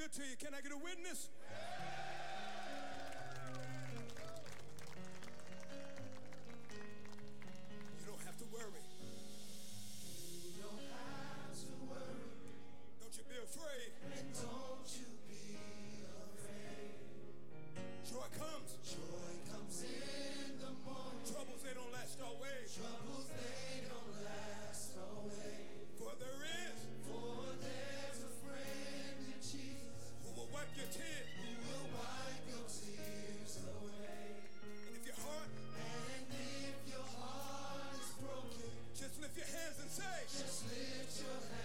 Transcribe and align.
good 0.00 0.12
to 0.12 0.22
you? 0.22 0.36
Can 0.40 0.54
I 0.56 0.62
get 0.62 0.72
a 0.72 0.78
witness? 0.80 1.28
You 8.00 8.06
don't 8.08 8.24
have 8.24 8.38
to 8.40 8.48
worry. 8.48 8.80
You 10.40 10.56
don't 10.56 10.88
have 10.88 11.52
to 11.52 11.68
worry. 11.84 12.32
Don't 12.96 13.12
you 13.12 13.24
be 13.28 13.36
afraid. 13.44 13.92
And 14.16 14.32
don't 14.40 14.88
you 14.96 15.04
be 15.28 15.60
afraid. 16.08 16.96
Joy 18.08 18.28
comes. 18.40 18.80
Joy 18.80 19.32
comes 19.52 19.84
in 19.84 20.64
the 20.64 20.72
morning. 20.80 21.28
Troubles, 21.28 21.60
they 21.60 21.76
don't 21.76 21.92
last 21.92 22.16
always. 22.24 22.72
Troubles, 22.72 23.28
they 23.36 23.59
wipe 30.70 30.78
your 30.78 30.86
tears. 30.86 31.26
Who 31.36 31.50
will 31.66 31.86
wipe 31.98 32.46
your 32.46 32.66
tears 32.68 33.58
away. 33.58 34.38
And 34.62 34.96
if 34.96 35.06
your 35.06 35.16
heart. 35.26 35.50
And 35.74 36.26
if 36.30 36.76
your 36.86 37.06
heart 37.18 37.98
is 37.98 38.10
broken. 38.22 38.70
Just 38.94 39.20
lift 39.20 39.36
your 39.36 39.46
hands 39.46 39.78
and 39.82 39.90
say. 39.90 40.18
Just 40.30 40.64
lift 40.70 41.18
your 41.18 41.40
hands 41.50 41.59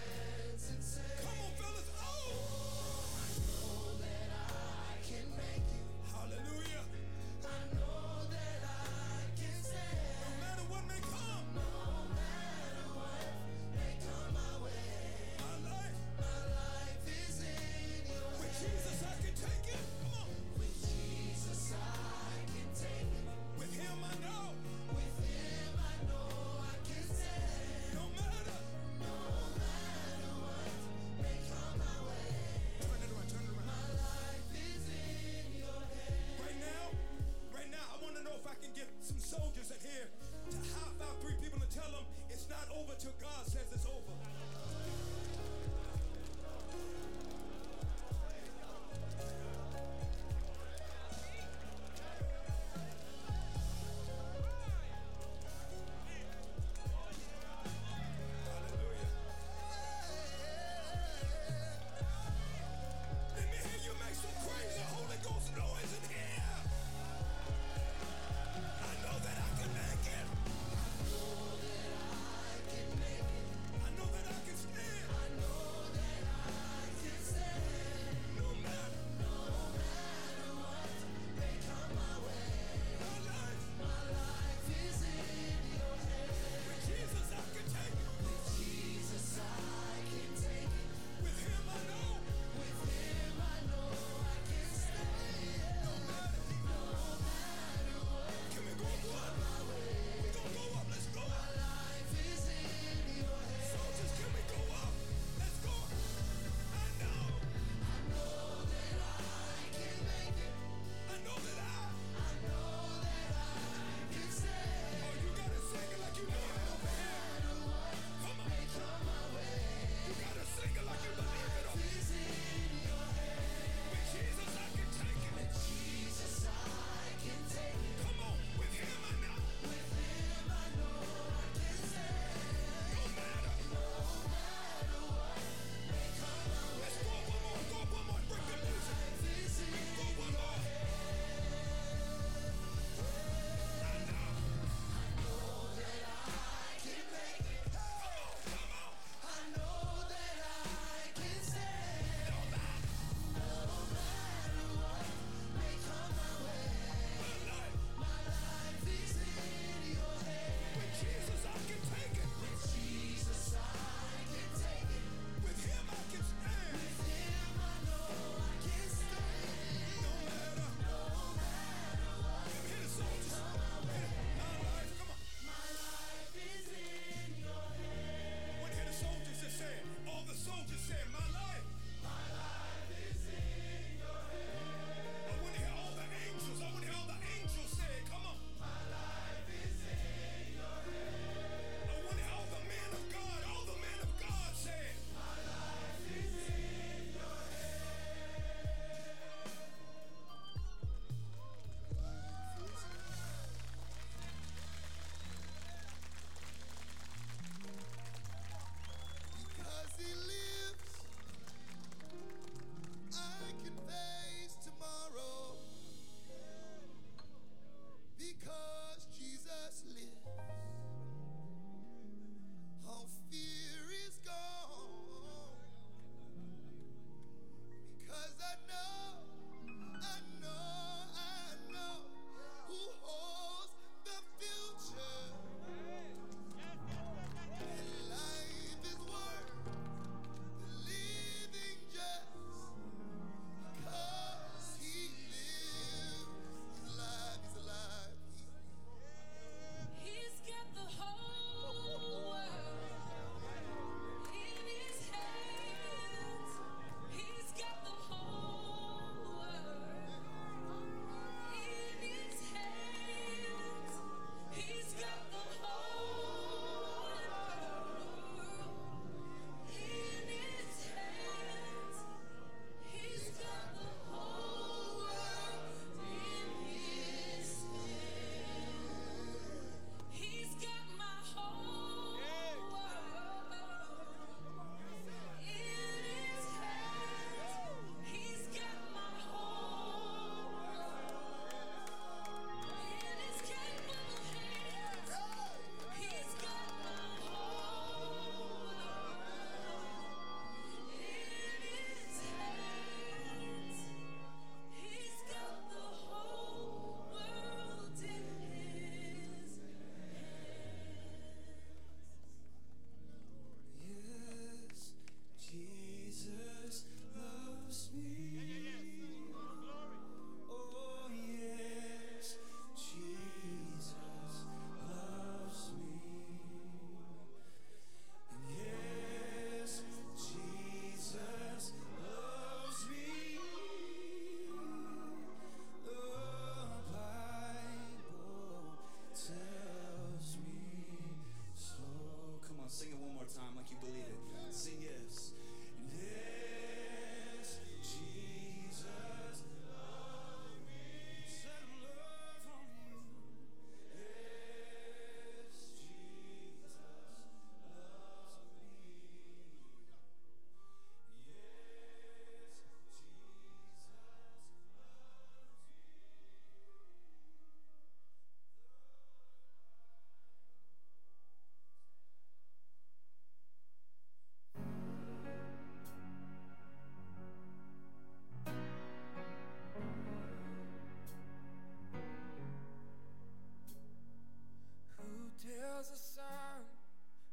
as 385.86 385.90
the 385.90 386.20
sun 386.20 386.62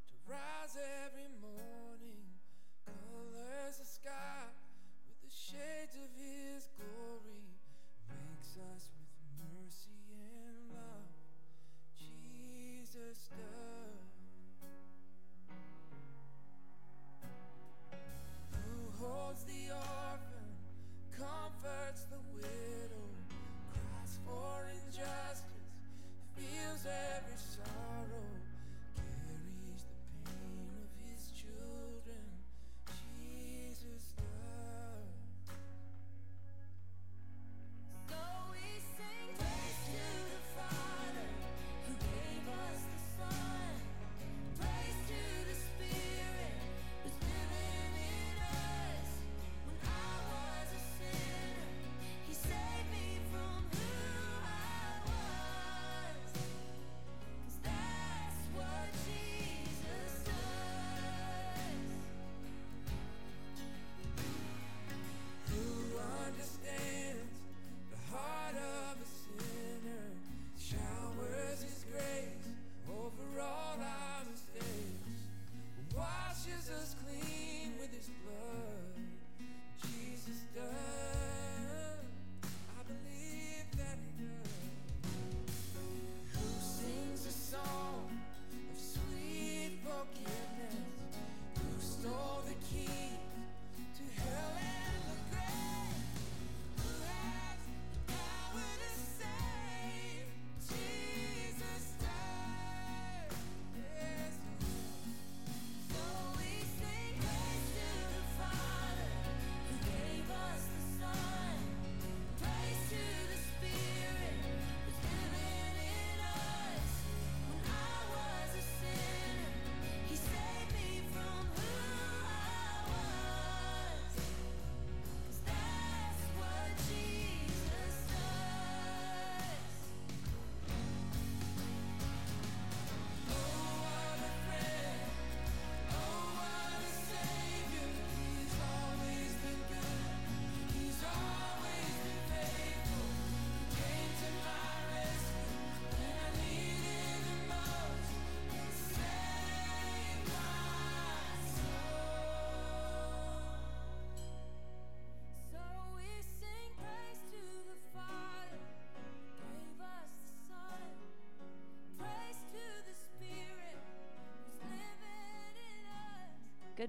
to 0.07 0.13
rise 0.29 0.77
every 1.05 1.29
morning, 1.41 2.21
colors 2.85 3.77
the 3.79 3.85
sky 3.85 4.45
with 5.07 5.17
the 5.21 5.33
shades 5.33 5.95
of 5.95 6.09
His 6.21 6.67
glory, 6.77 7.49
makes 8.09 8.57
us 8.57 8.91
with 8.93 9.09
mercy 9.41 9.97
and 10.45 10.69
love. 10.69 11.09
Jesus 11.97 13.29
does. 13.29 13.72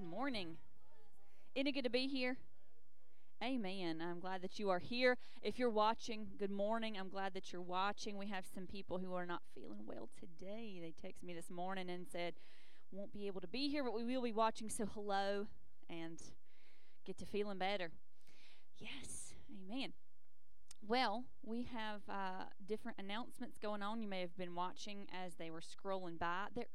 Morning. 0.05 0.57
Isn't 1.55 1.67
it 1.67 1.71
good 1.71 1.83
to 1.83 1.89
be 1.89 2.07
here? 2.07 2.37
Amen. 3.43 4.01
I'm 4.01 4.19
glad 4.19 4.41
that 4.43 4.59
you 4.59 4.69
are 4.69 4.79
here. 4.79 5.17
If 5.41 5.59
you're 5.59 5.69
watching, 5.69 6.27
good 6.39 6.51
morning. 6.51 6.97
I'm 6.97 7.09
glad 7.09 7.33
that 7.33 7.51
you're 7.51 7.61
watching. 7.61 8.17
We 8.17 8.27
have 8.27 8.45
some 8.53 8.65
people 8.67 8.99
who 8.99 9.13
are 9.13 9.25
not 9.25 9.41
feeling 9.53 9.81
well 9.85 10.09
today. 10.17 10.79
They 10.81 10.93
texted 11.07 11.23
me 11.23 11.33
this 11.33 11.49
morning 11.49 11.89
and 11.89 12.05
said, 12.09 12.35
won't 12.91 13.11
be 13.13 13.27
able 13.27 13.41
to 13.41 13.47
be 13.47 13.67
here, 13.67 13.83
but 13.83 13.93
we 13.93 14.03
will 14.03 14.21
be 14.21 14.31
watching. 14.31 14.69
So, 14.69 14.85
hello 14.85 15.47
and 15.89 16.21
get 17.05 17.17
to 17.17 17.25
feeling 17.25 17.57
better. 17.57 17.91
Yes. 18.79 19.33
Amen. 19.69 19.93
Well, 20.87 21.23
we 21.43 21.63
have 21.73 22.01
uh, 22.07 22.45
different 22.67 22.99
announcements 22.99 23.57
going 23.57 23.81
on. 23.81 24.01
You 24.01 24.07
may 24.07 24.21
have 24.21 24.37
been 24.37 24.53
watching 24.53 25.07
as 25.25 25.33
they 25.35 25.49
were 25.49 25.61
scrolling 25.61 26.19
by. 26.19 26.45
They're 26.55 26.65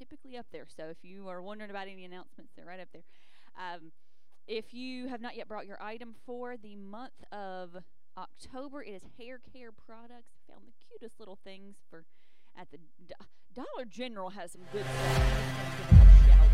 typically 0.00 0.36
up 0.38 0.46
there. 0.50 0.66
So 0.74 0.84
if 0.84 0.96
you 1.02 1.28
are 1.28 1.42
wondering 1.42 1.70
about 1.70 1.86
any 1.86 2.04
announcements, 2.06 2.52
they're 2.56 2.64
right 2.64 2.80
up 2.80 2.88
there. 2.92 3.02
Um, 3.56 3.92
if 4.46 4.72
you 4.72 5.08
have 5.08 5.20
not 5.20 5.36
yet 5.36 5.46
brought 5.46 5.66
your 5.66 5.80
item 5.82 6.14
for 6.24 6.56
the 6.56 6.74
month 6.74 7.12
of 7.30 7.76
October, 8.16 8.82
it 8.82 8.90
is 8.90 9.02
hair 9.18 9.38
care 9.52 9.70
products. 9.72 10.40
Found 10.48 10.62
the 10.66 10.72
cutest 10.88 11.20
little 11.20 11.38
things 11.44 11.76
for 11.90 12.04
at 12.58 12.70
the 12.70 12.78
Do- 13.06 13.14
Dollar 13.54 13.84
General 13.86 14.30
has 14.30 14.52
some 14.52 14.62
good 14.72 14.84
stuff. 14.84 16.50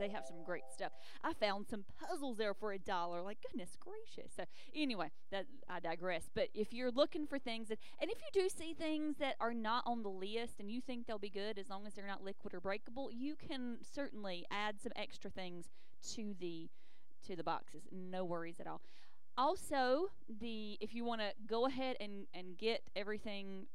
They 0.00 0.08
have 0.08 0.24
some 0.26 0.42
great 0.44 0.64
stuff. 0.72 0.92
I 1.22 1.32
found 1.34 1.68
some 1.68 1.84
puzzles 2.00 2.38
there 2.38 2.54
for 2.54 2.72
a 2.72 2.78
dollar. 2.78 3.22
Like 3.22 3.38
goodness 3.42 3.76
gracious. 3.78 4.32
So 4.34 4.44
anyway, 4.74 5.10
that 5.30 5.46
I 5.68 5.78
digress. 5.80 6.28
But 6.34 6.48
if 6.54 6.72
you're 6.72 6.90
looking 6.90 7.26
for 7.26 7.38
things 7.38 7.68
that, 7.68 7.78
and 8.00 8.10
if 8.10 8.18
you 8.18 8.42
do 8.42 8.48
see 8.48 8.74
things 8.74 9.16
that 9.18 9.36
are 9.40 9.54
not 9.54 9.84
on 9.86 10.02
the 10.02 10.08
list 10.08 10.58
and 10.58 10.70
you 10.70 10.80
think 10.80 11.06
they'll 11.06 11.18
be 11.18 11.30
good 11.30 11.58
as 11.58 11.68
long 11.68 11.86
as 11.86 11.94
they're 11.94 12.06
not 12.06 12.24
liquid 12.24 12.54
or 12.54 12.60
breakable, 12.60 13.10
you 13.12 13.36
can 13.36 13.78
certainly 13.82 14.46
add 14.50 14.80
some 14.80 14.92
extra 14.96 15.30
things 15.30 15.70
to 16.14 16.34
the 16.40 16.68
to 17.26 17.36
the 17.36 17.44
boxes. 17.44 17.82
No 17.92 18.24
worries 18.24 18.60
at 18.60 18.66
all. 18.66 18.80
Also, 19.36 20.08
the 20.40 20.76
if 20.80 20.94
you 20.94 21.04
want 21.04 21.20
to 21.20 21.32
go 21.46 21.66
ahead 21.66 21.96
and 22.00 22.26
and 22.34 22.56
get 22.56 22.82
everything 22.96 23.66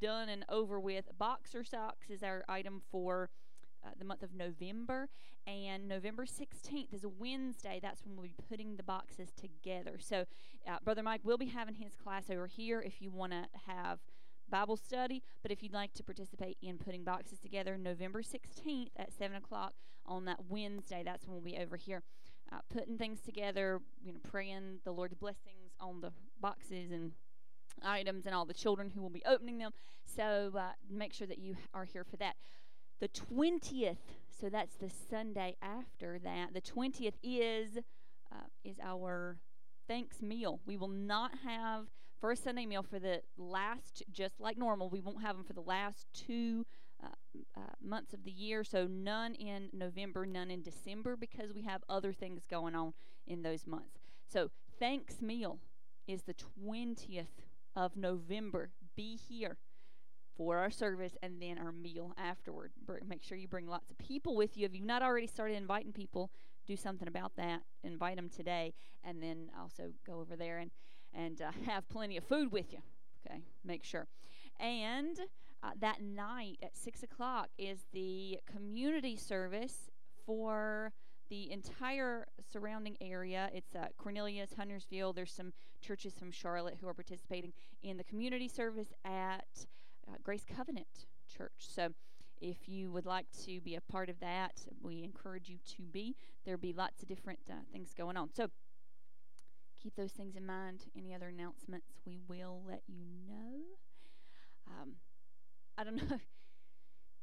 done 0.00 0.28
and 0.28 0.44
over 0.48 0.80
with, 0.80 1.06
boxer 1.18 1.62
socks 1.62 2.08
is 2.08 2.22
our 2.22 2.44
item 2.48 2.80
for 2.90 3.28
uh, 3.84 3.90
the 3.98 4.04
month 4.04 4.22
of 4.22 4.34
November, 4.34 5.08
and 5.46 5.88
November 5.88 6.26
16th 6.26 6.92
is 6.92 7.04
a 7.04 7.08
Wednesday. 7.08 7.80
That's 7.82 8.04
when 8.04 8.16
we'll 8.16 8.26
be 8.26 8.34
putting 8.48 8.76
the 8.76 8.82
boxes 8.82 9.30
together. 9.32 9.98
So, 9.98 10.24
uh, 10.68 10.76
Brother 10.84 11.02
Mike 11.02 11.22
will 11.24 11.38
be 11.38 11.46
having 11.46 11.74
his 11.74 11.94
class 11.94 12.30
over 12.30 12.46
here 12.46 12.80
if 12.80 13.00
you 13.00 13.10
want 13.10 13.32
to 13.32 13.46
have 13.66 14.00
Bible 14.50 14.76
study. 14.76 15.22
But 15.42 15.50
if 15.50 15.62
you'd 15.62 15.72
like 15.72 15.94
to 15.94 16.02
participate 16.02 16.58
in 16.60 16.78
putting 16.78 17.04
boxes 17.04 17.38
together, 17.38 17.78
November 17.78 18.22
16th 18.22 18.90
at 18.96 19.12
7 19.12 19.36
o'clock 19.36 19.74
on 20.04 20.24
that 20.26 20.44
Wednesday, 20.48 21.02
that's 21.04 21.26
when 21.26 21.34
we'll 21.34 21.44
be 21.44 21.58
over 21.58 21.76
here 21.76 22.02
uh, 22.52 22.58
putting 22.68 22.98
things 22.98 23.20
together, 23.20 23.80
you 24.02 24.12
know, 24.12 24.18
praying 24.28 24.80
the 24.84 24.92
Lord's 24.92 25.14
blessings 25.14 25.72
on 25.80 26.00
the 26.00 26.12
boxes 26.40 26.90
and 26.90 27.12
items 27.82 28.26
and 28.26 28.34
all 28.34 28.44
the 28.44 28.54
children 28.54 28.90
who 28.90 29.00
will 29.00 29.10
be 29.10 29.22
opening 29.24 29.58
them. 29.58 29.72
So 30.04 30.52
uh, 30.58 30.72
make 30.90 31.12
sure 31.12 31.26
that 31.26 31.38
you 31.38 31.56
are 31.72 31.84
here 31.84 32.04
for 32.04 32.16
that. 32.16 32.36
The 33.00 33.08
20th, 33.08 33.96
so 34.40 34.50
that's 34.50 34.76
the 34.76 34.90
Sunday 35.10 35.56
after 35.62 36.18
that. 36.18 36.52
The 36.52 36.60
20th 36.60 37.14
is 37.22 37.78
uh, 38.30 38.46
is 38.62 38.76
our 38.82 39.38
thanks 39.88 40.20
meal. 40.22 40.60
We 40.66 40.76
will 40.76 40.88
not 40.88 41.32
have 41.42 41.86
first 42.20 42.44
Sunday 42.44 42.66
meal 42.66 42.82
for 42.82 42.98
the 42.98 43.22
last, 43.38 44.02
just 44.12 44.38
like 44.38 44.58
normal. 44.58 44.90
We 44.90 45.00
won't 45.00 45.22
have 45.22 45.36
them 45.36 45.44
for 45.44 45.54
the 45.54 45.62
last 45.62 46.06
two 46.12 46.66
uh, 47.02 47.08
uh, 47.56 47.60
months 47.82 48.12
of 48.12 48.24
the 48.24 48.30
year. 48.30 48.64
So 48.64 48.86
none 48.86 49.34
in 49.34 49.70
November, 49.72 50.26
none 50.26 50.50
in 50.50 50.62
December, 50.62 51.16
because 51.16 51.54
we 51.54 51.62
have 51.62 51.82
other 51.88 52.12
things 52.12 52.42
going 52.48 52.74
on 52.74 52.92
in 53.26 53.42
those 53.42 53.66
months. 53.66 53.98
So 54.30 54.50
thanks 54.78 55.22
meal 55.22 55.58
is 56.06 56.22
the 56.22 56.34
20th 56.34 57.26
of 57.74 57.96
November. 57.96 58.70
Be 58.94 59.16
here 59.16 59.56
for 60.40 60.56
our 60.56 60.70
service 60.70 61.18
and 61.22 61.34
then 61.38 61.58
our 61.58 61.70
meal 61.70 62.14
afterward. 62.16 62.72
Make 63.06 63.22
sure 63.22 63.36
you 63.36 63.46
bring 63.46 63.66
lots 63.66 63.90
of 63.90 63.98
people 63.98 64.36
with 64.36 64.56
you. 64.56 64.64
If 64.64 64.74
you've 64.74 64.86
not 64.86 65.02
already 65.02 65.26
started 65.26 65.54
inviting 65.54 65.92
people, 65.92 66.30
do 66.66 66.76
something 66.76 67.06
about 67.06 67.36
that. 67.36 67.60
Invite 67.84 68.16
them 68.16 68.30
today, 68.30 68.72
and 69.04 69.22
then 69.22 69.50
also 69.60 69.92
go 70.06 70.18
over 70.18 70.36
there 70.36 70.56
and 70.56 70.70
and 71.12 71.42
uh, 71.42 71.50
have 71.66 71.86
plenty 71.90 72.16
of 72.16 72.24
food 72.24 72.50
with 72.52 72.72
you. 72.72 72.78
Okay, 73.26 73.42
make 73.66 73.84
sure. 73.84 74.06
And 74.58 75.20
uh, 75.62 75.72
that 75.78 76.00
night 76.00 76.56
at 76.62 76.74
six 76.74 77.02
o'clock 77.02 77.50
is 77.58 77.80
the 77.92 78.38
community 78.50 79.16
service 79.16 79.90
for 80.24 80.90
the 81.28 81.52
entire 81.52 82.28
surrounding 82.50 82.96
area. 83.02 83.50
It's 83.52 83.74
uh, 83.74 83.88
Cornelius, 83.98 84.54
Huntersville. 84.56 85.12
There's 85.12 85.32
some 85.32 85.52
churches 85.82 86.14
from 86.14 86.30
Charlotte 86.30 86.78
who 86.80 86.88
are 86.88 86.94
participating 86.94 87.52
in 87.82 87.98
the 87.98 88.04
community 88.04 88.48
service 88.48 88.94
at 89.04 89.66
uh, 90.10 90.16
Grace 90.22 90.44
Covenant 90.44 91.06
Church. 91.28 91.52
So 91.58 91.90
if 92.40 92.68
you 92.68 92.90
would 92.90 93.06
like 93.06 93.26
to 93.44 93.60
be 93.60 93.74
a 93.74 93.80
part 93.80 94.08
of 94.08 94.18
that, 94.20 94.52
we 94.82 95.02
encourage 95.02 95.48
you 95.48 95.58
to 95.76 95.82
be. 95.82 96.16
There'll 96.44 96.60
be 96.60 96.72
lots 96.72 97.02
of 97.02 97.08
different 97.08 97.40
uh, 97.50 97.54
things 97.72 97.92
going 97.96 98.16
on. 98.16 98.30
So 98.34 98.48
keep 99.82 99.94
those 99.96 100.12
things 100.12 100.36
in 100.36 100.46
mind. 100.46 100.84
Any 100.96 101.14
other 101.14 101.28
announcements, 101.28 102.00
we 102.06 102.18
will 102.28 102.62
let 102.66 102.82
you 102.86 103.04
know. 103.28 103.60
Um, 104.66 104.92
I 105.76 105.84
don't 105.84 105.96
know. 106.10 106.18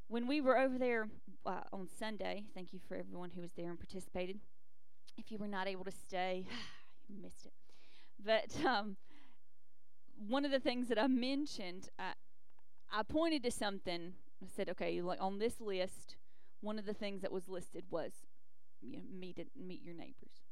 When 0.07 0.27
we 0.27 0.39
were 0.39 0.57
over 0.57 0.77
there 0.77 1.09
uh, 1.45 1.63
on 1.73 1.87
Sunday, 1.99 2.45
thank 2.53 2.71
you 2.71 2.79
for 2.87 2.95
everyone 2.95 3.31
who 3.31 3.41
was 3.41 3.51
there 3.57 3.69
and 3.69 3.79
participated. 3.79 4.39
If 5.17 5.31
you 5.31 5.37
were 5.37 5.47
not 5.47 5.67
able 5.67 5.83
to 5.83 5.91
stay, 5.91 6.45
you 7.09 7.17
missed 7.21 7.45
it. 7.45 7.53
But 8.23 8.65
um, 8.65 8.97
one 10.27 10.45
of 10.45 10.51
the 10.51 10.59
things 10.59 10.87
that 10.87 10.99
I 10.99 11.07
mentioned, 11.07 11.89
I, 11.99 12.13
I 12.91 13.03
pointed 13.03 13.43
to 13.43 13.51
something. 13.51 14.13
I 14.43 14.47
said, 14.55 14.69
okay, 14.69 15.01
like 15.01 15.21
on 15.21 15.39
this 15.39 15.59
list, 15.59 16.15
one 16.61 16.79
of 16.79 16.85
the 16.85 16.93
things 16.93 17.21
that 17.21 17.31
was 17.31 17.47
listed 17.47 17.85
was 17.89 18.11
you 18.81 18.97
know, 18.97 19.03
meet 19.11 19.37
it, 19.39 19.49
meet 19.55 19.83
your 19.83 19.95
neighbors. 19.95 20.43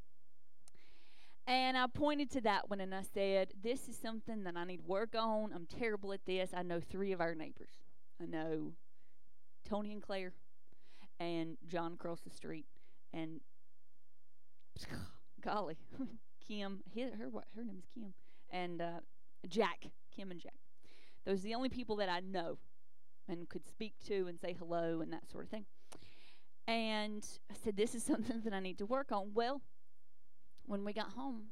And 1.48 1.78
I 1.78 1.86
pointed 1.88 2.32
to 2.32 2.42
that 2.42 2.70
one 2.70 2.82
and 2.82 2.94
I 2.94 3.04
said, 3.14 3.54
This 3.62 3.88
is 3.88 3.96
something 3.96 4.44
that 4.46 4.58
I 4.58 4.64
need 4.66 4.78
to 4.78 4.84
work 4.84 5.14
on. 5.16 5.52
I'm 5.54 5.68
terrible 5.68 6.12
at 6.12 6.26
this. 6.26 6.50
I 6.56 6.64
know 6.64 6.80
three 6.80 7.12
of 7.12 7.22
our 7.22 7.36
neighbors. 7.36 7.70
I 8.22 8.26
know 8.26 8.74
Tony 9.64 9.92
and 9.92 10.02
Claire 10.02 10.34
and 11.20 11.58
John 11.68 11.94
across 11.94 12.22
the 12.22 12.32
street 12.32 12.66
and 13.14 13.42
golly, 15.42 15.78
Kim, 16.48 16.80
his, 16.92 17.12
her 17.14 17.30
her 17.56 17.64
name 17.64 17.78
is 17.78 17.86
Kim 17.94 18.14
and 18.50 18.82
uh, 18.82 19.00
Jack, 19.48 19.86
Kim 20.16 20.32
and 20.32 20.40
Jack. 20.40 20.54
Those 21.26 21.40
are 21.40 21.44
the 21.44 21.56
only 21.56 21.70
people 21.70 21.96
that 21.98 22.10
I 22.10 22.20
know 22.20 22.58
and 23.28 23.50
could 23.50 23.66
speak 23.66 23.94
to 24.08 24.28
and 24.28 24.40
say 24.40 24.56
hello 24.58 25.02
and 25.02 25.12
that 25.12 25.30
sort 25.30 25.46
of 25.46 25.50
thing. 25.50 25.66
And 26.68 27.26
I 27.50 27.56
said, 27.64 27.76
This 27.76 27.96
is 27.96 28.04
something 28.06 28.42
that 28.42 28.54
I 28.54 28.60
need 28.60 28.78
to 28.80 28.86
work 28.86 29.12
on. 29.12 29.32
Well, 29.34 29.62
when 30.66 30.84
we 30.84 30.94
got 30.94 31.12
home 31.12 31.48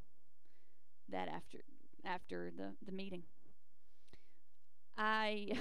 that 1.10 1.28
after 1.28 1.60
after 2.06 2.52
the, 2.56 2.74
the 2.86 2.92
meeting, 2.92 3.24
I 4.98 5.54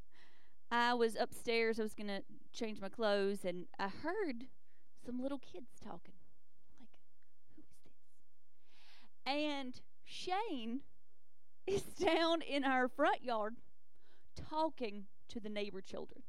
I 0.70 0.94
was 0.94 1.16
upstairs, 1.18 1.80
I 1.80 1.82
was 1.82 1.94
gonna 1.94 2.22
change 2.52 2.80
my 2.80 2.88
clothes 2.88 3.44
and 3.44 3.66
I 3.78 3.88
heard 3.88 4.46
some 5.04 5.20
little 5.20 5.38
kids 5.38 5.70
talking. 5.82 6.14
Like, 6.78 6.88
who 7.56 7.62
is 7.62 7.76
this? 7.84 7.92
And 9.26 9.80
Shane 10.04 10.80
is 11.70 11.82
down 11.82 12.42
in 12.42 12.64
our 12.64 12.88
front 12.88 13.22
yard 13.22 13.54
talking 14.50 15.04
to 15.28 15.40
the 15.40 15.48
neighbor 15.48 15.80
children. 15.80 16.22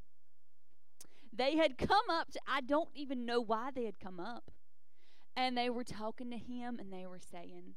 They 1.34 1.56
had 1.58 1.78
come 1.78 2.10
up 2.10 2.32
to, 2.32 2.40
I 2.48 2.62
don't 2.62 2.90
even 2.94 3.26
know 3.26 3.42
why 3.42 3.70
they 3.74 3.86
had 3.86 4.00
come 4.00 4.20
up. 4.20 4.52
And 5.36 5.58
they 5.58 5.70
were 5.70 5.86
talking 5.86 6.30
to 6.32 6.38
him 6.38 6.78
and 6.78 6.92
they 6.92 7.08
were 7.08 7.20
saying, 7.32 7.76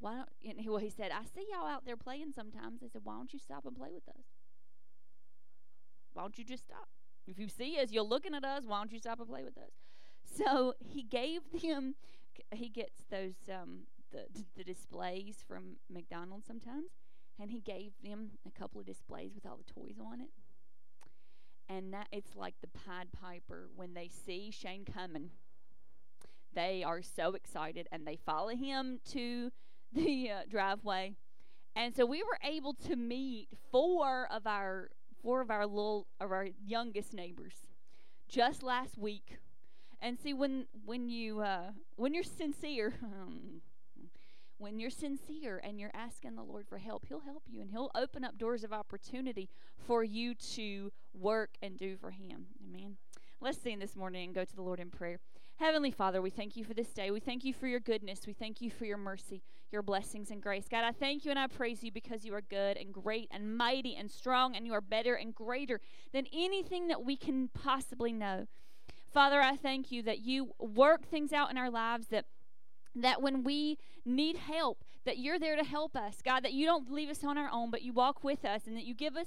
Why 0.00 0.16
don't 0.16 0.28
and 0.48 0.60
he, 0.60 0.68
well, 0.70 0.78
he 0.78 0.88
said, 0.88 1.10
I 1.12 1.24
see 1.24 1.46
y'all 1.52 1.66
out 1.66 1.84
there 1.84 1.98
playing 1.98 2.32
sometimes. 2.34 2.80
They 2.80 2.88
said, 2.88 3.02
Why 3.04 3.14
don't 3.14 3.32
you 3.32 3.38
stop 3.38 3.66
and 3.66 3.76
play 3.76 3.90
with 3.92 4.08
us? 4.08 4.24
Why 6.14 6.22
don't 6.22 6.38
you 6.38 6.44
just 6.44 6.64
stop? 6.64 6.88
If 7.26 7.38
you 7.38 7.48
see 7.48 7.78
us, 7.78 7.90
you're 7.90 8.04
looking 8.04 8.34
at 8.34 8.44
us, 8.44 8.64
why 8.66 8.78
don't 8.78 8.92
you 8.92 8.98
stop 8.98 9.18
and 9.20 9.28
play 9.28 9.44
with 9.44 9.58
us? 9.58 9.72
So 10.24 10.74
he 10.78 11.02
gave 11.02 11.42
them 11.62 11.94
he 12.52 12.68
gets 12.68 13.04
those 13.10 13.34
um 13.52 13.80
the 14.14 14.44
the 14.56 14.64
displays 14.64 15.44
from 15.46 15.76
McDonald's 15.90 16.46
sometimes 16.46 16.92
and 17.40 17.50
he 17.50 17.60
gave 17.60 17.92
them 18.02 18.30
a 18.46 18.58
couple 18.58 18.80
of 18.80 18.86
displays 18.86 19.32
with 19.34 19.46
all 19.46 19.56
the 19.56 19.72
toys 19.72 19.98
on 20.00 20.20
it. 20.20 20.30
And 21.68 21.92
that 21.92 22.08
it's 22.12 22.36
like 22.36 22.54
the 22.60 22.68
Pied 22.68 23.08
Piper 23.12 23.70
when 23.74 23.94
they 23.94 24.08
see 24.08 24.50
Shane 24.50 24.84
coming. 24.84 25.30
They 26.54 26.84
are 26.84 27.02
so 27.02 27.34
excited 27.34 27.88
and 27.90 28.06
they 28.06 28.16
follow 28.16 28.54
him 28.54 29.00
to 29.12 29.50
the 29.92 30.30
uh, 30.30 30.40
driveway. 30.48 31.14
And 31.74 31.94
so 31.94 32.06
we 32.06 32.22
were 32.22 32.38
able 32.44 32.74
to 32.86 32.94
meet 32.94 33.48
four 33.72 34.28
of 34.30 34.46
our 34.46 34.90
four 35.22 35.40
of 35.40 35.50
our 35.50 35.66
little 35.66 36.06
of 36.20 36.30
our 36.30 36.48
youngest 36.64 37.14
neighbors 37.14 37.66
just 38.28 38.62
last 38.62 38.96
week. 38.96 39.38
And 40.00 40.18
see 40.18 40.34
when 40.34 40.66
when 40.84 41.08
you 41.08 41.40
uh, 41.40 41.72
when 41.96 42.14
you're 42.14 42.22
sincere, 42.22 42.94
um, 43.02 43.62
when 44.64 44.78
you're 44.78 44.88
sincere 44.88 45.60
and 45.62 45.78
you're 45.78 45.90
asking 45.92 46.36
the 46.36 46.42
Lord 46.42 46.66
for 46.66 46.78
help, 46.78 47.04
He'll 47.06 47.20
help 47.20 47.42
you 47.46 47.60
and 47.60 47.70
He'll 47.70 47.90
open 47.94 48.24
up 48.24 48.38
doors 48.38 48.64
of 48.64 48.72
opportunity 48.72 49.50
for 49.76 50.02
you 50.02 50.34
to 50.54 50.90
work 51.12 51.50
and 51.60 51.76
do 51.76 51.98
for 51.98 52.10
Him. 52.10 52.46
Amen. 52.66 52.96
Let's 53.42 53.60
sing 53.60 53.78
this 53.78 53.94
morning 53.94 54.24
and 54.24 54.34
go 54.34 54.42
to 54.42 54.56
the 54.56 54.62
Lord 54.62 54.80
in 54.80 54.88
prayer. 54.88 55.18
Heavenly 55.56 55.90
Father, 55.90 56.22
we 56.22 56.30
thank 56.30 56.56
you 56.56 56.64
for 56.64 56.72
this 56.72 56.94
day. 56.94 57.10
We 57.10 57.20
thank 57.20 57.44
you 57.44 57.52
for 57.52 57.66
your 57.66 57.78
goodness. 57.78 58.26
We 58.26 58.32
thank 58.32 58.62
you 58.62 58.70
for 58.70 58.86
your 58.86 58.96
mercy, 58.96 59.42
your 59.70 59.82
blessings, 59.82 60.30
and 60.30 60.42
grace. 60.42 60.64
God, 60.68 60.82
I 60.82 60.92
thank 60.92 61.26
you 61.26 61.30
and 61.30 61.38
I 61.38 61.46
praise 61.46 61.84
you 61.84 61.92
because 61.92 62.24
you 62.24 62.34
are 62.34 62.40
good 62.40 62.78
and 62.78 62.90
great 62.90 63.28
and 63.30 63.54
mighty 63.54 63.94
and 63.94 64.10
strong, 64.10 64.56
and 64.56 64.66
you 64.66 64.72
are 64.72 64.80
better 64.80 65.14
and 65.14 65.34
greater 65.34 65.78
than 66.14 66.24
anything 66.32 66.88
that 66.88 67.04
we 67.04 67.18
can 67.18 67.48
possibly 67.48 68.12
know. 68.12 68.46
Father, 69.12 69.42
I 69.42 69.56
thank 69.56 69.92
you 69.92 70.02
that 70.04 70.20
you 70.20 70.54
work 70.58 71.06
things 71.06 71.34
out 71.34 71.50
in 71.50 71.58
our 71.58 71.70
lives 71.70 72.08
that 72.08 72.24
that 72.94 73.20
when 73.22 73.44
we 73.44 73.78
need 74.04 74.36
help 74.36 74.84
that 75.04 75.18
you're 75.18 75.38
there 75.38 75.56
to 75.56 75.64
help 75.64 75.96
us. 75.96 76.22
God 76.24 76.44
that 76.44 76.52
you 76.52 76.64
don't 76.66 76.90
leave 76.90 77.10
us 77.10 77.22
on 77.24 77.36
our 77.36 77.50
own 77.52 77.70
but 77.70 77.82
you 77.82 77.92
walk 77.92 78.24
with 78.24 78.44
us 78.44 78.62
and 78.66 78.76
that 78.76 78.84
you 78.84 78.94
give 78.94 79.16
us 79.16 79.26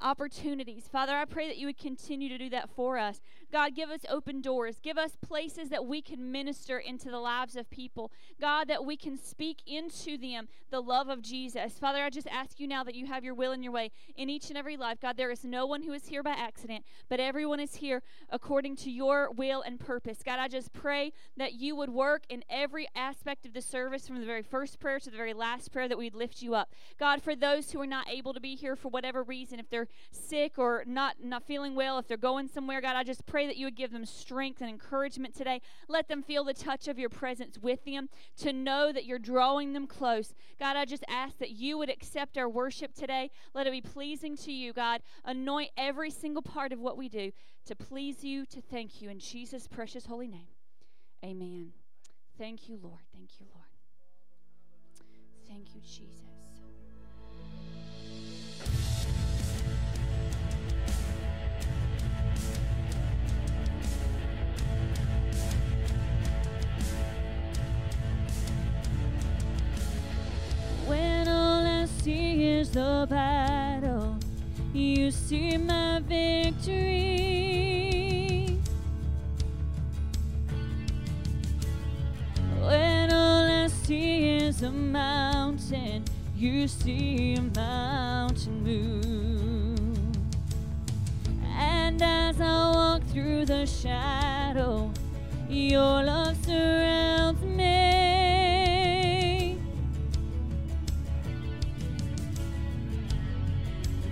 opportunities. 0.00 0.88
Father, 0.90 1.14
I 1.16 1.24
pray 1.24 1.46
that 1.48 1.56
you 1.56 1.66
would 1.66 1.78
continue 1.78 2.28
to 2.28 2.38
do 2.38 2.50
that 2.50 2.70
for 2.70 2.98
us. 2.98 3.20
God, 3.52 3.74
give 3.74 3.90
us 3.90 4.00
open 4.08 4.40
doors. 4.40 4.78
Give 4.82 4.98
us 4.98 5.16
places 5.20 5.68
that 5.70 5.86
we 5.86 6.02
can 6.02 6.30
minister 6.30 6.78
into 6.78 7.10
the 7.10 7.18
lives 7.18 7.56
of 7.56 7.70
people. 7.70 8.10
God, 8.40 8.68
that 8.68 8.84
we 8.84 8.96
can 8.96 9.16
speak 9.16 9.62
into 9.66 10.18
them 10.18 10.48
the 10.70 10.80
love 10.80 11.08
of 11.08 11.22
Jesus. 11.22 11.78
Father, 11.78 12.02
I 12.02 12.10
just 12.10 12.26
ask 12.28 12.58
you 12.60 12.66
now 12.66 12.84
that 12.84 12.94
you 12.94 13.06
have 13.06 13.24
your 13.24 13.34
will 13.34 13.52
and 13.52 13.62
your 13.62 13.72
way 13.72 13.90
in 14.16 14.28
each 14.28 14.48
and 14.48 14.58
every 14.58 14.76
life. 14.76 15.00
God, 15.00 15.16
there 15.16 15.30
is 15.30 15.44
no 15.44 15.64
one 15.66 15.82
who 15.82 15.92
is 15.92 16.08
here 16.08 16.22
by 16.22 16.32
accident, 16.32 16.84
but 17.08 17.20
everyone 17.20 17.60
is 17.60 17.76
here 17.76 18.02
according 18.30 18.76
to 18.76 18.90
your 18.90 19.30
will 19.30 19.62
and 19.62 19.78
purpose. 19.78 20.18
God, 20.24 20.38
I 20.38 20.48
just 20.48 20.72
pray 20.72 21.12
that 21.36 21.54
you 21.54 21.76
would 21.76 21.90
work 21.90 22.24
in 22.28 22.44
every 22.50 22.88
aspect 22.94 23.46
of 23.46 23.54
the 23.54 23.62
service 23.62 24.06
from 24.06 24.20
the 24.20 24.26
very 24.26 24.42
first 24.42 24.80
prayer 24.80 24.98
to 24.98 25.10
the 25.10 25.16
very 25.16 25.34
last 25.34 25.72
prayer 25.72 25.88
that 25.88 25.98
we'd 25.98 26.14
lift 26.14 26.42
you 26.42 26.54
up. 26.54 26.72
God, 26.98 27.22
for 27.22 27.34
those 27.36 27.70
who 27.70 27.80
are 27.80 27.86
not 27.86 28.08
able 28.08 28.34
to 28.34 28.40
be 28.40 28.56
here 28.56 28.76
for 28.76 28.88
whatever 28.88 29.22
reason, 29.22 29.60
if 29.60 29.70
they're 29.70 29.85
sick 30.10 30.58
or 30.58 30.84
not 30.86 31.16
not 31.22 31.42
feeling 31.44 31.74
well, 31.74 31.98
if 31.98 32.06
they're 32.06 32.16
going 32.16 32.48
somewhere, 32.48 32.80
God, 32.80 32.96
I 32.96 33.04
just 33.04 33.26
pray 33.26 33.46
that 33.46 33.56
you 33.56 33.66
would 33.66 33.76
give 33.76 33.92
them 33.92 34.04
strength 34.04 34.60
and 34.60 34.70
encouragement 34.70 35.34
today. 35.34 35.60
Let 35.88 36.08
them 36.08 36.22
feel 36.22 36.44
the 36.44 36.54
touch 36.54 36.88
of 36.88 36.98
your 36.98 37.08
presence 37.08 37.58
with 37.58 37.84
them 37.84 38.08
to 38.38 38.52
know 38.52 38.92
that 38.92 39.04
you're 39.04 39.18
drawing 39.18 39.72
them 39.72 39.86
close. 39.86 40.34
God, 40.58 40.76
I 40.76 40.84
just 40.84 41.04
ask 41.08 41.38
that 41.38 41.50
you 41.50 41.78
would 41.78 41.90
accept 41.90 42.38
our 42.38 42.48
worship 42.48 42.94
today. 42.94 43.30
Let 43.54 43.66
it 43.66 43.72
be 43.72 43.80
pleasing 43.80 44.36
to 44.38 44.52
you, 44.52 44.72
God. 44.72 45.02
Anoint 45.24 45.70
every 45.76 46.10
single 46.10 46.42
part 46.42 46.72
of 46.72 46.80
what 46.80 46.96
we 46.96 47.08
do 47.08 47.32
to 47.66 47.74
please 47.74 48.24
you, 48.24 48.46
to 48.46 48.60
thank 48.60 49.02
you 49.02 49.10
in 49.10 49.18
Jesus' 49.18 49.66
precious 49.66 50.06
holy 50.06 50.28
name. 50.28 50.48
Amen. 51.24 51.72
Thank 52.38 52.68
you, 52.68 52.78
Lord. 52.82 53.00
Thank 53.12 53.40
you, 53.40 53.46
Lord. 53.52 53.66
Thank 55.48 55.74
you, 55.74 55.80
Jesus. 55.80 56.25
See 72.06 72.46
is 72.46 72.70
the 72.70 73.04
battle, 73.10 74.16
you 74.72 75.10
see 75.10 75.56
my 75.56 76.00
victory. 76.06 77.00
When 82.60 83.12
all 83.12 83.64
I 83.64 83.66
see 83.66 84.36
is 84.36 84.62
a 84.62 84.70
mountain, 84.70 86.04
you 86.36 86.68
see 86.68 87.34
a 87.34 87.42
mountain 87.42 88.62
move. 88.62 90.16
And 91.58 92.00
as 92.00 92.40
I 92.40 92.70
walk 92.70 93.02
through 93.08 93.46
the 93.46 93.66
shadow, 93.66 94.92
your 95.48 96.04
love 96.04 96.36
surrounds 96.44 97.42
me. 97.42 98.15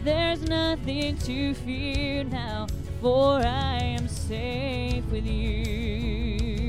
There's 0.04 0.42
nothing 0.42 1.16
to 1.16 1.54
fear 1.54 2.24
now, 2.24 2.66
for 3.00 3.38
I 3.38 3.78
am 3.82 4.06
safe 4.06 5.02
with 5.10 5.24
you. 5.24 6.68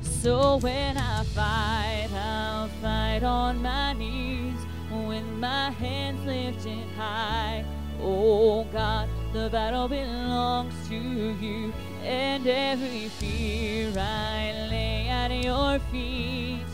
So 0.00 0.56
when 0.56 0.96
I 0.96 1.24
fight, 1.24 2.08
I'll 2.10 2.68
fight 2.80 3.22
on 3.22 3.60
my 3.60 3.92
knees 3.92 4.58
with 4.90 5.26
my 5.26 5.72
hands 5.72 6.24
lifted 6.24 6.88
high. 6.96 7.62
Oh 8.00 8.64
God, 8.72 9.10
the 9.34 9.50
battle 9.50 9.88
belongs 9.88 10.72
to 10.88 10.94
you, 10.94 11.74
and 12.02 12.46
every 12.46 13.08
fear 13.08 13.90
I 13.90 14.68
lay 14.70 15.06
at 15.08 15.32
your 15.32 15.78
feet. 15.92 16.64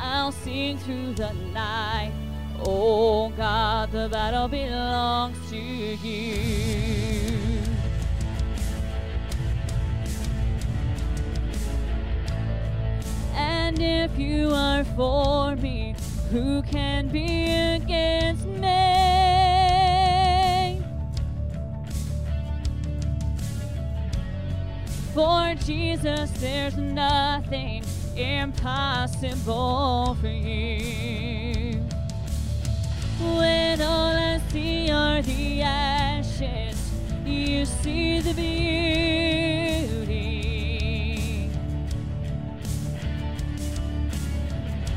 I'll 0.00 0.30
sing 0.30 0.78
through 0.78 1.14
the 1.14 1.32
night. 1.52 2.12
Oh 2.60 3.30
God, 3.30 3.90
the 3.92 4.08
battle 4.08 4.48
belongs 4.48 5.38
to 5.50 5.56
you. 5.56 6.84
And 13.34 13.78
if 13.80 14.18
you 14.18 14.50
are 14.52 14.84
for 14.84 15.56
me, 15.56 15.94
who 16.30 16.62
can 16.62 17.08
be 17.08 17.50
against 17.50 18.46
me? 18.46 18.60
For 25.12 25.54
Jesus, 25.64 26.30
there's 26.40 26.76
nothing 26.76 27.84
impossible 28.16 30.16
for 30.20 30.28
you. 30.28 31.73
When 33.24 33.80
all 33.80 34.14
I 34.14 34.38
see 34.50 34.90
are 34.90 35.22
the 35.22 35.62
ashes, 35.62 36.90
you 37.24 37.64
see 37.64 38.20
the 38.20 38.34
beauty. 38.34 38.68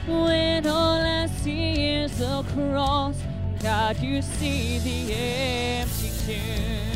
When 0.06 0.68
all 0.68 1.00
I 1.00 1.28
see 1.28 1.94
is 2.02 2.18
the 2.18 2.44
cross, 2.54 3.16
God, 3.64 3.98
you 4.00 4.22
see 4.22 4.80
the 4.80 5.14
empty 5.14 6.12
tomb. 6.26 6.88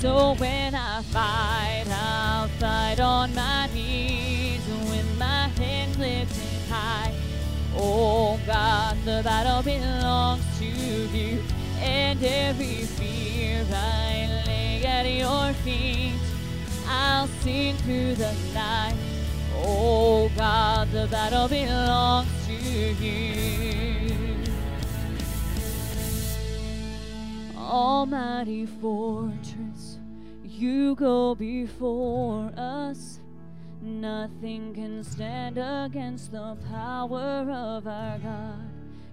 So 0.00 0.34
when 0.34 0.74
I 0.74 1.02
fight, 1.02 1.86
I'll 1.88 2.48
fight 2.60 3.00
on 3.00 3.34
my 3.34 3.68
knees 3.72 4.23
Oh 7.76 8.38
God, 8.46 8.96
the 9.04 9.20
battle 9.24 9.62
belongs 9.62 10.44
to 10.58 10.64
you, 10.64 11.42
and 11.80 12.22
every 12.22 12.84
fear 12.84 13.64
I 13.72 14.42
lay 14.46 14.84
at 14.84 15.06
your 15.06 15.52
feet. 15.64 16.14
I'll 16.86 17.26
sing 17.26 17.76
through 17.78 18.14
the 18.14 18.32
night. 18.54 18.96
Oh 19.56 20.30
God, 20.36 20.90
the 20.92 21.08
battle 21.10 21.48
belongs 21.48 22.28
to 22.46 22.52
you. 22.52 24.14
Almighty 27.56 28.66
fortress, 28.66 29.98
you 30.44 30.94
go 30.94 31.34
before 31.34 32.52
us. 32.56 33.18
Nothing 33.84 34.72
can 34.72 35.04
stand 35.04 35.58
against 35.58 36.32
the 36.32 36.56
power 36.70 37.46
of 37.50 37.86
our 37.86 38.18
God. 38.18 38.70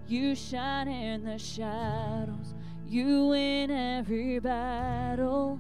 You 0.08 0.34
shine 0.34 0.88
in 0.88 1.26
the 1.26 1.38
shadows, 1.38 2.54
you 2.88 3.28
win 3.28 3.70
every 3.70 4.40
battle. 4.40 5.60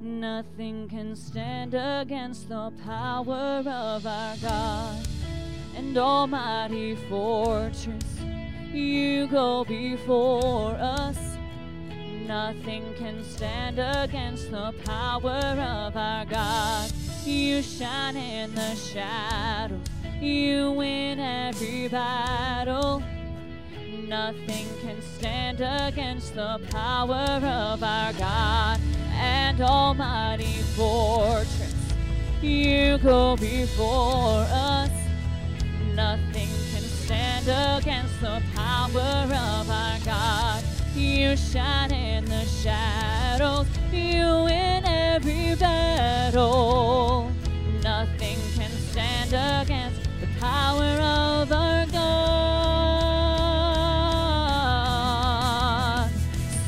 Nothing 0.00 0.88
can 0.88 1.14
stand 1.14 1.74
against 1.74 2.48
the 2.48 2.72
power 2.82 3.62
of 3.66 4.06
our 4.06 4.36
God. 4.38 5.06
And 5.76 5.98
Almighty 5.98 6.96
fortress, 7.10 8.18
you 8.72 9.26
go 9.26 9.62
before 9.64 10.70
us. 10.80 11.18
Nothing 12.26 12.94
can 12.96 13.22
stand 13.24 13.78
against 13.78 14.50
the 14.50 14.72
power 14.86 15.28
of 15.28 15.96
our 15.98 16.24
God. 16.24 16.90
You 17.24 17.62
shine 17.62 18.16
in 18.16 18.52
the 18.52 18.74
shadows, 18.74 19.78
you 20.20 20.72
win 20.72 21.20
every 21.20 21.86
battle. 21.86 23.00
Nothing 24.08 24.66
can 24.82 25.00
stand 25.00 25.60
against 25.60 26.34
the 26.34 26.60
power 26.70 27.14
of 27.14 27.82
our 27.82 28.12
God 28.14 28.80
and 29.12 29.60
Almighty 29.60 30.62
fortress. 30.74 31.74
You 32.42 32.98
go 32.98 33.36
before 33.36 34.44
us. 34.50 34.90
Nothing 35.94 36.48
can 36.72 36.82
stand 36.82 37.46
against 37.46 38.20
the 38.20 38.42
power 38.56 38.98
of 38.98 39.70
our 39.70 39.98
God. 40.00 40.71
You 40.94 41.36
shine 41.36 41.90
in 41.90 42.26
the 42.26 42.44
shadows, 42.44 43.66
you 43.90 44.44
win 44.44 44.84
every 44.84 45.54
battle. 45.54 47.30
Nothing 47.82 48.36
can 48.54 48.70
stand 48.90 49.32
against 49.32 50.02
the 50.20 50.26
power 50.38 51.00
of 51.00 51.50
our 51.50 51.86
God. 51.86 52.42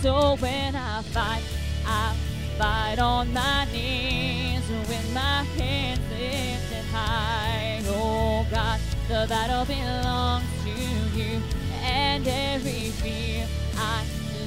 So 0.01 0.37
when 0.37 0.75
I 0.75 1.03
fight, 1.03 1.45
I 1.87 2.17
fight 2.57 2.99
on 2.99 3.31
my 3.35 3.67
knees 3.73 4.67
with 4.89 5.13
my 5.13 5.45
hands 5.59 6.01
lifted 6.11 6.85
high. 6.91 7.83
Oh 7.89 8.47
God, 8.51 8.81
the 9.07 9.27
battle 9.29 9.67
belongs 9.67 10.47
to 10.65 10.71
you, 11.19 11.43
and 11.83 12.27
every 12.27 12.91
fear 12.91 13.34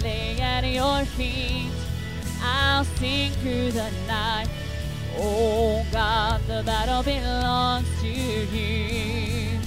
Lay 0.07 0.39
at 0.39 0.63
your 0.63 1.03
feet. 1.17 1.69
I'll 2.41 2.85
sing 2.85 3.29
through 3.41 3.71
the 3.71 3.91
night. 4.07 4.47
Oh 5.17 5.85
God, 5.91 6.39
the 6.47 6.63
battle 6.63 7.03
belongs 7.03 7.89
to 7.99 8.07
you. 8.07 9.59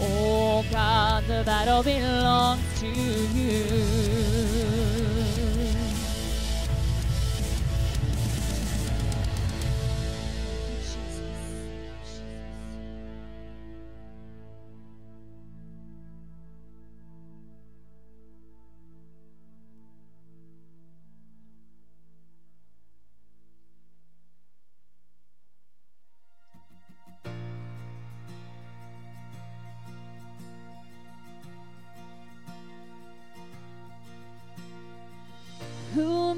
Oh 0.00 0.64
God, 0.70 1.24
the 1.26 1.42
battle 1.44 1.82
belongs 1.82 2.62
to 2.82 2.86
you. 2.86 4.93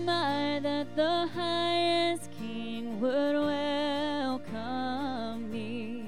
I 0.09 0.61
that 0.63 0.97
the 0.97 1.27
highest 1.35 2.31
king 2.39 3.01
would 3.01 3.35
welcome 3.35 5.51
me? 5.51 6.05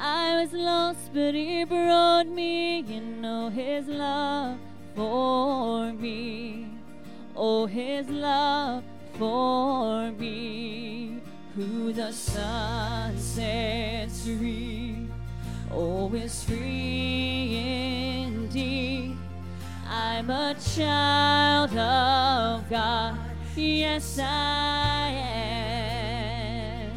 I 0.00 0.40
was 0.40 0.52
lost, 0.52 1.12
but 1.12 1.34
he 1.34 1.64
brought 1.64 2.26
me. 2.26 2.80
You 2.80 3.00
know 3.00 3.50
his 3.50 3.88
love 3.88 4.58
for 4.94 5.92
me. 5.92 6.68
Oh, 7.36 7.66
his 7.66 8.08
love 8.08 8.84
for 9.14 10.12
me. 10.12 11.20
Who 11.56 11.92
the 11.92 12.12
Son 12.12 13.18
sets 13.18 14.24
free. 14.24 15.08
Oh, 15.70 16.10
is 16.14 16.44
free 16.44 18.24
indeed. 18.24 19.17
I'm 20.18 20.30
a 20.30 20.52
child 20.74 21.70
of 21.78 22.68
God. 22.68 23.16
Yes, 23.54 24.18
I 24.18 25.10
am. 25.10 26.90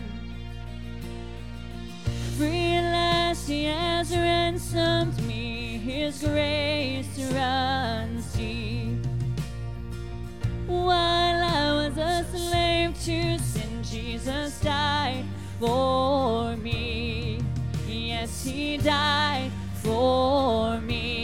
Free 2.35 2.77
at 2.77 2.91
last, 2.91 3.47
He 3.47 3.65
has 3.65 4.09
ransomed 4.09 5.21
me. 5.27 5.77
His 5.77 6.23
grace 6.23 7.31
runs 7.31 8.33
deep. 8.33 9.05
While 10.65 11.43
I 11.43 11.73
was 11.73 11.95
a 11.99 12.25
slave 12.35 12.95
to 13.05 13.37
sin, 13.37 13.83
Jesus 13.83 14.59
died 14.61 15.25
for 15.59 16.57
me. 16.57 17.39
Yes, 17.87 18.43
He 18.43 18.77
died 18.77 19.51
for 19.83 20.81
me. 20.81 21.20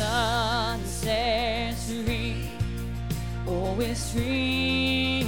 Son 0.00 0.80
sets 0.86 1.92
free, 1.92 2.48
is 3.80 4.12
free 4.12 5.22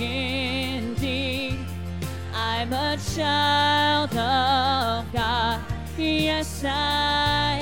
I'm 2.34 2.72
a 2.72 2.96
child 3.14 4.16
of 4.16 5.12
God. 5.12 5.60
Yes, 5.98 6.64
I 6.64 7.58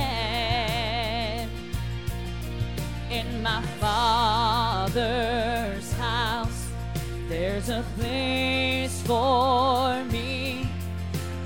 am. 1.43 1.49
In 3.11 3.43
my 3.43 3.61
Father's 3.81 5.93
house, 5.95 6.69
there's 7.29 7.71
a 7.71 7.85
place 7.99 9.03
for 9.03 10.05
me. 10.05 10.71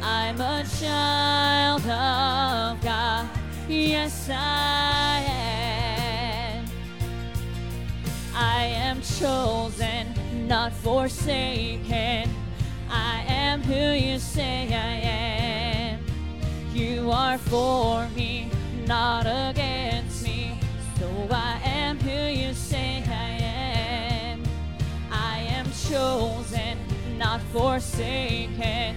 I'm 0.02 0.38
a 0.42 0.62
child 0.78 1.86
of 1.86 2.84
God. 2.84 3.26
Yes, 3.66 4.28
I 4.28 4.32
am. 4.32 4.83
Chosen, 9.18 10.12
not 10.48 10.72
forsaken. 10.72 12.28
I 12.90 13.24
am 13.28 13.62
who 13.62 13.92
you 13.92 14.18
say 14.18 14.68
I 14.72 14.94
am. 15.08 16.04
You 16.72 17.10
are 17.12 17.38
for 17.38 18.08
me, 18.16 18.50
not 18.86 19.26
against 19.26 20.24
me. 20.24 20.58
So 20.98 21.08
I 21.30 21.60
am 21.64 21.98
who 22.00 22.10
you 22.10 22.54
say 22.54 23.04
I 23.06 23.30
am. 24.32 24.42
I 25.12 25.38
am 25.38 25.66
chosen, 25.88 26.76
not 27.16 27.40
forsaken. 27.52 28.96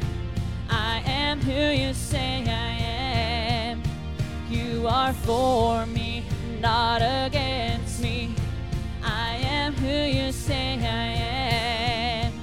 I 0.69 1.03
am 1.05 1.39
who 1.41 1.81
you 1.81 1.93
say 1.93 2.43
I 2.47 2.71
am. 3.71 3.83
You 4.49 4.87
are 4.87 5.13
for 5.13 5.85
me, 5.85 6.23
not 6.59 7.01
against 7.03 7.86
who 9.87 10.03
you 10.03 10.31
say 10.33 10.77
I 10.83 12.25
am. 12.25 12.33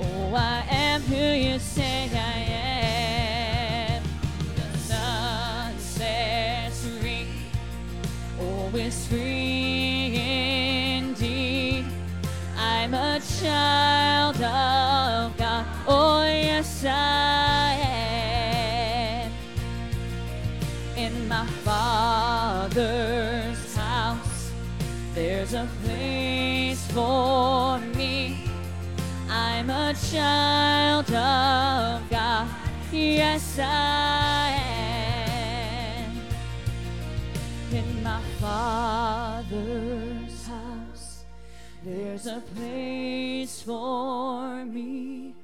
Oh, 0.00 0.34
I 0.34 0.64
am 0.68 1.00
who 1.02 1.14
you 1.14 1.60
say 1.60 2.10
I 2.12 3.94
am. 3.94 4.02
The 4.56 4.78
Son 4.78 5.78
sets 5.78 6.84
free. 6.98 7.28
Oh, 8.40 8.70
it's 8.74 9.06
free 9.06 10.16
indeed. 10.98 11.84
I'm 12.56 12.94
a 12.94 13.20
child 13.40 14.36
of 14.36 15.36
God. 15.38 15.66
Oh, 15.86 16.24
yes, 16.24 16.84
I 16.84 17.74
am. 19.24 19.30
In 20.96 21.28
my 21.28 21.46
Father's 21.64 23.76
house, 23.76 24.50
there's 25.14 25.54
a 25.54 25.68
for 26.98 27.78
me. 27.96 28.42
I'm 29.30 29.70
a 29.70 29.94
child 30.10 31.06
of 31.06 32.10
God. 32.10 32.48
Yes, 32.90 33.58
I 33.60 34.50
am. 36.00 36.10
In 37.70 38.02
my 38.02 38.20
Father's 38.40 40.38
house, 40.46 41.24
there's 41.84 42.26
a 42.26 42.42
place 42.56 43.62
for 43.62 44.64
me. 44.64 45.34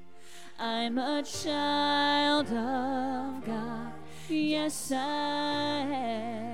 I'm 0.58 0.98
a 0.98 1.22
child 1.22 2.46
of 2.46 3.46
God. 3.46 3.92
Yes, 4.28 4.90
I 4.92 4.96
am. 5.92 6.53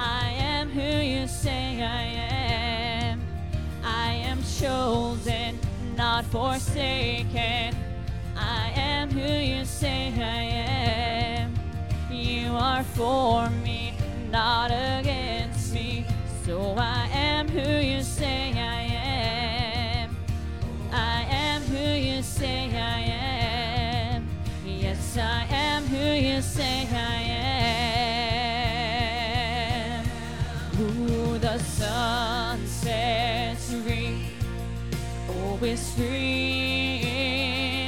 I 0.00 0.30
am 0.38 0.70
who 0.70 0.80
you 0.80 1.26
say 1.26 1.82
I 1.82 2.02
am. 2.02 3.20
I 3.82 4.12
am 4.12 4.38
chosen, 4.60 5.58
not 5.96 6.24
forsaken. 6.26 7.74
I 8.36 8.70
am 8.76 9.10
who 9.10 9.32
you 9.32 9.64
say 9.64 10.12
I 10.16 10.42
am. 11.42 11.52
You 12.12 12.52
are 12.52 12.84
for 12.84 13.50
me, 13.64 13.92
not 14.30 14.70
against 14.70 15.74
me. 15.74 16.06
So 16.44 16.76
I 16.78 17.08
am 17.12 17.48
who 17.48 17.68
you 17.80 18.02
say 18.02 18.52
I 18.52 18.82
am. 18.82 20.16
I 20.92 21.22
am 21.28 21.62
who 21.62 21.94
you 21.94 22.22
say 22.22 22.70
I 22.72 23.00
am. 23.00 24.28
Yes, 24.64 25.18
I 25.18 25.44
am 25.50 25.82
who 25.86 26.12
you 26.12 26.40
say 26.40 26.86
I 26.86 26.96
am. 26.96 27.07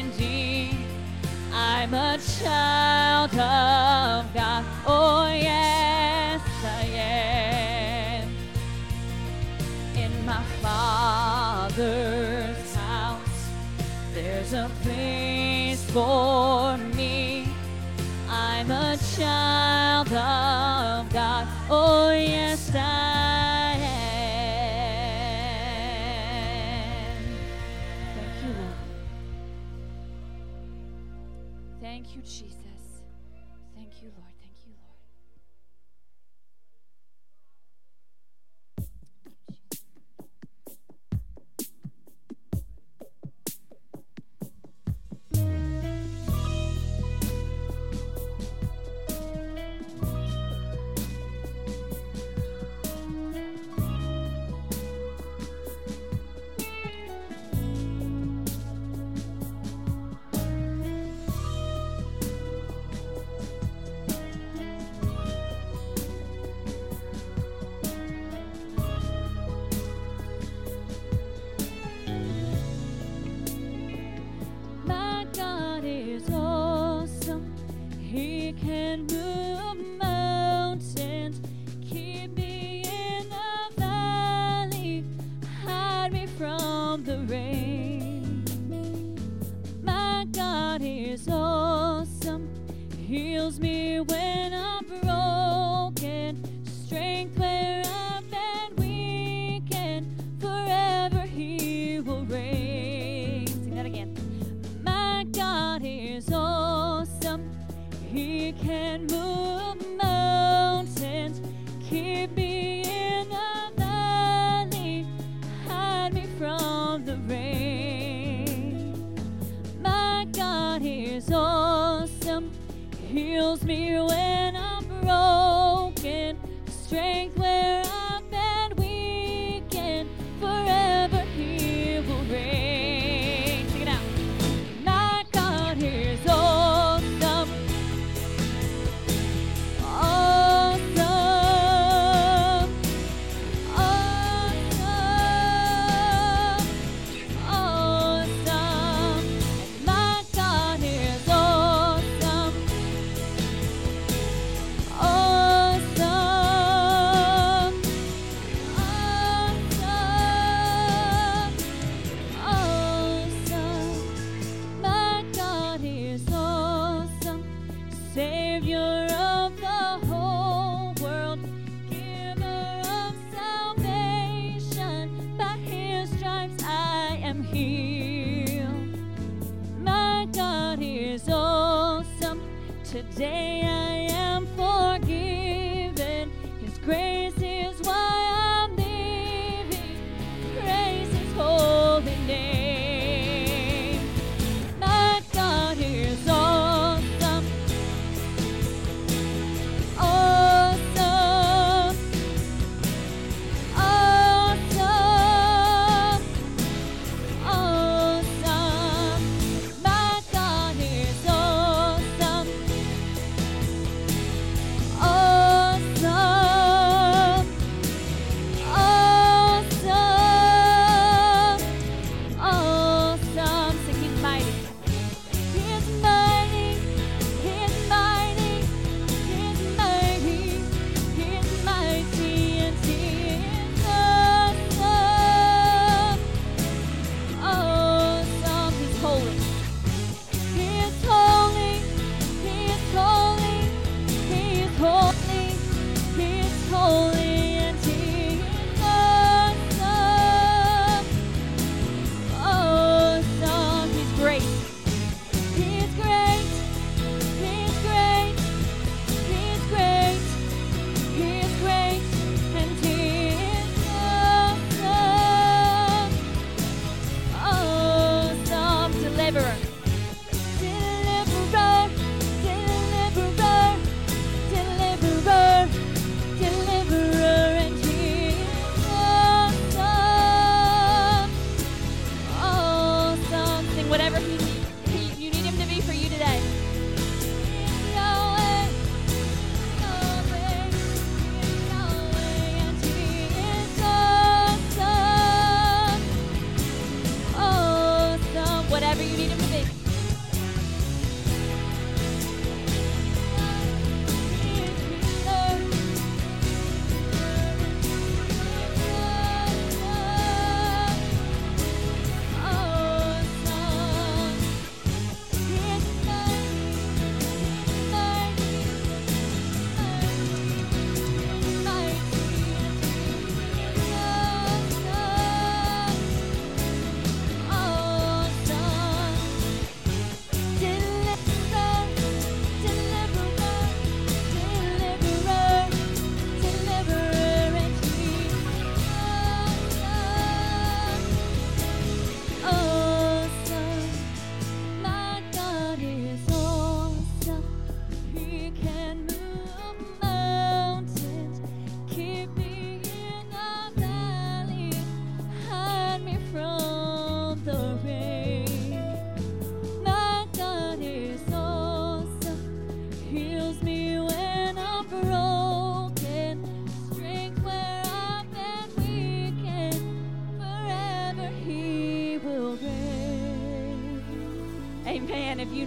Indeed. 0.03 0.77
I'm 1.53 1.95
a 1.95 2.19
child 2.41 3.31
of 3.31 4.35
God. 4.35 4.65
Oh, 4.87 5.27
yes, 5.33 6.43
I 6.65 6.85
am. 6.85 8.29
In 9.97 10.27
my 10.27 10.43
Father's 10.61 11.95
house, 12.75 13.49
there's 14.13 14.53
a 14.53 14.71
place 14.83 15.83
for 15.91 16.77
me. 16.77 17.49
I'm 18.29 18.71
a 18.71 18.97
child 19.17 20.09
of 20.09 21.11
God. 21.13 21.49
Oh, 21.71 22.10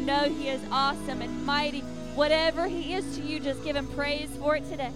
know 0.03 0.29
He 0.29 0.49
is 0.49 0.61
awesome 0.71 1.21
and 1.21 1.45
mighty. 1.45 1.81
Whatever 2.15 2.67
He 2.67 2.93
is 2.93 3.17
to 3.17 3.23
you, 3.23 3.39
just 3.39 3.63
give 3.63 3.75
Him 3.75 3.87
praise 3.87 4.29
for 4.37 4.55
it 4.55 4.69
today. 4.69 4.91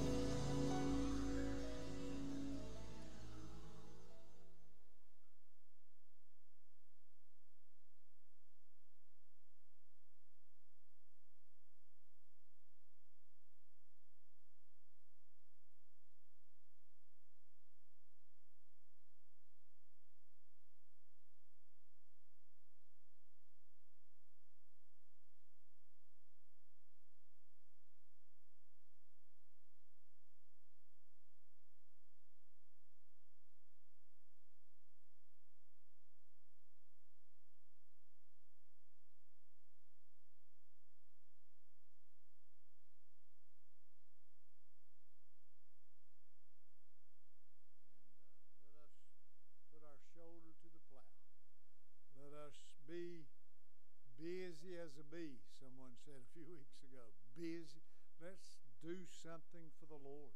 A 54.97 55.05
bee, 55.13 55.37
someone 55.61 55.93
said 56.01 56.17
a 56.17 56.29
few 56.33 56.41
weeks 56.57 56.81
ago. 56.81 57.05
Busy. 57.37 57.85
Let's 58.17 58.57
do 58.81 59.05
something 59.05 59.69
for 59.77 59.85
the 59.85 60.01
Lord. 60.01 60.33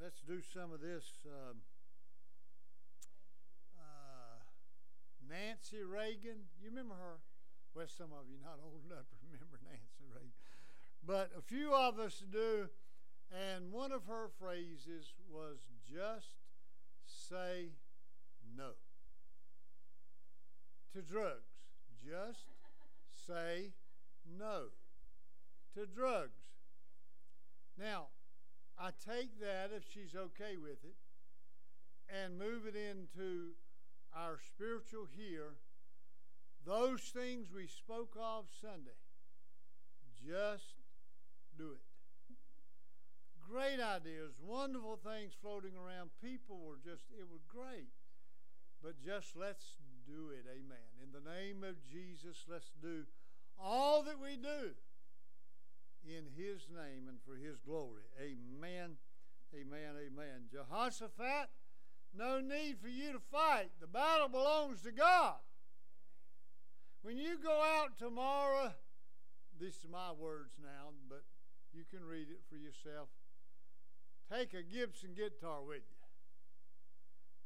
Let's 0.00 0.24
do 0.24 0.40
some 0.40 0.72
of 0.72 0.80
this. 0.80 1.04
Um, 1.28 1.60
uh, 3.76 4.40
Nancy 5.20 5.84
Reagan, 5.84 6.48
you 6.60 6.72
remember 6.72 6.96
her? 6.96 7.20
Well, 7.76 7.84
some 7.92 8.12
of 8.16 8.24
you 8.32 8.40
not 8.40 8.56
old 8.64 8.80
enough 8.88 9.04
to 9.04 9.16
remember 9.20 9.60
Nancy 9.60 10.08
Reagan, 10.08 10.32
but 11.04 11.28
a 11.36 11.44
few 11.44 11.76
of 11.76 11.98
us 12.00 12.24
do. 12.32 12.68
And 13.28 13.72
one 13.72 13.92
of 13.92 14.06
her 14.06 14.30
phrases 14.38 15.12
was 15.28 15.58
just 15.84 16.40
say 17.04 17.74
no 18.56 18.72
to 20.94 21.02
drugs. 21.02 21.52
Just 22.00 22.55
say 23.26 23.72
no 24.38 24.66
to 25.74 25.86
drugs. 25.86 26.40
Now, 27.78 28.06
I 28.78 28.90
take 28.90 29.40
that 29.40 29.70
if 29.74 29.84
she's 29.92 30.14
okay 30.14 30.56
with 30.56 30.84
it 30.84 30.96
and 32.08 32.38
move 32.38 32.66
it 32.66 32.76
into 32.76 33.52
our 34.14 34.38
spiritual 34.46 35.06
here. 35.16 35.56
Those 36.64 37.00
things 37.14 37.48
we 37.54 37.66
spoke 37.66 38.16
of 38.20 38.46
Sunday, 38.60 38.98
just 40.16 40.82
do 41.56 41.72
it. 41.72 42.34
Great 43.48 43.80
ideas, 43.80 44.34
wonderful 44.42 44.98
things 44.98 45.32
floating 45.40 45.76
around. 45.76 46.10
People 46.20 46.58
were 46.58 46.80
just, 46.82 47.04
it 47.16 47.30
was 47.30 47.42
great. 47.46 47.92
But 48.82 49.00
just 49.04 49.36
let's 49.36 49.76
do 50.06 50.30
it. 50.30 50.46
Amen. 50.48 50.90
In 51.02 51.12
the 51.12 51.28
name 51.28 51.64
of 51.64 51.82
Jesus, 51.82 52.44
let's 52.48 52.70
do 52.80 53.04
all 53.58 54.02
that 54.04 54.20
we 54.20 54.36
do 54.36 54.72
in 56.04 56.24
His 56.36 56.68
name 56.70 57.08
and 57.08 57.18
for 57.26 57.34
His 57.34 57.58
glory. 57.58 58.04
Amen. 58.20 58.96
Amen. 59.54 59.94
Amen. 60.06 60.48
Jehoshaphat, 60.50 61.50
no 62.16 62.40
need 62.40 62.78
for 62.80 62.88
you 62.88 63.12
to 63.12 63.20
fight. 63.32 63.70
The 63.80 63.86
battle 63.86 64.28
belongs 64.28 64.82
to 64.82 64.92
God. 64.92 65.36
When 67.02 67.16
you 67.16 67.38
go 67.42 67.62
out 67.62 67.98
tomorrow, 67.98 68.72
these 69.60 69.78
are 69.84 69.90
my 69.90 70.12
words 70.12 70.54
now, 70.60 70.90
but 71.08 71.22
you 71.72 71.84
can 71.88 72.04
read 72.04 72.28
it 72.30 72.40
for 72.50 72.56
yourself. 72.56 73.08
Take 74.32 74.54
a 74.54 74.62
Gibson 74.62 75.10
guitar 75.14 75.62
with 75.62 75.82
you 75.86 76.06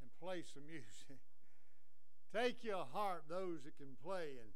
and 0.00 0.10
play 0.18 0.42
some 0.42 0.64
music. 0.70 1.20
Take 2.32 2.62
your 2.62 2.86
harp, 2.92 3.24
those 3.28 3.64
that 3.64 3.76
can 3.76 3.96
play, 4.04 4.38
and 4.38 4.50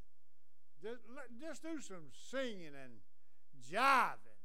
just, 0.81 1.03
just 1.41 1.62
do 1.62 1.81
some 1.81 2.12
singing 2.31 2.75
and 2.75 3.03
jiving. 3.59 4.39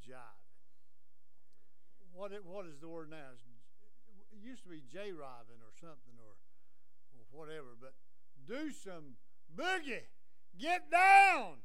Jiving. 0.00 0.42
What, 2.14 2.32
it, 2.32 2.44
what 2.44 2.66
is 2.66 2.80
the 2.80 2.88
word 2.88 3.10
now? 3.10 3.36
It 4.32 4.46
used 4.46 4.62
to 4.64 4.70
be 4.70 4.82
J-riving 4.90 5.60
or 5.60 5.72
something 5.80 6.16
or, 6.18 6.36
or 7.12 7.24
whatever, 7.30 7.76
but 7.80 7.94
do 8.46 8.70
some 8.70 9.16
boogie. 9.54 10.08
Get 10.58 10.90
down. 10.90 11.56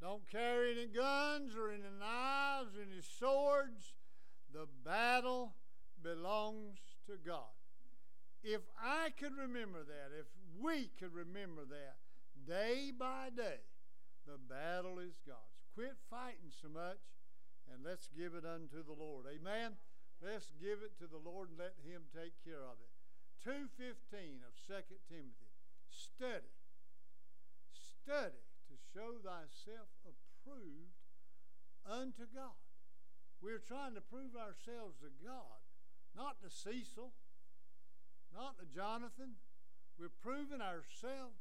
Don't 0.00 0.28
carry 0.30 0.72
any 0.72 0.86
guns 0.86 1.54
or 1.54 1.70
any 1.70 1.82
knives 1.98 2.76
or 2.76 2.82
any 2.82 3.02
swords. 3.18 3.94
The 4.52 4.66
battle 4.84 5.54
belongs 6.02 6.78
to 7.06 7.16
God. 7.24 7.59
If 8.42 8.62
I 8.80 9.10
could 9.18 9.36
remember 9.36 9.84
that, 9.84 10.16
if 10.18 10.26
we 10.60 10.90
could 10.98 11.12
remember 11.12 11.62
that 11.68 12.00
day 12.46 12.90
by 12.96 13.28
day, 13.34 13.60
the 14.26 14.38
battle 14.38 14.98
is 14.98 15.20
God's. 15.26 15.60
Quit 15.74 15.96
fighting 16.10 16.50
so 16.50 16.68
much 16.68 17.00
and 17.70 17.84
let's 17.84 18.08
give 18.08 18.34
it 18.34 18.44
unto 18.44 18.82
the 18.82 18.96
Lord. 18.96 19.26
Amen. 19.28 19.76
Let's 20.20 20.52
give 20.60 20.82
it 20.84 20.98
to 20.98 21.06
the 21.06 21.20
Lord 21.20 21.50
and 21.50 21.58
let 21.58 21.76
him 21.84 22.08
take 22.12 22.36
care 22.44 22.64
of 22.64 22.80
it. 22.80 22.92
2:15 23.40 24.42
of 24.44 24.56
2 24.66 25.00
Timothy. 25.08 25.52
Study. 25.88 26.52
Study 27.72 28.44
to 28.68 28.76
show 28.92 29.18
thyself 29.18 29.88
approved 30.04 30.96
unto 31.86 32.26
God. 32.26 32.60
We're 33.40 33.58
trying 33.58 33.94
to 33.94 34.00
prove 34.00 34.36
ourselves 34.36 34.98
to 35.00 35.10
God, 35.24 35.64
not 36.14 36.40
to 36.42 36.50
Cecil, 36.50 37.14
not 38.34 38.58
to 38.58 38.66
Jonathan. 38.66 39.38
We're 39.98 40.14
proving 40.22 40.62
ourselves. 40.62 41.40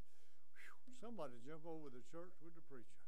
Whew, 0.51 0.93
somebody 0.99 1.39
jump 1.45 1.63
over 1.63 1.87
the 1.87 2.03
church 2.11 2.35
with 2.43 2.55
the 2.55 2.65
preacher. 2.67 2.99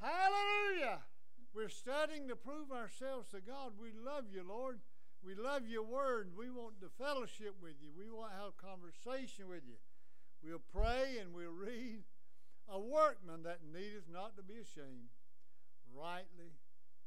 Hallelujah! 0.00 1.06
We're 1.54 1.70
studying 1.70 2.26
to 2.28 2.36
prove 2.36 2.72
ourselves 2.72 3.30
to 3.30 3.40
God. 3.40 3.78
We 3.78 3.94
love 3.94 4.26
you, 4.34 4.42
Lord. 4.42 4.80
We 5.24 5.34
love 5.34 5.68
your 5.68 5.84
word. 5.84 6.34
We 6.36 6.50
want 6.50 6.80
to 6.80 6.90
fellowship 6.98 7.54
with 7.62 7.78
you. 7.80 7.88
We 7.96 8.10
want 8.10 8.32
to 8.32 8.42
have 8.42 8.58
conversation 8.58 9.48
with 9.48 9.62
you. 9.64 9.78
We'll 10.42 10.60
pray 10.74 11.16
and 11.20 11.32
we'll 11.32 11.54
read. 11.54 12.02
A 12.68 12.80
workman 12.80 13.44
that 13.44 13.60
needeth 13.72 14.08
not 14.10 14.36
to 14.36 14.42
be 14.42 14.54
ashamed, 14.54 15.12
rightly 15.94 16.56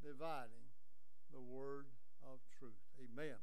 dividing 0.01 0.69
the 1.33 1.41
word 1.41 1.87
of 2.23 2.39
truth. 2.57 2.77
Amen. 3.01 3.37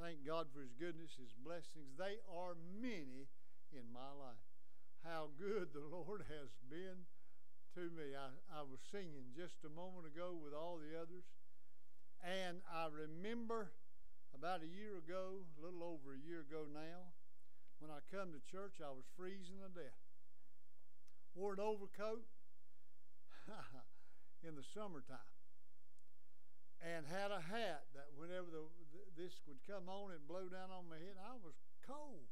Thank 0.00 0.24
God 0.24 0.48
for 0.52 0.64
His 0.64 0.72
goodness, 0.80 1.12
His 1.20 1.32
blessings. 1.36 1.92
They 2.00 2.16
are 2.24 2.56
many 2.80 3.28
in 3.72 3.84
my 3.92 4.08
life. 4.16 4.48
How 5.04 5.28
good 5.36 5.74
the 5.74 5.84
Lord 5.84 6.24
has 6.28 6.48
been 6.70 7.04
to 7.76 7.92
me. 7.92 8.16
I, 8.16 8.32
I 8.52 8.62
was 8.64 8.80
singing 8.92 9.36
just 9.36 9.60
a 9.64 9.72
moment 9.72 10.08
ago 10.08 10.32
with 10.32 10.54
all 10.56 10.80
the 10.80 10.96
others, 10.96 11.24
and 12.24 12.62
I 12.70 12.88
remember 12.88 13.72
about 14.32 14.64
a 14.64 14.70
year 14.70 14.96
ago, 14.96 15.44
a 15.44 15.60
little 15.60 15.84
over 15.84 16.14
a 16.16 16.20
year 16.20 16.40
ago 16.40 16.64
now, 16.70 17.12
when 17.80 17.90
I 17.90 18.00
come 18.14 18.32
to 18.32 18.40
church, 18.48 18.78
I 18.80 18.94
was 18.94 19.04
freezing 19.16 19.60
to 19.60 19.68
death. 19.74 20.00
Wore 21.34 21.52
an 21.52 21.60
overcoat 21.60 22.24
in 24.46 24.54
the 24.54 24.64
summertime 24.72 25.31
and 26.82 27.06
had 27.06 27.30
a 27.30 27.38
hat 27.38 27.86
that 27.94 28.10
whenever 28.18 28.50
the, 28.50 28.66
this 29.14 29.38
would 29.46 29.62
come 29.62 29.86
on 29.86 30.10
and 30.10 30.26
blow 30.26 30.50
down 30.50 30.74
on 30.74 30.90
my 30.90 30.98
head, 30.98 31.14
I 31.14 31.38
was 31.38 31.54
cold. 31.86 32.26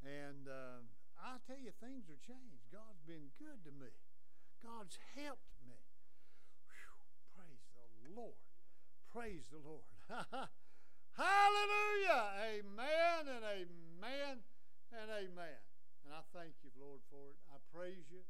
And 0.00 0.48
uh, 0.48 0.80
I 1.20 1.36
tell 1.44 1.60
you, 1.60 1.72
things 1.76 2.08
are 2.08 2.20
changed. 2.24 2.64
God's 2.72 3.04
been 3.04 3.32
good 3.36 3.60
to 3.68 3.72
me. 3.72 3.92
God's 4.64 4.96
helped 5.12 5.60
me. 5.60 5.76
Whew, 6.72 7.04
praise 7.36 7.64
the 8.00 8.12
Lord. 8.16 8.40
Praise 9.12 9.46
the 9.52 9.60
Lord. 9.60 9.88
Hallelujah. 11.14 12.24
Amen 12.48 13.22
and 13.28 13.44
amen 13.44 14.36
and 14.88 15.08
amen. 15.12 15.60
And 16.04 16.10
I 16.16 16.24
thank 16.32 16.56
you, 16.64 16.72
Lord, 16.80 17.04
for 17.12 17.32
it. 17.32 17.38
I 17.52 17.60
praise 17.72 18.08
you 18.08 18.24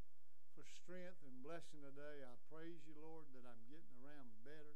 for 0.58 0.66
strength 0.66 1.22
and 1.22 1.42
blessing 1.42 1.82
today. 1.82 2.22
I 2.22 2.34
praise 2.50 2.82
you, 2.86 2.94
Lord, 2.98 3.30
that 3.34 3.46
I'm 3.46 3.62
getting 3.66 3.94
around 4.02 4.30
better 4.46 4.74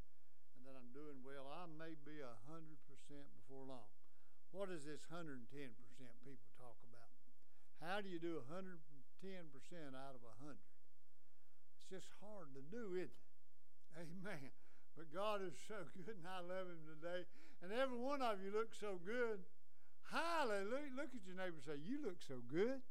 that 0.69 0.77
I'm 0.77 0.93
doing 0.93 1.25
well. 1.25 1.49
I 1.49 1.65
may 1.65 1.97
be 2.05 2.21
a 2.21 2.37
hundred 2.45 2.77
percent 2.85 3.25
before 3.41 3.65
long. 3.65 3.89
What 4.53 4.69
is 4.69 4.85
this 4.85 5.01
hundred 5.09 5.41
and 5.41 5.49
ten 5.49 5.73
percent 5.81 6.13
people 6.21 6.45
talk 6.61 6.77
about? 6.85 7.09
How 7.81 8.05
do 8.05 8.13
you 8.13 8.21
do 8.21 8.37
a 8.37 8.45
hundred 8.53 8.85
and 8.93 9.01
ten 9.17 9.49
percent 9.49 9.97
out 9.97 10.13
of 10.13 10.21
a 10.21 10.37
hundred? 10.45 10.69
It's 11.73 11.89
just 11.89 12.13
hard 12.21 12.53
to 12.53 12.61
do, 12.61 13.01
isn't 13.01 13.17
it? 13.17 13.33
Amen. 13.97 14.53
But 14.93 15.09
God 15.09 15.41
is 15.41 15.57
so 15.65 15.89
good, 15.97 16.21
and 16.21 16.29
I 16.29 16.45
love 16.45 16.69
Him 16.69 16.85
today. 16.85 17.25
And 17.65 17.73
every 17.73 17.97
one 17.97 18.21
of 18.21 18.45
you 18.45 18.53
look 18.53 18.77
so 18.77 19.01
good. 19.01 19.41
Hallelujah. 20.13 20.93
Look 20.93 21.17
at 21.17 21.25
your 21.25 21.41
neighbor 21.41 21.57
and 21.57 21.65
say, 21.65 21.81
You 21.81 22.05
look 22.05 22.21
so 22.21 22.45
good. 22.45 22.85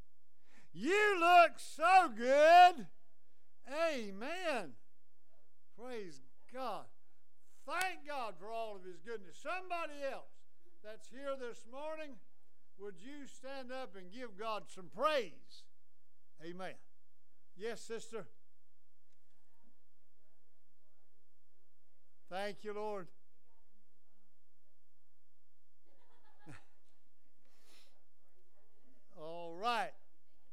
You 0.74 1.14
look 1.22 1.62
so 1.62 2.10
good. 2.10 2.90
Amen. 3.70 4.74
Praise 5.78 6.26
God. 6.50 6.90
Thank 7.68 8.08
God 8.08 8.36
for 8.40 8.50
all 8.50 8.78
of 8.78 8.84
His 8.86 9.02
goodness. 9.06 9.36
Somebody 9.44 10.00
else 10.10 10.32
that's 10.84 11.10
here 11.10 11.36
this 11.38 11.66
morning, 11.70 12.16
would 12.80 12.96
you 12.98 13.28
stand 13.28 13.74
up 13.74 13.98
and 13.98 14.10
give 14.10 14.40
God 14.40 14.64
some 14.74 14.90
praise? 14.96 15.64
Amen. 16.42 16.76
Yes, 17.58 17.82
sister. 17.82 18.26
Thank 22.30 22.64
you, 22.64 22.74
Lord. 22.74 23.08
All 29.22 29.56
right. 29.62 29.92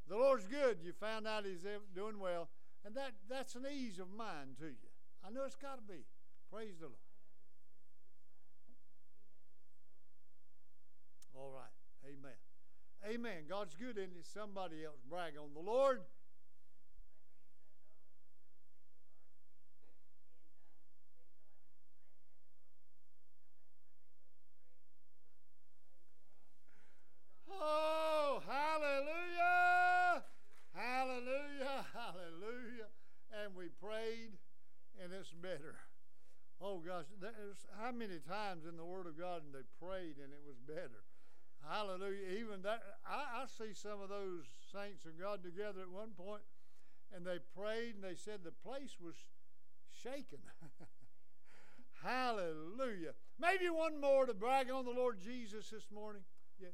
The 0.08 0.16
Lord's 0.16 0.48
good. 0.48 0.78
You 0.82 0.92
found 0.92 1.28
out 1.28 1.44
He's 1.44 1.64
doing 1.94 2.18
well. 2.18 2.48
And 2.84 2.96
that, 2.96 3.12
that's 3.30 3.54
an 3.54 3.66
ease 3.72 4.00
of 4.00 4.10
mind 4.10 4.56
to 4.58 4.66
you. 4.66 4.90
I 5.24 5.30
know 5.30 5.44
it's 5.44 5.54
got 5.54 5.76
to 5.76 5.82
be. 5.82 6.04
Praise 6.52 6.78
the 6.80 6.86
Lord. 6.86 7.03
All 11.34 11.50
right. 11.50 11.74
Amen. 12.06 12.38
Amen. 13.06 13.44
God's 13.48 13.74
good, 13.74 13.98
isn't 13.98 14.16
it? 14.16 14.26
Somebody 14.32 14.84
else 14.84 15.00
brag 15.08 15.34
on 15.36 15.52
the 15.52 15.60
Lord. 15.60 16.00
Oh, 27.50 28.42
hallelujah! 28.46 30.24
Hallelujah! 30.74 31.86
Hallelujah! 31.94 32.90
And 33.30 33.54
we 33.54 33.68
prayed, 33.80 34.32
and 35.02 35.12
it's 35.12 35.32
better. 35.32 35.76
Oh 36.60 36.78
gosh, 36.78 37.04
there's 37.20 37.66
how 37.78 37.92
many 37.92 38.18
times 38.26 38.64
in 38.64 38.76
the 38.76 38.84
Word 38.84 39.06
of 39.06 39.18
God 39.18 39.42
and 39.44 39.54
they 39.54 39.66
prayed 39.78 40.16
and 40.22 40.32
it 40.32 40.42
was 40.46 40.56
better. 40.66 41.04
Hallelujah. 41.68 42.38
Even 42.38 42.62
that, 42.62 42.82
I, 43.08 43.42
I 43.42 43.46
see 43.46 43.72
some 43.72 44.00
of 44.02 44.08
those 44.08 44.44
saints 44.72 45.04
of 45.06 45.18
God 45.18 45.42
together 45.42 45.80
at 45.82 45.90
one 45.90 46.10
point, 46.16 46.42
and 47.14 47.24
they 47.24 47.38
prayed 47.56 47.94
and 47.94 48.04
they 48.04 48.16
said 48.16 48.40
the 48.44 48.52
place 48.52 48.96
was 49.00 49.14
shaken. 50.02 50.40
Hallelujah. 52.02 53.14
Maybe 53.38 53.70
one 53.70 54.00
more 54.00 54.26
to 54.26 54.34
brag 54.34 54.70
on 54.70 54.84
the 54.84 54.90
Lord 54.90 55.18
Jesus 55.20 55.70
this 55.70 55.90
morning. 55.90 56.22
Yeah. 56.60 56.68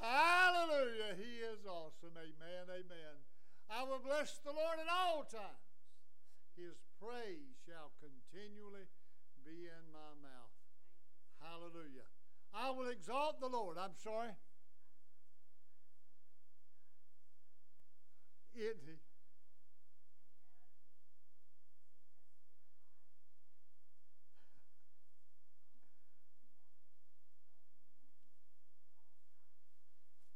Hallelujah. 0.00 1.18
He 1.18 1.42
is 1.42 1.66
awesome. 1.66 2.14
Amen. 2.14 2.64
Amen. 2.70 3.14
I 3.70 3.82
will 3.82 3.98
bless 4.28 4.38
the 4.44 4.52
Lord 4.52 4.78
at 4.78 4.88
all 4.92 5.24
times. 5.24 5.72
His 6.56 6.76
praise 7.00 7.56
shall 7.64 7.92
continually 8.00 8.84
be 9.44 9.64
in 9.64 9.84
my 9.92 10.12
mouth. 10.20 10.52
Hallelujah. 11.40 12.04
I 12.52 12.70
will 12.70 12.88
exalt 12.88 13.40
the 13.40 13.46
Lord. 13.46 13.76
I'm 13.78 13.96
sorry. 13.96 14.30
It, 18.54 18.76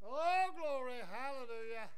Oh, 0.05 0.51
glory, 0.55 1.01
hallelujah. 1.11 1.89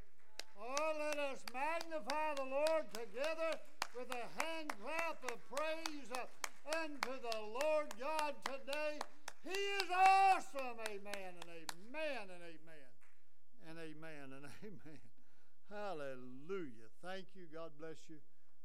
Oh, 0.60 0.92
let 0.98 1.18
us 1.18 1.42
magnify 1.52 2.34
the 2.36 2.48
Lord 2.48 2.86
together 2.92 3.58
with 3.96 4.08
a 4.14 4.26
hand 4.42 4.72
clap 4.80 5.18
of 5.30 5.38
praise 5.50 6.08
uh, 6.14 6.78
unto 6.78 7.12
the 7.20 7.38
Lord 7.62 7.92
God 7.98 8.34
today. 8.44 8.98
He 9.44 9.50
is 9.50 9.88
awesome. 9.90 10.78
Amen 10.88 11.32
and 11.36 11.50
amen 11.50 12.24
and 13.68 13.78
amen 13.78 14.26
and 14.32 14.46
amen. 14.64 15.04
Hallelujah. 15.68 16.88
Thank 17.04 17.36
you. 17.36 17.44
God 17.52 17.76
bless 17.76 18.08
you. 18.08 18.16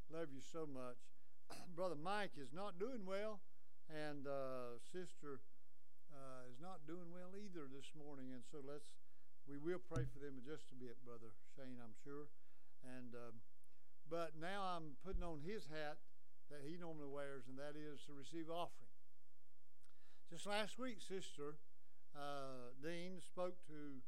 Love 0.07 0.31
you 0.31 0.39
so 0.39 0.63
much. 0.63 0.95
Brother 1.75 1.99
Mike 1.99 2.39
is 2.39 2.55
not 2.55 2.79
doing 2.79 3.03
well, 3.03 3.43
and 3.91 4.23
uh, 4.23 4.79
Sister 4.79 5.43
uh, 6.07 6.47
is 6.47 6.55
not 6.63 6.87
doing 6.87 7.11
well 7.11 7.35
either 7.35 7.67
this 7.67 7.91
morning. 7.99 8.31
And 8.31 8.47
so 8.47 8.63
let's 8.63 8.87
we 9.43 9.59
will 9.59 9.81
pray 9.83 10.07
for 10.07 10.23
them 10.23 10.39
in 10.39 10.45
just 10.47 10.71
a 10.71 10.77
bit, 10.79 10.95
Brother 11.03 11.35
Shane, 11.57 11.83
I'm 11.83 11.97
sure. 11.99 12.31
And 12.79 13.11
um, 13.11 13.43
but 14.07 14.39
now 14.39 14.63
I'm 14.63 14.95
putting 15.03 15.25
on 15.25 15.43
his 15.43 15.67
hat 15.67 15.99
that 16.47 16.63
he 16.63 16.79
normally 16.79 17.11
wears, 17.11 17.43
and 17.51 17.59
that 17.59 17.75
is 17.75 18.07
to 18.07 18.15
receive 18.15 18.47
offering. 18.47 18.95
Just 20.31 20.47
last 20.47 20.79
week, 20.79 21.03
Sister 21.03 21.59
uh, 22.15 22.71
Dean 22.79 23.19
spoke 23.19 23.59
to 23.67 23.99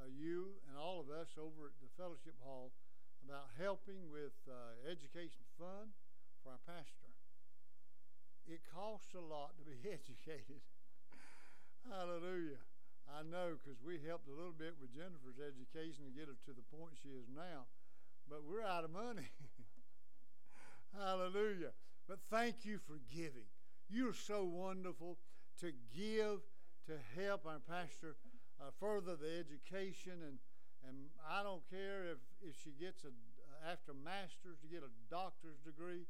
uh, 0.00 0.08
you 0.08 0.56
and 0.64 0.80
all 0.80 0.96
of 0.96 1.12
us 1.12 1.36
over 1.36 1.68
at 1.68 1.76
the 1.84 1.92
fellowship 2.00 2.34
hall 2.40 2.72
about 3.20 3.52
helping 3.60 4.08
with 4.08 4.32
uh, 4.48 4.72
education 4.88 5.44
fund 5.60 5.92
for 6.40 6.56
our 6.56 6.62
pastor. 6.64 7.12
It 8.48 8.64
costs 8.72 9.12
a 9.12 9.20
lot 9.20 9.52
to 9.60 9.62
be 9.62 9.76
educated. 9.96 10.64
Hallelujah. 11.84 12.64
I 13.12 13.20
know 13.28 13.60
because 13.60 13.76
we 13.84 14.00
helped 14.00 14.28
a 14.28 14.36
little 14.36 14.56
bit 14.56 14.80
with 14.80 14.96
Jennifer's 14.96 15.36
education 15.36 16.08
to 16.08 16.14
get 16.16 16.32
her 16.32 16.38
to 16.48 16.52
the 16.56 16.64
point 16.72 16.96
she 16.96 17.12
is 17.12 17.28
now, 17.28 17.68
but 18.24 18.46
we're 18.46 18.64
out 18.64 18.84
of 18.84 18.92
money. 18.94 19.28
Hallelujah. 20.96 21.76
But 22.08 22.20
thank 22.30 22.64
you 22.64 22.78
for 22.78 22.98
giving. 23.12 23.46
You're 23.88 24.14
so 24.14 24.44
wonderful 24.44 25.18
to 25.60 25.72
give 25.94 26.40
to 26.86 26.94
help 27.20 27.46
our 27.46 27.60
pastor 27.68 28.14
uh, 28.60 28.70
further 28.78 29.16
the 29.16 29.40
education 29.40 30.20
and 30.22 30.38
and 30.80 31.12
I 31.28 31.44
don't 31.44 31.60
care 31.68 32.08
if, 32.08 32.20
if 32.40 32.56
she 32.56 32.72
gets 32.72 33.04
a 33.04 33.12
after 33.68 33.92
master's 33.92 34.56
to 34.64 34.68
get 34.72 34.80
a 34.80 34.92
doctor's 35.12 35.60
degree, 35.60 36.08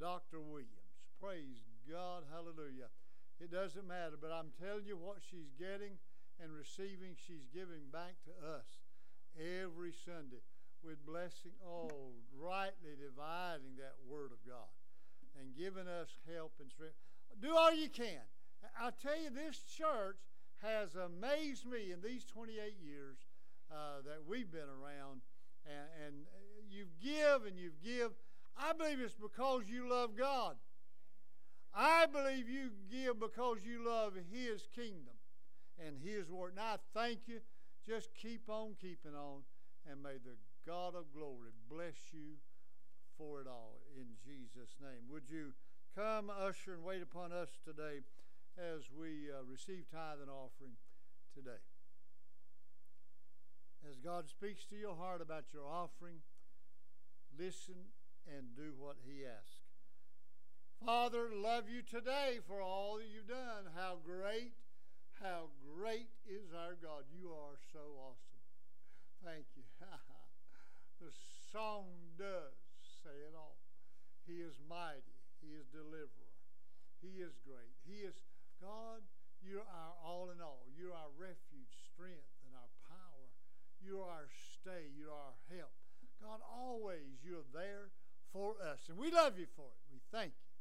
Dr. 0.00 0.42
Williams. 0.42 0.90
Praise 1.22 1.62
God, 1.86 2.26
hallelujah. 2.26 2.90
It 3.38 3.54
doesn't 3.54 3.86
matter, 3.86 4.18
but 4.18 4.34
I'm 4.34 4.50
telling 4.58 4.86
you 4.86 4.98
what 4.98 5.22
she's 5.22 5.54
getting 5.54 5.98
and 6.42 6.50
receiving, 6.50 7.14
she's 7.14 7.46
giving 7.54 7.86
back 7.94 8.18
to 8.26 8.34
us 8.42 8.66
every 9.38 9.94
Sunday 9.94 10.42
with 10.82 10.98
blessing, 11.06 11.54
oh, 11.62 12.18
rightly 12.34 12.98
dividing 12.98 13.78
that 13.78 13.94
Word 14.02 14.34
of 14.34 14.42
God 14.42 14.74
and 15.38 15.54
giving 15.54 15.86
us 15.86 16.10
help 16.26 16.58
and 16.58 16.70
strength. 16.70 16.98
Do 17.38 17.54
all 17.54 17.72
you 17.72 17.88
can. 17.88 18.26
I 18.74 18.90
tell 18.90 19.18
you, 19.18 19.30
this 19.30 19.62
church 19.62 20.18
has 20.62 20.94
amazed 20.94 21.66
me 21.66 21.92
in 21.92 22.00
these 22.00 22.24
28 22.24 22.56
years 22.82 23.18
uh, 23.70 24.02
that 24.04 24.22
we've 24.26 24.50
been 24.50 24.70
around, 24.70 25.22
and, 25.66 25.88
and 26.06 26.14
you 26.70 26.86
give 27.02 27.46
and 27.46 27.58
you 27.58 27.70
give. 27.84 28.12
I 28.56 28.72
believe 28.72 29.00
it's 29.00 29.14
because 29.14 29.62
you 29.68 29.88
love 29.88 30.16
God. 30.16 30.56
I 31.74 32.06
believe 32.06 32.48
you 32.48 32.70
give 32.90 33.18
because 33.18 33.58
you 33.64 33.84
love 33.86 34.12
His 34.30 34.68
kingdom 34.74 35.16
and 35.84 35.96
His 36.02 36.30
word. 36.30 36.52
And 36.52 36.60
I 36.60 36.76
thank 36.94 37.20
you. 37.26 37.40
Just 37.86 38.10
keep 38.14 38.48
on 38.48 38.74
keeping 38.80 39.14
on, 39.16 39.42
and 39.90 40.02
may 40.02 40.14
the 40.22 40.36
God 40.66 40.94
of 40.94 41.12
glory 41.12 41.50
bless 41.68 41.96
you 42.12 42.36
for 43.18 43.40
it 43.40 43.46
all 43.48 43.80
in 43.96 44.06
Jesus' 44.24 44.76
name. 44.80 45.10
Would 45.10 45.28
you 45.28 45.52
come, 45.96 46.30
usher, 46.30 46.74
and 46.74 46.84
wait 46.84 47.02
upon 47.02 47.32
us 47.32 47.48
today 47.64 48.00
as 48.58 48.90
we 48.92 49.30
uh, 49.30 49.42
receive 49.48 49.90
tithe 49.90 50.20
and 50.20 50.30
offering 50.30 50.76
today? 51.34 51.62
As 53.88 53.98
God 53.98 54.28
speaks 54.28 54.64
to 54.66 54.76
your 54.76 54.94
heart 54.94 55.20
about 55.20 55.44
your 55.52 55.66
offering, 55.66 56.22
listen 57.38 57.90
and 58.26 58.54
do 58.56 58.72
what 58.78 58.96
He 59.04 59.24
asks. 59.26 59.66
Father, 60.84 61.30
love 61.34 61.64
you 61.68 61.82
today 61.82 62.38
for 62.46 62.60
all 62.60 62.98
that 62.98 63.06
you've 63.06 63.28
done. 63.28 63.70
How 63.74 63.98
great 64.04 64.54
how 65.22 65.54
great 65.62 66.10
is 66.26 66.50
our 66.50 66.74
God. 66.74 67.06
You 67.14 67.30
are 67.30 67.54
so 67.70 67.94
awesome. 68.02 68.42
Thank 69.22 69.46
you. 69.54 69.62
the 71.00 71.14
song 71.54 71.86
does 72.18 72.58
say 73.06 73.14
it 73.30 73.34
all. 73.38 73.62
He 74.26 74.42
is 74.42 74.58
mighty. 74.66 75.22
He 75.38 75.54
is 75.54 75.70
deliverer. 75.70 76.34
He 76.98 77.22
is 77.22 77.38
great. 77.46 77.70
He 77.86 78.02
is 78.02 78.18
God. 78.62 79.02
You're 79.42 79.66
our 79.66 79.94
all 80.06 80.30
in 80.30 80.38
all. 80.38 80.70
You're 80.78 80.94
our 80.94 81.10
refuge, 81.18 81.74
strength, 81.90 82.30
and 82.46 82.54
our 82.54 82.70
power. 82.86 83.26
You're 83.82 84.06
our 84.06 84.30
stay. 84.30 84.94
You're 84.94 85.10
our 85.10 85.34
help. 85.50 85.74
God, 86.22 86.38
always 86.46 87.18
you're 87.26 87.50
there 87.50 87.90
for 88.30 88.54
us. 88.62 88.86
And 88.86 88.94
we 88.94 89.10
love 89.10 89.34
you 89.34 89.50
for 89.58 89.66
it. 89.66 89.82
We 89.90 89.98
thank 90.14 90.38
you. 90.38 90.54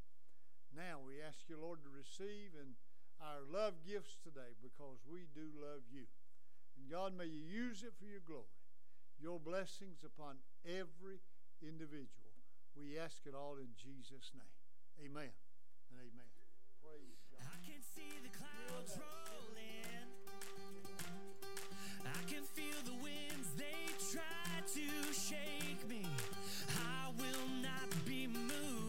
Now 0.74 0.98
we 1.06 1.22
ask 1.22 1.46
you, 1.46 1.62
Lord, 1.62 1.86
to 1.86 1.94
receive 1.94 2.58
and 2.58 2.74
our 3.22 3.46
love 3.46 3.86
gifts 3.86 4.18
today 4.26 4.58
because 4.66 4.98
we 5.06 5.30
do 5.38 5.54
love 5.62 5.86
you. 5.94 6.10
And 6.74 6.90
God, 6.90 7.14
may 7.14 7.30
you 7.30 7.46
use 7.46 7.86
it 7.86 7.94
for 8.02 8.10
your 8.10 8.26
glory. 8.26 8.58
Your 9.22 9.38
blessings 9.38 10.02
upon 10.02 10.42
every 10.66 11.22
individual. 11.62 12.34
We 12.74 12.98
ask 12.98 13.22
it 13.30 13.38
all 13.38 13.62
in 13.62 13.78
Jesus' 13.78 14.34
name. 14.34 14.58
Amen 14.98 15.30
and 15.94 16.02
amen. 16.02 16.34
Praise 16.82 17.21
see 17.96 18.14
the 18.24 18.30
clouds 18.30 18.98
rolling. 18.98 20.08
I 22.06 22.32
can 22.32 22.44
feel 22.44 22.82
the 22.86 23.04
winds, 23.04 23.50
they 23.58 23.88
try 24.12 24.62
to 24.76 25.14
shake 25.14 25.88
me. 25.90 26.06
I 26.86 27.12
will 27.18 27.48
not 27.62 27.90
be 28.06 28.28
moved. 28.28 28.81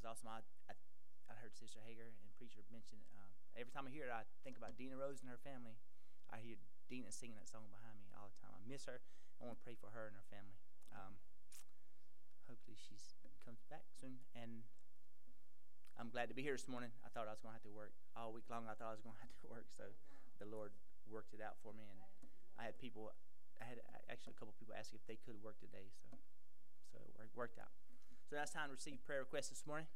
Is 0.00 0.08
awesome. 0.08 0.32
I, 0.32 0.40
I, 0.64 0.72
I 1.28 1.36
heard 1.44 1.52
Sister 1.52 1.76
Hager 1.84 2.08
and 2.08 2.32
preacher 2.40 2.64
mention. 2.72 2.96
Um, 3.20 3.28
every 3.52 3.68
time 3.68 3.84
I 3.84 3.92
hear 3.92 4.08
it, 4.08 4.14
I 4.16 4.24
think 4.40 4.56
about 4.56 4.80
Dina 4.80 4.96
Rose 4.96 5.20
and 5.20 5.28
her 5.28 5.36
family. 5.36 5.76
I 6.32 6.40
hear 6.40 6.56
Dina 6.88 7.12
singing 7.12 7.36
that 7.36 7.52
song 7.52 7.68
behind 7.68 8.00
me 8.00 8.08
all 8.16 8.32
the 8.32 8.40
time. 8.40 8.56
I 8.56 8.64
miss 8.64 8.88
her. 8.88 9.04
I 9.36 9.44
want 9.44 9.60
to 9.60 9.64
pray 9.64 9.76
for 9.76 9.92
her 9.92 10.08
and 10.08 10.16
her 10.16 10.24
family. 10.32 10.56
Um, 10.88 11.20
hopefully 12.48 12.80
she's 12.80 13.12
comes 13.44 13.60
back 13.68 13.92
soon. 13.92 14.24
And 14.32 14.64
I'm 16.00 16.08
glad 16.08 16.32
to 16.32 16.36
be 16.38 16.40
here 16.40 16.56
this 16.56 16.64
morning. 16.64 16.96
I 17.04 17.12
thought 17.12 17.28
I 17.28 17.36
was 17.36 17.44
going 17.44 17.52
to 17.52 17.60
have 17.60 17.68
to 17.68 17.76
work 17.76 17.92
all 18.16 18.32
week 18.32 18.48
long. 18.48 18.64
I 18.64 18.80
thought 18.80 18.96
I 18.96 18.96
was 18.96 19.04
going 19.04 19.20
to 19.20 19.24
have 19.28 19.36
to 19.44 19.52
work, 19.52 19.68
so 19.68 19.92
the 20.40 20.48
Lord 20.48 20.72
worked 21.12 21.36
it 21.36 21.44
out 21.44 21.60
for 21.60 21.76
me. 21.76 21.84
And 21.92 22.00
I 22.56 22.64
had 22.64 22.80
people, 22.80 23.12
I 23.60 23.68
had 23.68 23.84
actually 24.08 24.32
a 24.32 24.38
couple 24.40 24.56
people 24.56 24.72
ask 24.72 24.96
if 24.96 25.04
they 25.04 25.20
could 25.20 25.36
work 25.44 25.60
today, 25.60 25.92
so 25.92 26.08
so 26.88 26.96
it 27.20 27.28
worked 27.36 27.60
out. 27.60 27.68
So 28.30 28.36
that's 28.36 28.52
time 28.52 28.68
to 28.68 28.74
receive 28.74 29.04
prayer 29.04 29.18
requests 29.20 29.48
this 29.48 29.66
morning. 29.66 29.86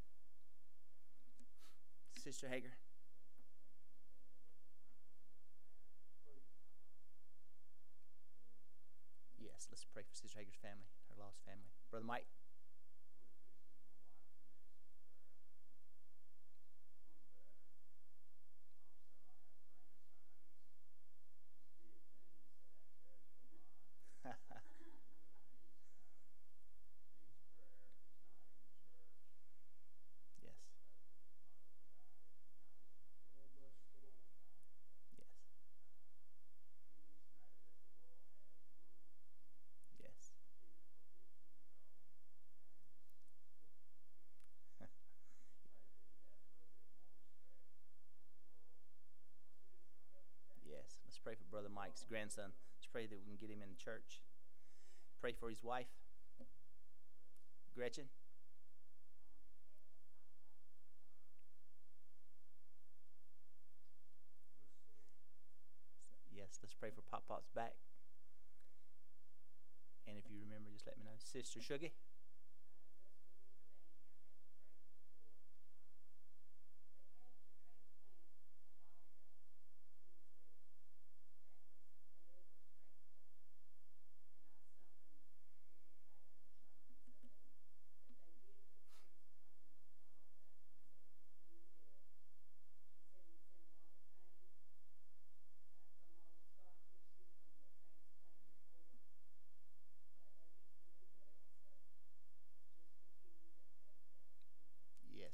Sister 2.18 2.48
Hager. 2.48 2.72
Yes, 9.38 9.68
let's 9.70 9.84
pray 9.84 10.02
for 10.02 10.14
Sister 10.14 10.38
Hager's 10.38 10.56
family, 10.56 10.88
her 11.08 11.14
lost 11.22 11.38
family. 11.44 11.70
Brother 11.90 12.06
Mike. 12.06 12.26
Yes. 30.42 30.54
Yes. 40.00 40.30
Yes. 44.80 44.88
yes. 50.66 50.96
Let's 51.04 51.18
pray 51.18 51.34
grandson. 52.08 52.52
Let's 52.78 52.86
pray 52.90 53.06
that 53.06 53.18
we 53.18 53.24
can 53.24 53.36
get 53.36 53.50
him 53.54 53.62
in 53.62 53.70
the 53.70 53.76
church. 53.82 54.22
Pray 55.20 55.32
for 55.32 55.48
his 55.48 55.62
wife, 55.62 55.88
Gretchen. 57.74 58.08
Yes, 66.30 66.58
let's 66.62 66.74
pray 66.74 66.90
for 66.90 67.02
Pop 67.02 67.24
Pop's 67.28 67.50
back. 67.54 67.74
And 70.06 70.18
if 70.18 70.24
you 70.30 70.36
remember, 70.38 70.70
just 70.70 70.86
let 70.86 70.98
me 70.98 71.04
know. 71.04 71.16
Sister 71.18 71.60
Shuggy. 71.60 71.92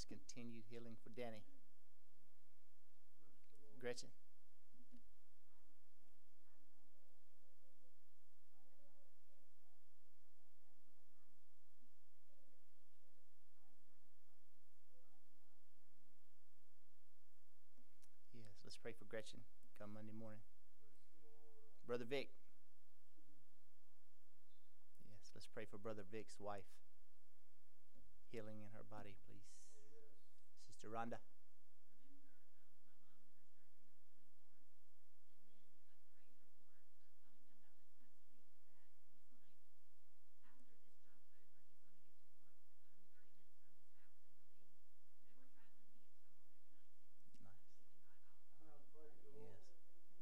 Yes, 0.01 0.05
continued 0.07 0.65
healing 0.71 0.97
Danny. 1.17 1.43
Gretchen. 3.81 4.09
Yes, 18.35 18.45
let's 18.65 18.77
pray 18.77 18.93
for 18.93 19.05
Gretchen 19.07 19.41
come 19.79 19.95
Monday 19.95 20.13
morning. 20.13 20.41
Brother 21.87 22.05
Vic. 22.05 22.29
Yes, 25.09 25.31
let's 25.35 25.47
pray 25.47 25.65
for 25.71 25.79
Brother 25.79 26.03
Vic's 26.13 26.37
wife. 26.39 26.69
Healing 28.31 28.61
in 28.61 28.71
her 28.77 28.85
body, 28.91 29.17
please. 29.27 29.60
Sister 30.81 30.89
Rhonda. 30.97 31.19
Yes. 32.09 32.25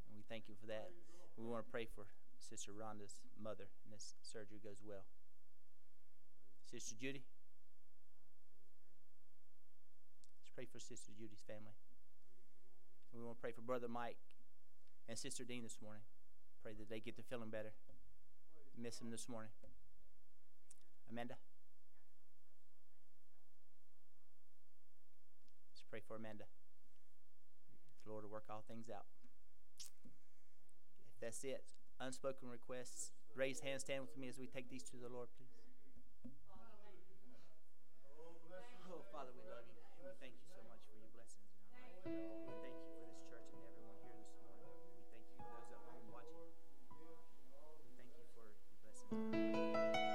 And 0.09 0.17
we 0.17 0.23
thank 0.29 0.49
you 0.49 0.55
for 0.61 0.67
that. 0.67 0.91
We 1.37 1.45
want 1.45 1.65
to 1.65 1.71
pray 1.71 1.87
for 1.95 2.07
Sister 2.39 2.73
Rhonda's 2.73 3.21
mother 3.41 3.69
and 3.85 3.93
this 3.95 4.15
surgery 4.23 4.59
goes 4.63 4.83
well. 4.85 5.05
Sister 6.71 6.95
Judy. 7.01 7.25
Let's 10.43 10.48
pray 10.59 10.67
for 10.67 10.83
Sister 10.83 11.15
Judy's 11.15 11.47
family. 11.47 11.79
We 13.15 13.23
want 13.23 13.39
to 13.39 13.41
pray 13.41 13.55
for 13.55 13.63
Brother 13.63 13.87
Mike 13.87 14.19
and 15.07 15.17
Sister 15.17 15.45
Dean 15.45 15.63
this 15.63 15.79
morning. 15.81 16.03
Pray 16.65 16.73
that 16.75 16.91
they 16.91 16.99
get 16.99 17.15
to 17.15 17.23
feeling 17.23 17.49
better. 17.49 17.71
Miss 18.75 18.99
them 18.99 19.13
this 19.13 19.29
morning. 19.29 19.55
Amanda. 21.09 21.39
Let's 25.71 25.85
pray 25.89 26.03
for 26.03 26.17
Amanda. 26.17 26.51
The 28.05 28.11
Lord 28.11 28.25
will 28.25 28.33
work 28.33 28.51
all 28.51 28.65
things 28.67 28.91
out. 28.91 29.07
If 29.79 31.21
that's 31.21 31.45
it, 31.45 31.71
unspoken 32.01 32.51
requests, 32.51 33.13
raise 33.37 33.61
hands, 33.61 33.83
stand 33.83 34.01
with 34.01 34.19
me 34.19 34.27
as 34.27 34.41
we 34.41 34.49
take 34.49 34.69
these 34.69 34.83
to 34.91 34.97
the 34.97 35.07
Lord, 35.09 35.29
please. 35.39 35.55
Oh, 38.91 39.07
Father, 39.13 39.31
we 39.37 39.47
love 39.47 39.63
you. 39.71 39.79
And 39.99 40.07
we 40.07 40.15
thank 40.23 40.33
you 40.33 40.47
so 40.49 40.57
much 40.65 40.81
for 40.89 40.95
your 40.97 41.11
blessings 41.13 41.45
in 41.75 41.83
our 41.83 41.91
life. 41.93 41.98
We 42.09 42.55
thank 42.65 42.73
you 42.81 42.89
for 42.97 43.05
this 43.05 43.21
church 43.29 43.45
and 43.53 43.61
everyone 43.69 44.01
here 44.01 44.17
this 44.17 44.33
morning. 44.41 44.65
We 44.97 45.05
thank 45.13 45.29
you 45.29 45.37
for 45.37 45.45
those 45.53 45.69
at 45.77 45.81
home 45.85 46.09
watching. 46.09 46.49
We 46.97 47.93
thank 48.01 48.13
you 48.17 48.25
for 48.33 48.49
your 49.21 50.08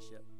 fellowship. 0.00 0.39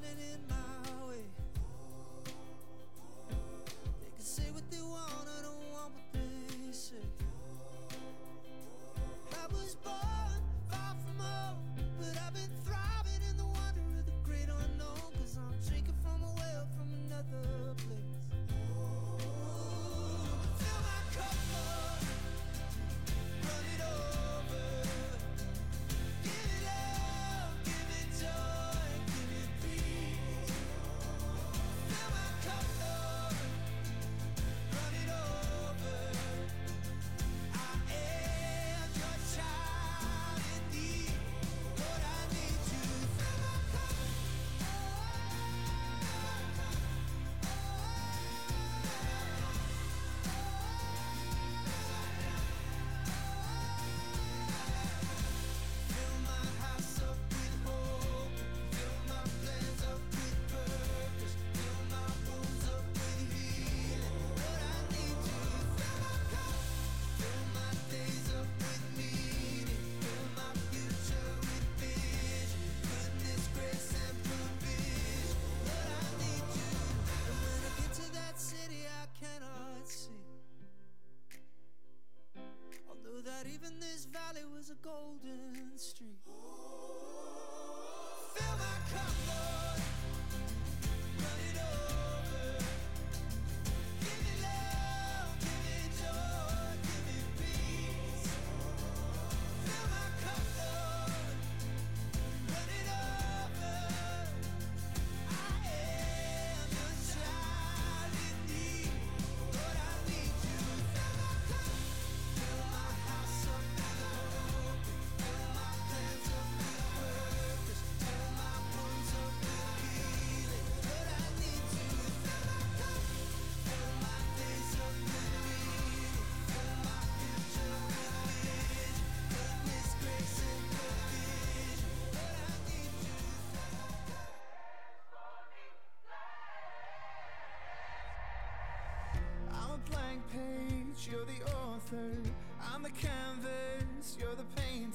drowning 0.00 0.18
in 0.32 0.49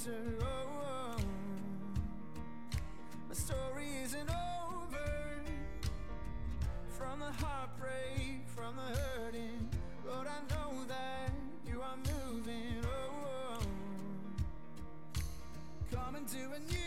winter. 0.05 0.37
Oh, 0.41 0.45
oh. 0.47 1.17
My 3.27 3.35
story 3.35 3.87
isn't 4.03 4.29
over. 4.29 5.31
From 6.89 7.19
the 7.19 7.31
heartbreak, 7.45 8.47
from 8.55 8.75
the 8.75 8.99
hurting, 8.99 9.69
Lord, 10.07 10.27
I 10.27 10.53
know 10.53 10.73
that 10.87 11.31
you 11.67 11.81
are 11.81 11.97
moving. 11.97 12.83
Oh, 12.83 13.59
oh. 13.59 13.65
coming 15.93 16.25
to 16.25 16.37
a 16.37 16.59
new. 16.71 16.84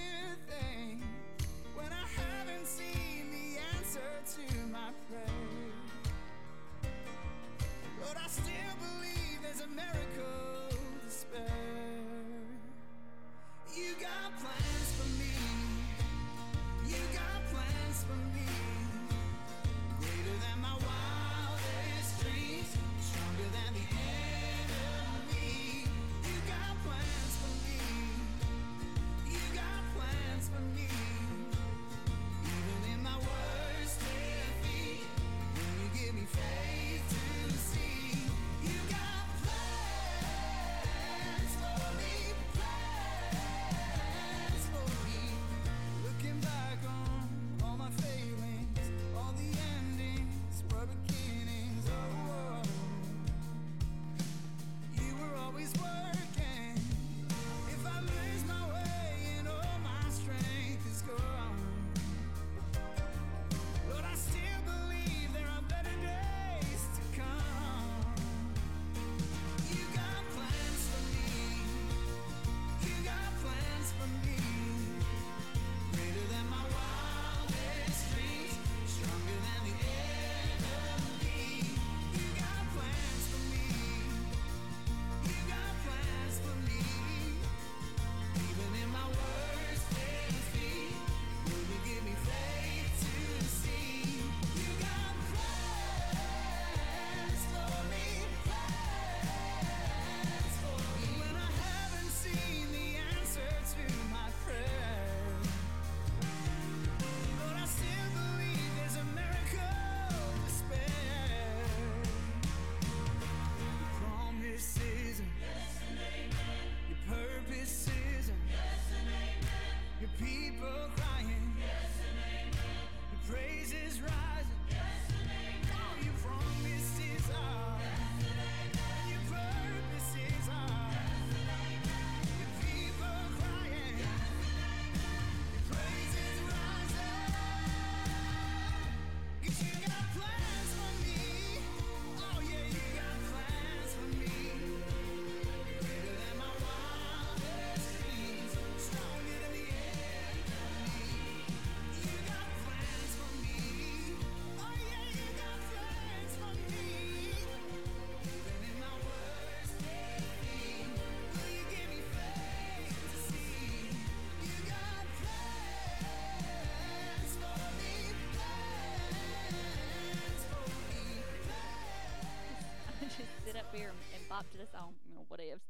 And, 173.82 173.98
and 174.14 174.28
bop 174.28 174.50
to 174.50 174.58
the 174.58 174.66
song, 174.66 174.94
you 175.08 175.14
know, 175.14 175.24
what 175.28 175.40
ifs. 175.40 175.62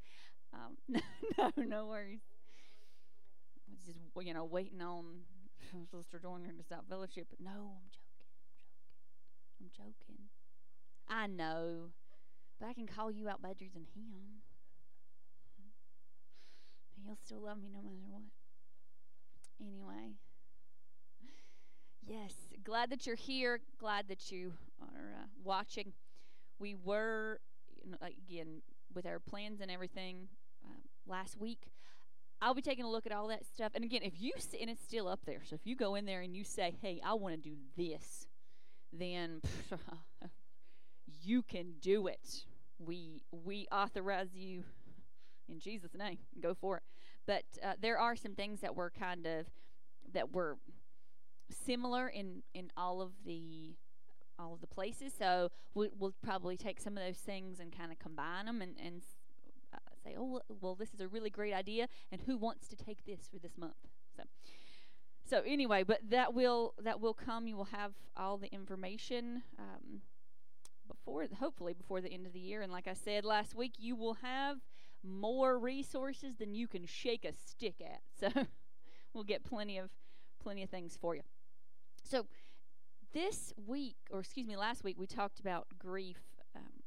Um, 0.53 0.77
no, 1.39 1.53
no 1.57 1.87
worries. 1.87 2.21
I 3.69 3.71
was 3.73 3.81
just, 3.85 3.99
you 4.27 4.35
know, 4.35 4.45
waiting 4.45 4.81
on 4.81 5.21
Sister 5.91 6.19
Joyner 6.19 6.53
to 6.53 6.63
stop 6.63 6.89
fellowship. 6.89 7.27
But 7.31 7.41
no, 7.41 7.73
I'm 7.77 7.89
joking. 7.93 8.27
I'm 9.61 9.69
joking. 9.71 10.17
I'm 10.19 10.29
joking. 10.29 10.29
I 11.09 11.27
know. 11.27 11.91
But 12.61 12.69
I 12.69 12.75
can 12.75 12.87
call 12.87 13.11
you 13.11 13.29
out 13.29 13.43
better 13.43 13.67
than 13.73 13.85
him. 13.95 14.43
He'll 17.05 17.17
still 17.17 17.41
love 17.41 17.59
me 17.63 17.71
no 17.71 17.81
matter 17.83 18.05
what. 18.09 18.23
Anyway. 19.61 20.15
Yes, 22.07 22.33
glad 22.65 22.91
that 22.91 23.07
you're 23.07 23.17
here. 23.17 23.61
Glad 23.79 24.09
that 24.09 24.31
you 24.33 24.53
are 24.81 25.15
uh, 25.21 25.27
watching. 25.45 25.93
We 26.59 26.75
were, 26.75 27.41
again, 28.03 28.63
with 28.95 29.07
our 29.07 29.19
plans 29.19 29.61
and 29.61 29.71
everything 29.71 30.29
uh, 30.65 30.71
last 31.07 31.37
week. 31.39 31.69
I'll 32.41 32.55
be 32.55 32.63
taking 32.63 32.85
a 32.85 32.91
look 32.91 33.05
at 33.05 33.13
all 33.13 33.29
that 33.29 33.45
stuff. 33.45 33.73
And 33.75 33.83
again, 33.85 34.03
if 34.05 34.21
you 34.21 34.33
s- 34.37 34.55
and 34.61 34.71
it's 34.71 34.83
still 34.83 35.09
up 35.09 35.21
there. 35.27 35.41
So 35.45 35.55
if 35.55 35.67
you 35.67 35.75
go 35.75 35.97
in 35.97 36.05
there 36.07 36.21
and 36.21 36.37
you 36.37 36.45
say, 36.45 36.77
"Hey, 36.81 37.01
I 37.05 37.15
want 37.15 37.35
to 37.43 37.51
do 37.51 37.57
this," 37.77 38.29
then 38.93 39.41
you 41.23 41.43
can 41.43 41.75
do 41.81 42.07
it. 42.07 42.45
We 42.79 43.23
we 43.33 43.67
authorize 43.73 44.35
you 44.35 44.63
in 45.49 45.59
Jesus' 45.59 45.95
name. 45.95 46.19
Go 46.41 46.55
for 46.55 46.77
it. 46.79 46.83
But 47.27 47.45
uh, 47.63 47.73
there 47.81 47.99
are 47.99 48.15
some 48.17 48.35
things 48.35 48.61
that 48.61 48.77
were 48.77 48.91
kind 48.91 49.27
of 49.27 49.47
that 50.13 50.33
were 50.33 50.59
similar 51.51 52.09
in 52.09 52.43
in 52.55 52.71
all 52.77 53.01
of 53.01 53.11
the 53.25 53.75
all 54.39 54.55
of 54.55 54.61
the 54.61 54.67
places. 54.67 55.13
So 55.19 55.51
we, 55.75 55.89
we'll 55.99 56.15
probably 56.23 56.57
take 56.57 56.81
some 56.81 56.97
of 56.97 57.05
those 57.05 57.19
things 57.19 57.61
and 57.61 57.77
kind 57.77 57.93
of 57.93 57.99
combine 57.99 58.47
them 58.47 58.63
and 58.63 58.75
and 58.85 59.03
uh, 59.75 59.79
say, 60.05 60.15
oh 60.19 60.25
well, 60.25 60.43
well, 60.61 60.75
this 60.75 60.95
is 60.95 61.01
a 61.01 61.09
really 61.09 61.31
great 61.31 61.55
idea, 61.55 61.89
and 62.11 62.21
who 62.23 62.37
wants 62.37 62.69
to 62.69 62.77
take 62.77 63.05
this 63.05 63.29
for 63.33 63.39
this 63.39 63.57
month? 63.59 63.77
So. 64.17 64.25
So 65.29 65.43
anyway, 65.45 65.83
but 65.83 66.01
that 66.09 66.33
will 66.33 66.73
that 66.83 67.03
will 67.03 67.13
come. 67.13 67.47
You 67.47 67.57
will 67.57 67.65
have 67.67 67.93
all 68.17 68.39
the 68.39 68.51
information 68.51 69.43
um, 69.59 70.01
before, 70.89 71.27
hopefully 71.39 71.75
before 71.75 72.01
the 72.01 72.11
end 72.11 72.27
of 72.27 72.33
the 72.33 72.41
year. 72.41 72.63
And 72.63 72.73
like 72.73 72.89
I 72.89 72.95
said 72.95 73.27
last 73.27 73.55
week, 73.55 73.75
you 73.79 73.95
will 73.95 74.15
have 74.15 74.57
more 75.05 75.59
resources 75.59 76.37
than 76.37 76.55
you 76.55 76.67
can 76.67 76.87
shake 76.87 77.25
a 77.25 77.33
stick 77.33 77.77
at. 77.81 78.01
So 78.33 78.47
we'll 79.15 79.25
get 79.25 79.45
plenty 79.45 79.79
of 79.79 79.91
plenty 80.43 80.63
of 80.63 80.71
things 80.71 80.97
for 81.01 81.15
you. 81.15 81.23
So 82.05 82.27
this 83.13 83.53
week, 83.67 83.97
or 84.11 84.21
excuse 84.21 84.47
me, 84.47 84.57
last 84.57 84.85
week 84.85 84.97
we 84.99 85.07
talked 85.07 85.41
about 85.41 85.67
grief. 85.79 86.19
Um, 86.55 86.83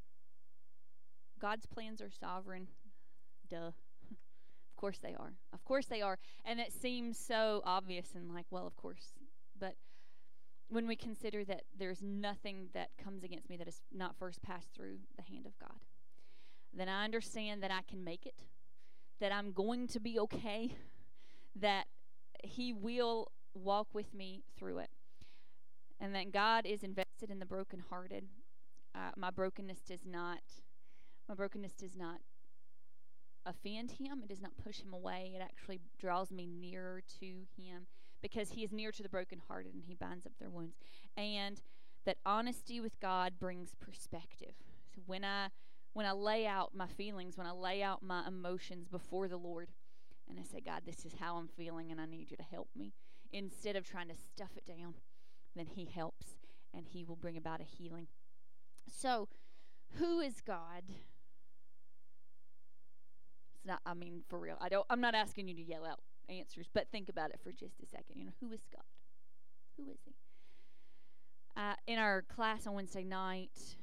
God's 1.39 1.65
plans 1.65 2.01
are 2.01 2.11
sovereign. 2.11 2.67
Duh. 3.49 3.57
of 4.11 4.75
course 4.77 4.99
they 4.99 5.15
are. 5.15 5.33
Of 5.53 5.63
course 5.65 5.85
they 5.87 6.01
are. 6.01 6.17
And 6.45 6.59
it 6.59 6.71
seems 6.71 7.17
so 7.17 7.61
obvious 7.65 8.09
and 8.15 8.33
like, 8.33 8.45
well, 8.49 8.67
of 8.67 8.75
course. 8.75 9.13
But 9.59 9.75
when 10.69 10.87
we 10.87 10.95
consider 10.95 11.43
that 11.45 11.63
there's 11.77 12.01
nothing 12.01 12.69
that 12.73 12.89
comes 13.03 13.23
against 13.23 13.49
me 13.49 13.57
that 13.57 13.67
is 13.67 13.81
not 13.91 14.15
first 14.17 14.41
passed 14.41 14.69
through 14.73 14.97
the 15.17 15.23
hand 15.23 15.45
of 15.45 15.57
God, 15.59 15.79
then 16.73 16.87
I 16.87 17.03
understand 17.03 17.61
that 17.63 17.71
I 17.71 17.81
can 17.89 18.03
make 18.03 18.25
it, 18.25 18.43
that 19.19 19.33
I'm 19.33 19.51
going 19.51 19.87
to 19.89 19.99
be 19.99 20.17
okay, 20.19 20.75
that 21.55 21.87
He 22.43 22.71
will 22.71 23.31
walk 23.53 23.87
with 23.93 24.13
me 24.13 24.43
through 24.57 24.77
it, 24.79 24.89
and 26.01 26.15
that 26.15 26.31
God 26.31 26.65
is 26.65 26.83
invested 26.83 27.29
in 27.29 27.39
the 27.39 27.45
brokenhearted. 27.45 28.25
Uh, 28.93 29.11
my 29.15 29.29
brokenness 29.29 29.79
does 29.81 30.05
not, 30.05 30.41
my 31.29 31.35
brokenness 31.35 31.73
does 31.73 31.95
not 31.95 32.19
offend 33.45 33.91
Him. 33.91 34.21
It 34.23 34.29
does 34.29 34.41
not 34.41 34.57
push 34.61 34.79
Him 34.79 34.93
away. 34.93 35.33
It 35.35 35.41
actually 35.41 35.79
draws 35.99 36.31
me 36.31 36.47
nearer 36.47 37.01
to 37.19 37.25
Him 37.55 37.85
because 38.21 38.49
He 38.51 38.63
is 38.63 38.71
near 38.73 38.91
to 38.91 39.03
the 39.03 39.09
brokenhearted 39.09 39.73
and 39.73 39.83
He 39.87 39.93
binds 39.93 40.25
up 40.25 40.33
their 40.39 40.49
wounds. 40.49 40.75
And 41.15 41.61
that 42.05 42.17
honesty 42.25 42.81
with 42.81 42.99
God 42.99 43.33
brings 43.39 43.75
perspective. 43.79 44.55
So 44.93 45.01
when 45.05 45.23
I 45.23 45.49
when 45.93 46.05
I 46.05 46.13
lay 46.13 46.47
out 46.47 46.73
my 46.73 46.87
feelings, 46.87 47.37
when 47.37 47.45
I 47.45 47.51
lay 47.51 47.83
out 47.83 48.01
my 48.01 48.25
emotions 48.25 48.87
before 48.87 49.27
the 49.27 49.37
Lord, 49.37 49.71
and 50.29 50.39
I 50.39 50.43
say, 50.43 50.61
God, 50.61 50.83
this 50.85 51.03
is 51.05 51.15
how 51.19 51.35
I'm 51.35 51.49
feeling, 51.49 51.91
and 51.91 51.99
I 51.99 52.05
need 52.05 52.31
you 52.31 52.37
to 52.37 52.43
help 52.43 52.69
me, 52.77 52.93
instead 53.33 53.75
of 53.75 53.83
trying 53.83 54.07
to 54.07 54.15
stuff 54.15 54.51
it 54.55 54.65
down, 54.65 54.93
then 55.55 55.67
He 55.67 55.85
helps 55.85 56.37
and 56.73 56.85
He 56.87 57.03
will 57.03 57.15
bring 57.15 57.37
about 57.37 57.61
a 57.61 57.65
healing. 57.65 58.07
So, 58.87 59.27
who 59.97 60.19
is 60.19 60.41
God? 60.41 60.83
It's 63.53 63.65
not, 63.65 63.81
I 63.85 63.93
mean, 63.93 64.23
for 64.29 64.39
real. 64.39 64.57
I 64.61 64.69
don't, 64.69 64.85
I'm 64.89 65.01
not 65.01 65.15
asking 65.15 65.47
you 65.47 65.55
to 65.55 65.61
yell 65.61 65.85
out 65.85 65.99
answers, 66.29 66.67
but 66.73 66.87
think 66.91 67.09
about 67.09 67.31
it 67.31 67.39
for 67.43 67.51
just 67.51 67.81
a 67.81 67.85
second. 67.85 68.15
You 68.15 68.25
know, 68.25 68.31
who 68.39 68.51
is 68.51 68.61
God? 68.71 68.83
Who 69.77 69.89
is 69.91 69.99
He? 70.05 70.13
Uh, 71.55 71.73
in 71.85 71.99
our 71.99 72.21
class 72.21 72.65
on 72.65 72.73
Wednesday 72.73 73.03
night, 73.03 73.75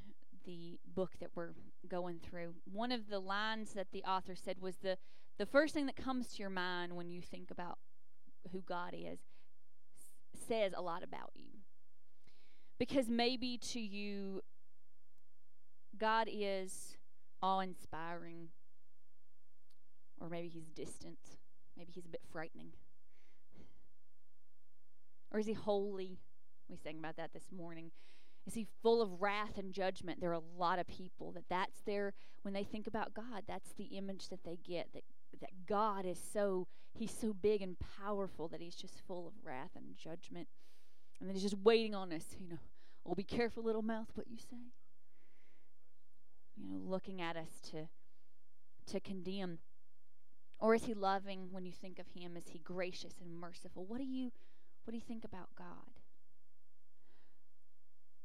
the 0.47 0.79
book 0.95 1.12
that 1.21 1.31
we're 1.35 1.53
going 1.87 2.19
through, 2.19 2.55
one 2.64 2.91
of 2.91 3.09
the 3.09 3.19
lines 3.19 3.75
that 3.75 3.89
the 3.93 4.03
author 4.05 4.35
said 4.35 4.57
was 4.61 4.77
the 4.79 4.97
the 5.39 5.47
first 5.47 5.73
thing 5.73 5.87
that 5.87 5.95
comes 5.95 6.27
to 6.29 6.39
your 6.41 6.51
mind 6.51 6.97
when 6.97 7.09
you 7.09 7.23
think 7.23 7.53
about 7.53 7.79
who 8.51 8.61
God 8.66 8.93
is 8.93 9.21
says 10.49 10.73
a 10.77 10.83
lot 10.83 11.05
about 11.05 11.31
you. 11.35 11.58
Because 12.79 13.09
maybe 13.09 13.59
to 13.72 13.81
you, 13.81 14.43
God 15.99 16.29
is 16.31 16.97
awe 17.43 17.61
inspiring, 17.61 18.49
or 20.20 20.29
maybe 20.29 20.49
He's 20.49 20.68
distant, 20.68 21.18
maybe 21.76 21.93
He's 21.93 22.07
a 22.07 22.11
bit 22.11 22.22
frightening. 22.31 22.68
Or 25.33 25.41
is 25.41 25.47
He 25.47 25.53
holy? 25.53 26.18
We 26.68 26.76
sang 26.76 26.99
about 26.99 27.16
that 27.16 27.33
this 27.33 27.51
morning. 27.57 27.91
Is 28.47 28.55
he 28.55 28.66
full 28.83 29.03
of 29.03 29.20
wrath 29.20 29.59
and 29.59 29.74
judgment? 29.74 30.20
There 30.20 30.31
are 30.31 30.33
a 30.33 30.59
lot 30.59 30.79
of 30.79 30.87
people 30.87 31.33
that 31.33 31.45
that's 31.51 31.81
their 31.85 32.14
when 32.43 32.55
they 32.55 32.64
think 32.64 32.87
about 32.87 33.12
God, 33.12 33.43
that's 33.47 33.74
the 33.74 33.85
image 33.85 34.31
that 34.31 34.43
they 34.43 34.59
get 34.66 34.89
that 34.95 35.05
that 35.43 35.66
God 35.66 36.07
is 36.07 36.18
so 36.33 36.66
he's 36.95 37.12
so 37.12 37.35
big 37.35 37.61
and 37.61 37.76
powerful 38.03 38.49
that 38.49 38.62
he's 38.62 38.74
just 38.74 39.03
full 39.07 39.26
of 39.26 39.35
wrath 39.45 39.72
and 39.76 39.97
judgment. 39.97 40.49
And 41.21 41.29
then 41.29 41.35
he's 41.35 41.43
just 41.43 41.59
waiting 41.59 41.95
on 41.95 42.12
us, 42.12 42.25
you 42.39 42.49
know. 42.49 42.59
Oh, 43.05 43.14
be 43.14 43.25
careful, 43.25 43.62
little 43.62 43.83
mouth, 43.83 44.09
what 44.14 44.29
you 44.29 44.37
say. 44.37 44.73
You 46.57 46.69
know, 46.69 46.81
looking 46.85 47.21
at 47.21 47.37
us 47.37 47.61
to 47.71 47.89
to 48.93 49.01
condemn. 49.01 49.59
Or 50.59 50.75
is 50.75 50.85
he 50.85 50.95
loving 50.95 51.49
when 51.53 51.64
you 51.64 51.73
think 51.73 51.99
of 51.99 52.07
him? 52.14 52.37
Is 52.37 52.49
he 52.49 52.59
gracious 52.59 53.14
and 53.21 53.33
merciful? 53.33 53.85
What 53.87 53.99
do 53.99 54.05
you 54.05 54.33
what 54.85 54.93
do 54.93 54.97
you 54.97 55.05
think 55.07 55.25
about 55.25 55.49
God? 55.57 55.99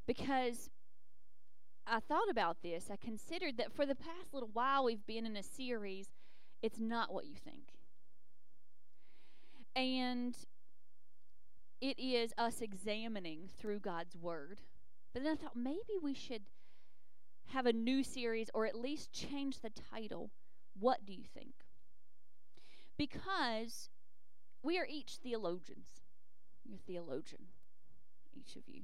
because 0.08 0.70
I 1.86 2.00
thought 2.00 2.30
about 2.30 2.58
this. 2.62 2.90
I 2.92 2.96
considered 2.96 3.58
that 3.58 3.74
for 3.74 3.86
the 3.86 3.96
past 3.96 4.34
little 4.34 4.50
while 4.54 4.86
we've 4.86 5.06
been 5.06 5.26
in 5.26 5.36
a 5.36 5.44
series, 5.44 6.08
it's 6.62 6.80
not 6.80 7.14
what 7.14 7.26
you 7.26 7.36
think. 7.36 7.64
And 9.76 10.36
it 11.84 12.00
is 12.00 12.34
us 12.38 12.62
examining 12.62 13.50
through 13.60 13.80
God's 13.80 14.16
Word. 14.16 14.62
But 15.14 15.22
then 15.22 15.34
I 15.34 15.36
thought 15.36 15.58
maybe 15.58 16.00
we 16.02 16.14
should 16.14 16.44
have 17.48 17.66
a 17.66 17.74
new 17.74 18.06
series 18.06 18.50
or 18.54 18.66
at 18.66 18.74
least 18.74 19.12
change 19.12 19.60
the 19.60 19.70
title. 19.70 20.32
What 20.80 21.06
do 21.06 21.12
you 21.12 21.26
think? 21.34 21.56
Because 22.98 23.90
we 24.64 24.80
are 24.80 24.88
each 24.90 25.18
theologians. 25.22 26.06
You're 26.64 26.78
a 26.78 26.88
theologian, 26.88 27.48
each 28.34 28.56
of 28.56 28.64
you 28.66 28.84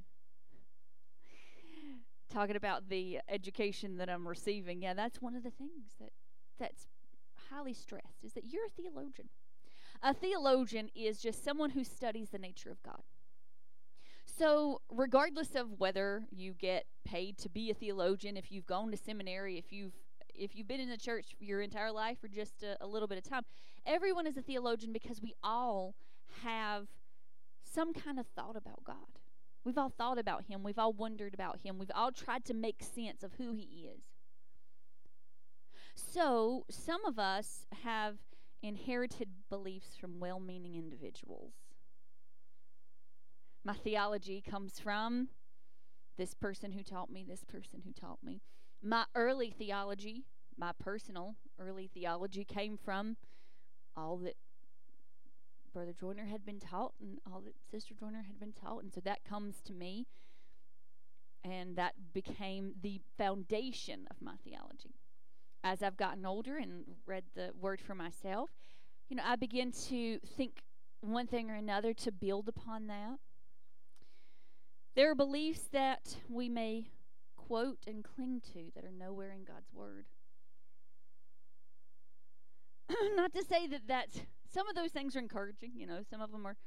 talking 2.30 2.58
about 2.58 2.89
the 2.89 3.20
education 3.30 3.95
that 3.95 4.10
I'm 4.10 4.28
receiving, 4.28 4.82
yeah, 4.82 4.93
that's 4.93 5.22
one 5.22 5.36
of 5.36 5.43
the 5.43 5.52
things 5.52 5.95
that 6.02 6.12
that's 6.60 6.88
highly 7.50 7.74
stressed 7.74 8.26
is 8.26 8.34
that 8.34 8.52
you're 8.52 8.66
a 8.66 8.70
theologian. 8.70 9.30
A 10.02 10.14
theologian 10.14 10.89
is 10.95 11.20
just 11.20 11.43
someone 11.43 11.72
who 11.72 11.84
studies 11.84 12.30
the 12.30 12.39
nature 12.39 12.72
of 12.72 12.82
God. 12.84 13.02
So, 14.26 14.82
regardless 14.89 15.56
of 15.56 15.80
whether 15.80 16.24
you 16.32 16.54
get 16.54 16.86
paid 17.04 17.38
to 17.39 17.50
be 17.50 17.70
a 17.70 17.74
theologian, 17.74 18.38
if 18.38 18.52
you've 18.52 18.66
gone 18.66 18.91
to 18.91 18.97
seminary, 18.97 19.58
if 19.58 19.74
you've 19.74 19.93
if 20.34 20.56
you've 20.56 20.68
been 20.68 20.80
in 20.80 20.89
the 20.89 20.97
church 20.97 21.36
your 21.39 21.62
entire 21.62 21.91
life 21.91 22.24
or 22.24 22.30
just 22.30 22.64
a, 22.64 22.78
a 22.80 22.88
little 22.88 23.10
bit 23.10 23.18
of 23.18 23.24
time, 23.26 23.43
everyone 23.86 24.26
is 24.26 24.38
a 24.38 24.41
theologian 24.41 24.93
because 24.93 25.22
we 25.22 25.34
all 25.43 25.95
have 26.43 26.88
some 27.62 27.93
kind 27.93 28.18
of 28.18 28.28
thought 28.28 28.56
about 28.56 28.86
God. 28.86 29.20
We've 29.66 29.78
all 29.78 29.89
thought 29.89 30.18
about 30.18 30.45
him. 30.45 30.64
We've 30.64 30.80
all 30.80 30.93
wondered 30.93 31.34
about 31.34 31.60
him. 31.60 31.78
We've 31.78 31.91
all 31.93 32.14
tried 32.14 32.45
to 32.45 32.54
make 32.54 32.82
sense 32.82 33.24
of 33.24 33.34
who 33.34 33.52
he 33.52 33.89
is. 33.93 34.04
So, 35.95 36.64
some 36.70 37.04
of 37.04 37.20
us 37.20 37.66
have 37.84 38.16
inherited 38.62 39.30
beliefs 39.49 39.95
from 39.99 40.20
well 40.20 40.39
meaning 40.39 40.76
individuals. 40.76 41.53
My 43.64 43.74
theology 43.74 44.41
comes 44.41 44.80
from 44.80 45.30
this 46.18 46.34
person 46.34 46.72
who 46.72 46.84
taught 46.84 47.12
me, 47.12 47.26
this 47.28 47.43
person 47.43 47.82
who 47.86 47.91
taught 47.93 48.20
me. 48.24 48.41
My 48.82 49.05
early 49.16 49.49
theology, 49.57 50.26
my 50.57 50.72
personal 50.80 51.36
early 51.60 51.89
theology, 51.93 52.43
came 52.43 52.78
from 52.78 53.18
all 53.95 54.18
that 54.18 54.36
Brother 55.74 55.93
Joyner 55.97 56.26
had 56.26 56.45
been 56.45 56.60
taught 56.60 56.93
and 56.99 57.20
all 57.32 57.41
that 57.41 57.55
Sister 57.70 57.93
Joyner 57.93 58.24
had 58.24 58.39
been 58.39 58.53
taught. 58.53 58.84
And 58.84 58.93
so 58.93 59.01
that 59.01 59.24
comes 59.24 59.62
to 59.66 59.74
me, 59.74 60.07
and 61.43 61.76
that 61.76 61.93
became 62.14 62.74
the 62.82 62.99
foundation 63.18 64.07
of 64.10 64.22
my 64.22 64.34
theology. 64.43 64.95
As 65.64 65.84
I've 65.84 65.97
gotten 65.97 66.26
older 66.26 66.57
and 66.57 66.84
read 67.05 67.24
the 67.36 67.51
Word 67.60 67.82
for 67.82 67.95
myself, 67.95 68.49
you 69.10 69.18
know, 69.18 69.24
I 69.26 69.36
begin 69.36 69.72
to 69.89 70.20
think 70.20 70.64
one 71.01 71.28
thing 71.28 71.49
or 71.49 71.55
another 71.55 71.93
to 71.93 72.12
build 72.12 72.47
upon 72.47 72.88
that. 72.88 73.18
There 74.95 75.12
are 75.12 75.16
beliefs 75.16 75.68
that 75.72 76.18
we 76.30 76.49
may 76.49 76.88
quote 77.36 77.80
and 77.88 78.03
cling 78.03 78.41
to 78.53 78.72
that 78.76 78.86
are 78.86 78.91
nowhere 78.91 79.32
in 79.32 79.43
God's 79.43 79.72
Word. 79.74 80.05
Not 83.16 83.34
to 83.34 83.43
say 83.43 83.68
that 83.68 83.82
that's 83.88 84.22
some 84.51 84.68
of 84.68 84.76
those 84.76 84.91
things 84.91 85.16
are 85.16 85.20
encouraging, 85.20 85.72
you 85.76 85.86
know, 85.86 86.01
some 86.10 86.22
of 86.22 86.32
them 86.32 86.45
are 86.45 86.57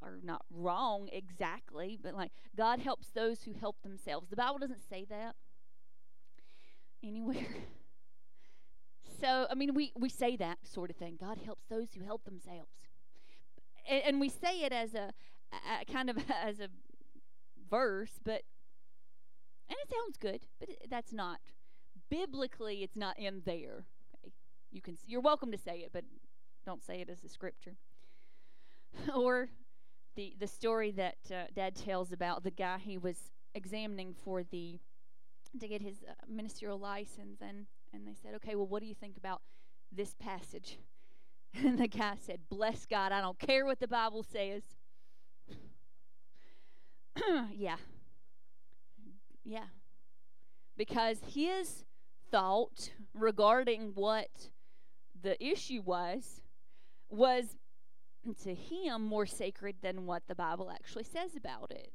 are 0.00 0.18
not 0.22 0.42
wrong 0.50 1.08
exactly, 1.12 1.98
but 2.02 2.14
like 2.14 2.32
God 2.56 2.80
helps 2.80 3.08
those 3.08 3.42
who 3.42 3.52
help 3.52 3.76
themselves. 3.82 4.28
The 4.30 4.36
Bible 4.36 4.58
doesn't 4.58 4.88
say 4.88 5.04
that 5.10 5.34
anywhere. 7.04 7.56
So, 9.22 9.46
I 9.48 9.54
mean, 9.54 9.72
we, 9.72 9.92
we 9.96 10.08
say 10.08 10.34
that 10.36 10.58
sort 10.64 10.90
of 10.90 10.96
thing. 10.96 11.16
God 11.20 11.38
helps 11.44 11.62
those 11.70 11.94
who 11.94 12.04
help 12.04 12.24
themselves. 12.24 12.72
And, 13.88 14.02
and 14.04 14.20
we 14.20 14.28
say 14.28 14.62
it 14.62 14.72
as 14.72 14.94
a, 14.94 15.12
a 15.52 15.84
kind 15.92 16.10
of 16.10 16.16
as 16.44 16.58
a 16.58 16.66
verse, 17.70 18.18
but 18.24 18.42
and 19.68 19.78
it 19.80 19.88
sounds 19.90 20.18
good, 20.18 20.40
but 20.58 20.70
it, 20.70 20.88
that's 20.90 21.12
not 21.12 21.38
biblically. 22.10 22.82
It's 22.82 22.96
not 22.96 23.16
in 23.16 23.42
there. 23.46 23.84
Okay? 24.24 24.32
You 24.72 24.82
can 24.82 24.98
you're 25.06 25.20
welcome 25.20 25.52
to 25.52 25.58
say 25.58 25.78
it, 25.78 25.90
but 25.92 26.02
don't 26.66 26.84
say 26.84 27.00
it 27.00 27.08
as 27.08 27.22
a 27.22 27.28
scripture. 27.28 27.76
or 29.14 29.50
the 30.16 30.34
the 30.40 30.48
story 30.48 30.90
that 30.90 31.18
uh, 31.30 31.44
Dad 31.54 31.76
tells 31.76 32.10
about 32.10 32.42
the 32.42 32.50
guy 32.50 32.78
he 32.78 32.98
was 32.98 33.30
examining 33.54 34.14
for 34.24 34.42
the 34.42 34.80
to 35.60 35.68
get 35.68 35.80
his 35.80 36.02
uh, 36.08 36.12
ministerial 36.28 36.78
license, 36.78 37.40
and 37.40 37.66
and 37.92 38.06
they 38.06 38.14
said, 38.14 38.34
okay, 38.36 38.54
well, 38.54 38.66
what 38.66 38.80
do 38.80 38.86
you 38.86 38.94
think 38.94 39.16
about 39.16 39.42
this 39.90 40.14
passage? 40.14 40.78
And 41.54 41.78
the 41.78 41.86
guy 41.86 42.14
said, 42.18 42.40
bless 42.48 42.86
God, 42.86 43.12
I 43.12 43.20
don't 43.20 43.38
care 43.38 43.66
what 43.66 43.78
the 43.78 43.86
Bible 43.86 44.22
says. 44.22 44.62
yeah. 47.54 47.76
Yeah. 49.44 49.66
Because 50.78 51.18
his 51.26 51.84
thought 52.30 52.92
regarding 53.12 53.92
what 53.94 54.30
the 55.20 55.36
issue 55.44 55.82
was 55.84 56.40
was 57.10 57.58
to 58.44 58.54
him 58.54 59.04
more 59.04 59.26
sacred 59.26 59.76
than 59.82 60.06
what 60.06 60.22
the 60.26 60.34
Bible 60.34 60.70
actually 60.70 61.04
says 61.04 61.36
about 61.36 61.70
it. 61.70 61.92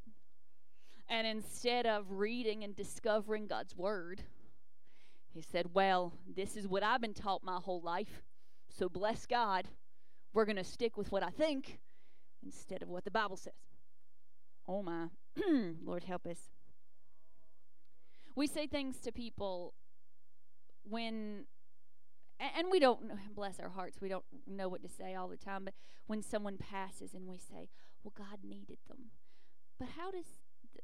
And 1.09 1.25
instead 1.25 1.85
of 1.85 2.05
reading 2.11 2.63
and 2.63 2.75
discovering 2.75 3.47
God's 3.47 3.75
word, 3.75 4.21
he 5.37 5.43
said, 5.43 5.67
Well, 5.73 6.13
this 6.35 6.57
is 6.57 6.67
what 6.67 6.81
I've 6.83 7.01
been 7.01 7.13
taught 7.13 7.43
my 7.43 7.57
whole 7.57 7.81
life. 7.81 8.23
So 8.69 8.89
bless 8.89 9.25
God, 9.25 9.67
we're 10.33 10.45
going 10.45 10.57
to 10.57 10.63
stick 10.63 10.97
with 10.97 11.11
what 11.11 11.23
I 11.23 11.29
think 11.29 11.79
instead 12.43 12.81
of 12.81 12.89
what 12.89 13.05
the 13.05 13.11
Bible 13.11 13.37
says. 13.37 13.53
Oh 14.67 14.81
my. 14.81 15.07
Lord 15.83 16.05
help 16.05 16.25
us. 16.25 16.49
We 18.35 18.47
say 18.47 18.67
things 18.67 18.97
to 19.01 19.11
people 19.11 19.73
when 20.83 21.45
and 22.39 22.67
we 22.71 22.79
don't 22.79 23.01
bless 23.35 23.59
our 23.59 23.69
hearts 23.69 23.99
we 23.99 24.07
don't 24.07 24.23
know 24.45 24.69
what 24.69 24.83
to 24.83 24.87
say 24.87 25.15
all 25.15 25.27
the 25.27 25.35
time 25.35 25.65
but 25.65 25.73
when 26.05 26.21
someone 26.21 26.55
passes 26.55 27.15
and 27.15 27.27
we 27.27 27.37
say 27.37 27.67
well 28.03 28.13
god 28.15 28.37
needed 28.47 28.77
them 28.87 29.09
but 29.79 29.89
how 29.97 30.11
does 30.11 30.25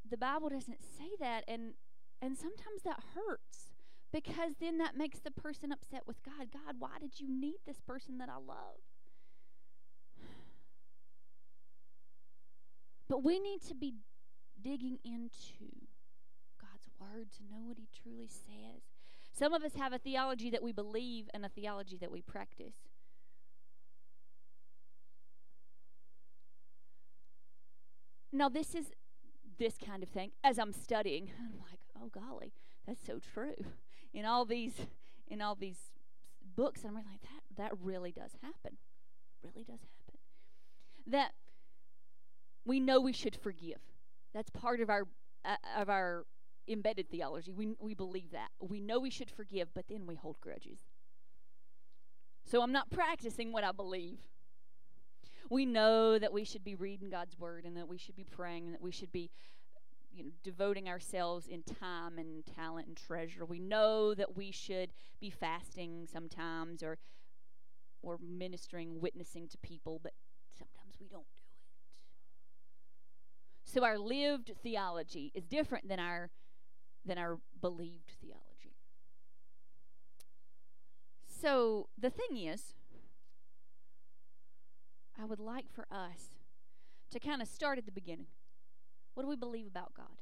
the 0.10 0.18
bible 0.18 0.50
doesn't 0.50 0.82
say 0.82 1.12
that 1.20 1.44
and 1.48 1.74
and 2.22 2.36
sometimes 2.36 2.82
that 2.84 3.00
hurts 3.14 3.73
because 4.14 4.54
then 4.62 4.78
that 4.78 4.96
makes 4.96 5.20
the 5.20 5.32
person 5.32 5.72
upset 5.72 6.04
with 6.08 6.24
god 6.24 6.48
god 6.54 6.76
why 6.80 6.98
did 7.02 7.20
you 7.20 7.28
need 7.28 7.58
this 7.66 7.82
person 7.82 8.20
that 8.20 8.30
i 8.30 8.36
love 8.36 8.80
but 13.10 13.24
we 13.24 13.40
need 13.40 13.62
to 13.62 13.76
be 13.76 13.96
digging 14.62 15.00
into 15.04 15.88
god's 16.62 16.88
word 17.00 17.28
to 17.32 17.44
know 17.52 17.62
what 17.64 17.78
he 17.78 17.88
truly 18.02 18.28
says 18.28 18.84
some 19.34 19.54
of 19.54 19.64
us 19.64 19.74
have 19.76 19.94
a 19.94 19.98
theology 19.98 20.52
that 20.52 20.62
we 20.62 20.72
believe 20.72 21.28
and 21.34 21.44
a 21.44 21.50
theology 21.50 21.98
that 21.98 22.12
we 22.12 22.22
practice. 22.22 22.76
Now, 28.32 28.48
this 28.48 28.76
is 28.76 28.92
this 29.58 29.76
kind 29.84 30.04
of 30.04 30.10
thing. 30.10 30.32
As 30.44 30.60
I'm 30.60 30.72
studying, 30.72 31.32
I'm 31.40 31.60
like, 31.60 31.80
oh 32.00 32.10
golly, 32.10 32.54
that's 32.88 33.06
so 33.06 33.20
true. 33.20 33.56
In 34.14 34.26
all 34.26 34.46
these, 34.46 34.74
in 35.28 35.42
all 35.42 35.56
these 35.56 35.92
books, 36.56 36.82
and 36.82 36.90
I'm 36.90 36.96
like, 36.96 37.06
that 37.22 37.44
that 37.58 37.72
really 37.82 38.12
does 38.12 38.32
happen. 38.42 38.78
Really 39.44 39.64
does 39.64 39.80
happen. 39.80 40.20
That 41.08 41.32
we 42.66 42.80
know 42.80 43.00
we 43.00 43.14
should 43.14 43.36
forgive. 43.36 43.80
That's 44.34 44.50
part 44.50 44.80
of 44.80 44.90
our 44.90 45.08
uh, 45.46 45.56
of 45.78 45.90
our 45.90 46.26
embedded 46.68 47.10
theology. 47.10 47.52
We, 47.52 47.74
we 47.80 47.94
believe 47.94 48.32
that. 48.32 48.50
We 48.62 48.80
know 48.80 49.00
we 49.00 49.10
should 49.10 49.30
forgive, 49.30 49.74
but 49.74 49.86
then 49.90 50.06
we 50.06 50.16
hold 50.16 50.40
grudges. 50.40 50.80
So 52.46 52.62
I'm 52.62 52.72
not 52.72 52.90
practicing 52.90 53.52
what 53.52 53.64
I 53.64 53.72
believe. 53.72 54.20
We 55.50 55.66
know 55.66 56.18
that 56.18 56.34
we 56.34 56.46
should 56.46 56.64
be 56.64 56.76
reading 56.76 57.10
God's 57.10 57.38
word 57.38 57.66
and 57.66 57.76
that 57.78 57.88
we 57.88 57.98
should 57.98 58.16
be 58.16 58.24
praying 58.24 58.66
and 58.66 58.74
that 58.74 58.82
we 58.82 58.92
should 58.92 59.12
be 59.12 59.30
you 60.14 60.24
know, 60.24 60.32
devoting 60.44 60.88
ourselves 60.88 61.48
in 61.48 61.64
time 61.64 62.18
and 62.18 62.46
talent 62.46 62.88
and 62.88 62.98
treasure. 62.98 63.46
We 63.46 63.60
know 63.60 64.14
that 64.14 64.36
we 64.38 64.52
should 64.52 64.94
be 65.20 65.30
fasting 65.30 66.08
sometimes 66.12 66.84
or 66.84 66.98
or 68.02 68.20
ministering, 68.22 69.00
witnessing 69.00 69.48
to 69.48 69.58
people, 69.60 70.00
but 70.04 70.12
sometimes 70.58 70.96
we 71.00 71.08
don't 71.08 71.26
do 71.34 71.42
it. 71.42 71.54
So 73.64 73.84
our 73.84 73.98
lived 73.98 74.52
theology 74.62 75.32
is 75.34 75.46
different 75.46 75.88
than 75.88 76.00
our 76.00 76.30
than 77.06 77.18
our 77.18 77.40
believed 77.60 78.12
theology. 78.22 78.76
So 81.28 81.90
the 81.98 82.10
thing 82.10 82.38
is, 82.38 82.76
I 85.20 85.26
would 85.26 85.40
like 85.40 85.70
for 85.70 85.86
us 85.92 86.38
to 87.12 87.20
kind 87.20 87.42
of 87.42 87.48
start 87.48 87.78
at 87.78 87.86
the 87.86 87.92
beginning. 87.92 88.28
What 89.14 89.24
do 89.24 89.30
we 89.30 89.36
believe 89.36 89.68
about 89.68 89.94
God? 89.94 90.22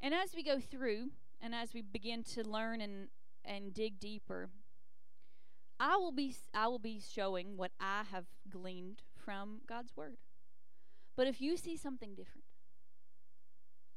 And 0.00 0.12
as 0.12 0.34
we 0.34 0.42
go 0.42 0.58
through 0.58 1.10
and 1.40 1.54
as 1.54 1.72
we 1.72 1.82
begin 1.82 2.24
to 2.34 2.42
learn 2.42 2.80
and, 2.80 3.08
and 3.44 3.72
dig 3.72 4.00
deeper, 4.00 4.50
I 5.78 5.96
will 5.96 6.12
be 6.12 6.34
I 6.54 6.68
will 6.68 6.78
be 6.78 7.00
showing 7.00 7.56
what 7.56 7.72
I 7.80 8.02
have 8.10 8.26
gleaned 8.48 9.02
from 9.16 9.60
God's 9.68 9.96
word. 9.96 10.16
But 11.16 11.26
if 11.26 11.40
you 11.40 11.56
see 11.56 11.76
something 11.76 12.14
different, 12.14 12.44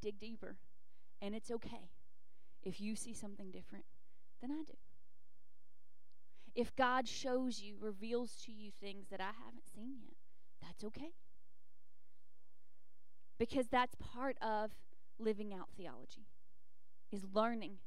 dig 0.02 0.20
deeper. 0.20 0.58
And 1.22 1.34
it's 1.34 1.50
okay 1.50 1.90
if 2.64 2.82
you 2.82 2.96
see 2.96 3.14
something 3.14 3.52
different 3.52 3.86
than 4.42 4.52
I 4.52 4.64
do. 4.66 4.74
If 6.56 6.76
God 6.76 7.08
shows 7.08 7.60
you, 7.62 7.76
reveals 7.80 8.36
to 8.46 8.52
you 8.52 8.72
things 8.72 9.08
that 9.10 9.20
I 9.20 9.32
haven't 9.46 9.68
seen 9.74 9.98
yet, 10.04 10.16
that's 10.62 10.84
okay. 10.84 11.14
Because 13.38 13.68
that's 13.68 13.96
part 13.96 14.38
of 14.42 14.72
living 15.20 15.54
out 15.54 15.68
theology. 15.78 16.28
Is 17.12 17.24
learning 17.34 17.78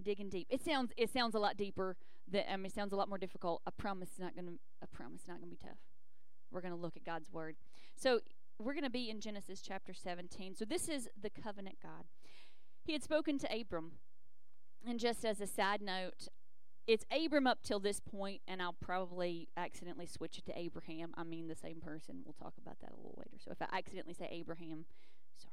digging 0.00 0.28
deep. 0.28 0.46
It 0.50 0.64
sounds 0.64 0.92
it 0.96 1.12
sounds 1.12 1.34
a 1.34 1.38
lot 1.38 1.56
deeper 1.56 1.96
that 2.30 2.50
I 2.50 2.56
mean 2.56 2.66
it 2.66 2.72
sounds 2.72 2.92
a 2.92 2.96
lot 2.96 3.08
more 3.08 3.18
difficult. 3.18 3.62
I 3.66 3.70
promise 3.70 4.08
it's 4.10 4.18
not 4.18 4.34
gonna 4.34 4.52
I 4.82 4.86
promise 4.92 5.20
it's 5.20 5.28
not 5.28 5.38
gonna 5.38 5.50
be 5.50 5.58
tough. 5.62 5.78
We're 6.50 6.62
gonna 6.62 6.76
look 6.76 6.96
at 6.96 7.04
God's 7.04 7.30
word. 7.30 7.56
So 7.94 8.20
we're 8.58 8.74
to 8.74 8.90
be 8.90 9.10
in 9.10 9.20
Genesis 9.20 9.60
chapter 9.60 9.92
17. 9.92 10.54
So 10.54 10.64
this 10.64 10.88
is 10.88 11.08
the 11.20 11.30
covenant 11.30 11.76
God. 11.82 12.04
He 12.84 12.92
had 12.92 13.02
spoken 13.02 13.38
to 13.38 13.48
Abram. 13.52 13.92
And 14.86 14.98
just 14.98 15.24
as 15.24 15.40
a 15.40 15.46
side 15.46 15.80
note, 15.80 16.28
it's 16.86 17.04
Abram 17.12 17.46
up 17.46 17.62
till 17.62 17.78
this 17.78 18.00
point, 18.00 18.40
and 18.48 18.60
I'll 18.60 18.72
probably 18.72 19.48
accidentally 19.56 20.06
switch 20.06 20.38
it 20.38 20.46
to 20.46 20.58
Abraham. 20.58 21.12
I 21.16 21.24
mean 21.24 21.48
the 21.48 21.54
same 21.54 21.80
person. 21.80 22.22
We'll 22.24 22.34
talk 22.34 22.54
about 22.60 22.80
that 22.80 22.92
a 22.92 22.96
little 22.96 23.14
later. 23.16 23.38
So 23.38 23.52
if 23.52 23.62
I 23.62 23.76
accidentally 23.76 24.14
say 24.14 24.28
Abraham, 24.30 24.84
sorry. 25.36 25.52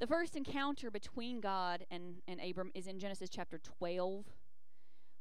The 0.00 0.06
first 0.06 0.36
encounter 0.36 0.90
between 0.90 1.40
God 1.40 1.84
and, 1.90 2.16
and 2.26 2.40
Abram 2.40 2.70
is 2.74 2.86
in 2.86 2.98
Genesis 2.98 3.28
chapter 3.30 3.58
12 3.58 4.24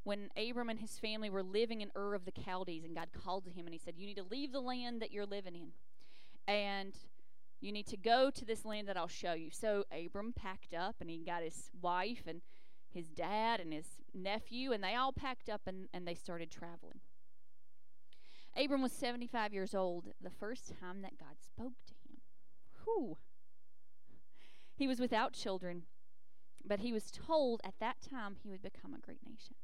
when 0.04 0.30
Abram 0.38 0.70
and 0.70 0.80
his 0.80 0.98
family 0.98 1.30
were 1.30 1.44
living 1.44 1.82
in 1.82 1.92
Ur 1.98 2.14
of 2.14 2.24
the 2.24 2.32
Chaldees, 2.32 2.86
and 2.86 2.96
God 2.96 3.10
called 3.12 3.44
to 3.44 3.52
him 3.52 3.66
and 3.66 3.74
he 3.74 3.80
said, 3.80 3.96
You 3.98 4.08
need 4.08 4.16
to 4.16 4.24
leave 4.24 4.54
the 4.54 4.62
land 4.62 5.02
that 5.02 5.12
you're 5.12 5.26
living 5.26 5.56
in 5.56 5.74
and 6.48 6.94
You 7.60 7.72
need 7.72 7.88
to 7.88 7.98
go 7.98 8.30
to 8.30 8.46
this 8.46 8.66
land 8.66 8.88
that 8.88 8.98
I'll 8.98 9.08
show 9.08 9.34
you. 9.34 9.50
So 9.52 9.84
Abram 9.92 10.34
packed 10.34 10.74
up 10.74 10.96
and 11.02 11.10
he 11.10 11.24
got 11.26 11.44
his 11.44 11.72
wife 11.82 12.24
and 12.28 12.42
his 12.94 13.10
dad 13.10 13.60
and 13.60 13.74
his 13.74 13.88
nephew, 14.18 14.72
and 14.72 14.84
they 14.84 14.96
all 14.96 15.14
packed 15.14 15.50
up 15.50 15.62
and, 15.66 15.88
and 15.94 16.08
they 16.08 16.16
started 16.16 16.52
traveling. 16.52 17.00
Abram 18.58 18.82
was 18.82 18.92
75 18.92 19.54
years 19.54 19.76
old 19.76 20.08
the 20.20 20.30
first 20.30 20.72
time 20.80 21.02
that 21.04 21.20
God 21.20 21.36
spoke 21.40 21.74
to 21.86 21.94
him. 21.94 22.18
Whew. 22.84 23.18
He 24.76 24.88
was 24.88 25.00
without 25.00 25.34
children, 25.34 25.84
but 26.66 26.80
he 26.80 26.92
was 26.92 27.12
told 27.12 27.62
at 27.64 27.76
that 27.80 27.98
time 28.02 28.36
he 28.42 28.50
would 28.50 28.62
become 28.62 28.94
a 28.94 29.00
great 29.00 29.22
nation. 29.28 29.56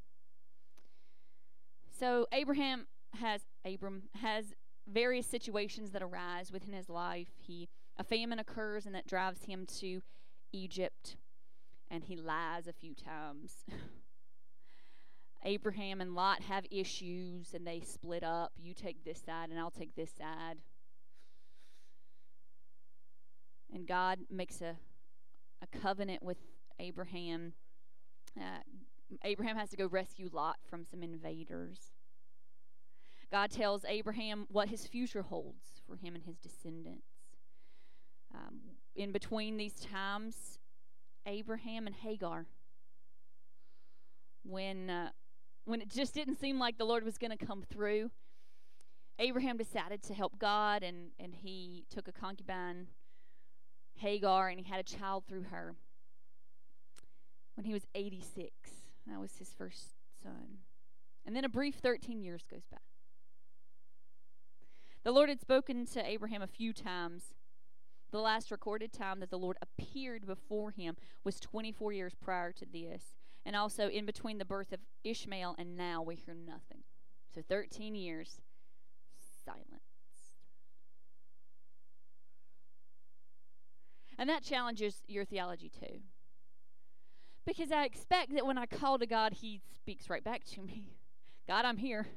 So 1.92 2.28
Abraham 2.32 2.88
has 3.20 3.42
Abram 3.66 4.04
has 4.20 4.54
various 4.88 5.28
situations 5.28 5.92
that 5.92 6.02
arise 6.02 6.52
within 6.52 6.74
his 6.74 6.90
life. 6.90 7.30
He 7.38 7.70
a 7.98 8.04
famine 8.04 8.40
occurs 8.40 8.86
and 8.86 8.96
that 8.96 9.08
drives 9.08 9.46
him 9.46 9.66
to 9.80 10.02
Egypt 10.52 11.16
and 11.90 12.04
he 12.04 12.16
lies 12.16 12.68
a 12.68 12.74
few 12.74 12.94
times. 12.96 13.66
Abraham 15.46 16.02
and 16.02 16.16
Lot 16.16 16.42
have 16.44 16.66
issues 16.72 17.54
and 17.54 17.68
they 17.68 17.82
split 17.82 18.24
up. 18.24 18.54
You 18.58 18.74
take 18.74 19.04
this 19.04 19.22
side 19.26 19.50
and 19.50 19.60
I'll 19.60 19.72
take 19.72 19.96
this 19.96 20.12
side. 20.12 20.58
And 23.74 23.88
God 23.88 24.20
makes 24.30 24.62
a, 24.62 24.76
a 25.62 25.80
covenant 25.80 26.24
with 26.24 26.38
Abraham. 26.80 27.54
Uh, 28.40 28.60
Abraham 29.24 29.58
has 29.58 29.70
to 29.72 29.78
go 29.78 29.88
rescue 29.88 30.30
Lot 30.32 30.58
from 30.70 30.86
some 30.86 31.04
invaders. 31.04 31.92
God 33.32 33.50
tells 33.50 33.84
Abraham 33.86 34.46
what 34.50 34.70
his 34.70 34.86
future 34.86 35.24
holds 35.24 35.82
for 35.88 35.96
him 35.96 36.14
and 36.14 36.24
his 36.24 36.38
descendants. 36.38 37.08
Um, 38.34 38.60
in 38.96 39.12
between 39.12 39.58
these 39.58 39.74
times, 39.74 40.60
Abraham 41.26 41.88
and 41.88 41.96
Hagar, 41.96 42.46
when 44.44 44.90
uh, 44.90 45.10
when 45.66 45.82
it 45.82 45.90
just 45.90 46.14
didn't 46.14 46.40
seem 46.40 46.60
like 46.60 46.78
the 46.78 46.86
Lord 46.86 47.04
was 47.04 47.18
going 47.18 47.36
to 47.36 47.46
come 47.46 47.62
through, 47.62 48.12
Abraham 49.20 49.58
decided 49.58 50.04
to 50.04 50.14
help 50.14 50.40
God, 50.40 50.84
and 50.84 51.12
and 51.20 51.34
he 51.34 51.86
took 51.90 52.08
a 52.08 52.12
concubine, 52.12 52.88
Hagar, 53.96 54.50
and 54.50 54.60
he 54.60 54.70
had 54.70 54.80
a 54.80 54.84
child 54.84 55.26
through 55.28 55.44
her. 55.44 55.76
When 57.56 57.66
he 57.66 57.74
was 57.74 57.86
86, 57.94 58.52
that 59.08 59.20
was 59.20 59.38
his 59.38 59.50
first 59.50 59.92
son, 60.22 60.60
and 61.26 61.36
then 61.36 61.46
a 61.46 61.50
brief 61.50 61.76
13 61.76 62.22
years 62.22 62.44
goes 62.50 62.66
by. 62.72 62.78
The 65.04 65.12
Lord 65.12 65.30
had 65.30 65.42
spoken 65.42 65.86
to 65.88 66.06
Abraham 66.06 66.42
a 66.42 66.48
few 66.48 66.74
times. 66.74 67.34
The 68.12 68.20
last 68.20 68.52
recorded 68.52 68.94
time 68.94 69.20
that 69.20 69.32
the 69.32 69.40
Lord 69.40 69.58
appeared 69.62 70.26
before 70.26 70.72
him 70.72 70.96
was 71.24 71.40
24 71.40 71.92
years 71.92 72.14
prior 72.16 72.52
to 72.54 72.66
this. 72.66 73.04
And 73.46 73.56
also 73.56 73.90
in 73.90 74.06
between 74.06 74.38
the 74.38 74.46
birth 74.46 74.72
of 74.72 74.80
Ishmael 75.04 75.56
and 75.58 75.76
now, 75.76 76.02
we 76.02 76.16
hear 76.16 76.34
nothing. 76.34 76.84
So 77.34 77.42
13 77.48 77.96
years, 77.96 78.42
silence. 79.44 79.84
And 84.18 84.30
that 84.30 84.44
challenges 84.44 85.02
your 85.08 85.26
theology 85.26 85.70
too. 85.70 86.00
Because 87.46 87.72
I 87.72 87.84
expect 87.84 88.34
that 88.34 88.46
when 88.46 88.58
I 88.58 88.66
call 88.66 89.00
to 89.00 89.06
God, 89.06 89.34
He 89.34 89.62
speaks 89.76 90.10
right 90.10 90.24
back 90.24 90.46
to 90.46 90.62
me 90.62 90.94
God, 91.48 91.66
I'm 91.66 91.78
here. 91.78 92.08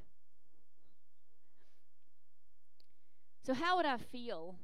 So, 3.45 3.55
how 3.55 3.77
would 3.77 3.87
I 3.87 3.97
feel 3.97 4.57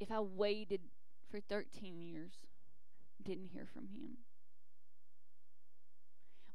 if 0.00 0.10
I 0.10 0.20
waited 0.20 0.80
for 1.30 1.40
13 1.40 2.00
years, 2.00 2.32
didn't 3.22 3.48
hear 3.52 3.66
from 3.72 3.88
Him? 3.88 4.16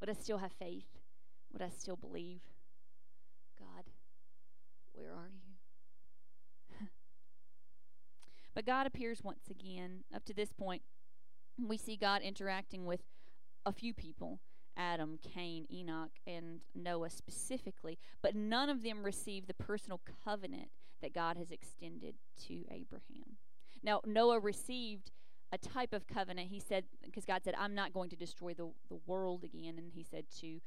Would 0.05 0.15
I 0.15 0.21
still 0.21 0.37
have 0.37 0.51
faith? 0.51 0.85
Would 1.51 1.63
I 1.63 1.69
still 1.69 1.95
believe? 1.95 2.41
God, 3.57 3.85
where 4.93 5.09
are 5.09 5.31
you? 5.33 6.75
but 8.53 8.67
God 8.67 8.85
appears 8.85 9.23
once 9.23 9.49
again. 9.49 10.03
Up 10.13 10.23
to 10.25 10.33
this 10.35 10.53
point, 10.53 10.83
we 11.57 11.75
see 11.75 11.97
God 11.97 12.21
interacting 12.21 12.85
with 12.85 13.01
a 13.65 13.71
few 13.71 13.95
people. 13.95 14.41
Adam, 14.77 15.17
Cain, 15.33 15.65
Enoch, 15.73 16.11
and 16.27 16.59
Noah 16.75 17.09
specifically, 17.09 17.97
but 18.21 18.35
none 18.35 18.69
of 18.69 18.83
them 18.83 19.03
received 19.03 19.47
the 19.47 19.55
personal 19.55 20.01
covenant 20.23 20.69
that 21.01 21.15
God 21.15 21.35
has 21.35 21.49
extended 21.49 22.13
to 22.45 22.63
Abraham. 22.69 23.37
Now, 23.81 24.01
Noah 24.05 24.39
received 24.39 25.09
a 25.51 25.57
type 25.57 25.93
of 25.93 26.07
covenant. 26.07 26.49
He 26.49 26.59
said, 26.59 26.85
because 27.03 27.25
God 27.25 27.43
said, 27.43 27.55
I'm 27.57 27.75
not 27.75 27.93
going 27.93 28.09
to 28.09 28.15
destroy 28.15 28.53
the, 28.53 28.71
the 28.89 28.99
world 29.05 29.43
again. 29.43 29.75
And 29.77 29.91
he 29.93 30.03
said 30.03 30.25
to 30.41 30.59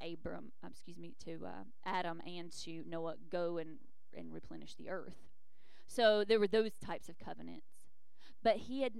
Abram, 0.00 0.52
um, 0.62 0.70
excuse 0.70 0.98
me, 0.98 1.14
to 1.24 1.46
uh, 1.46 1.64
Adam 1.84 2.20
and 2.26 2.52
to 2.64 2.82
Noah, 2.88 3.16
go 3.30 3.58
and, 3.58 3.78
and 4.16 4.32
replenish 4.32 4.74
the 4.74 4.88
earth. 4.88 5.16
So 5.86 6.24
there 6.24 6.40
were 6.40 6.48
those 6.48 6.72
types 6.84 7.08
of 7.08 7.18
covenants. 7.18 7.90
But 8.42 8.56
he 8.56 8.82
had, 8.82 8.92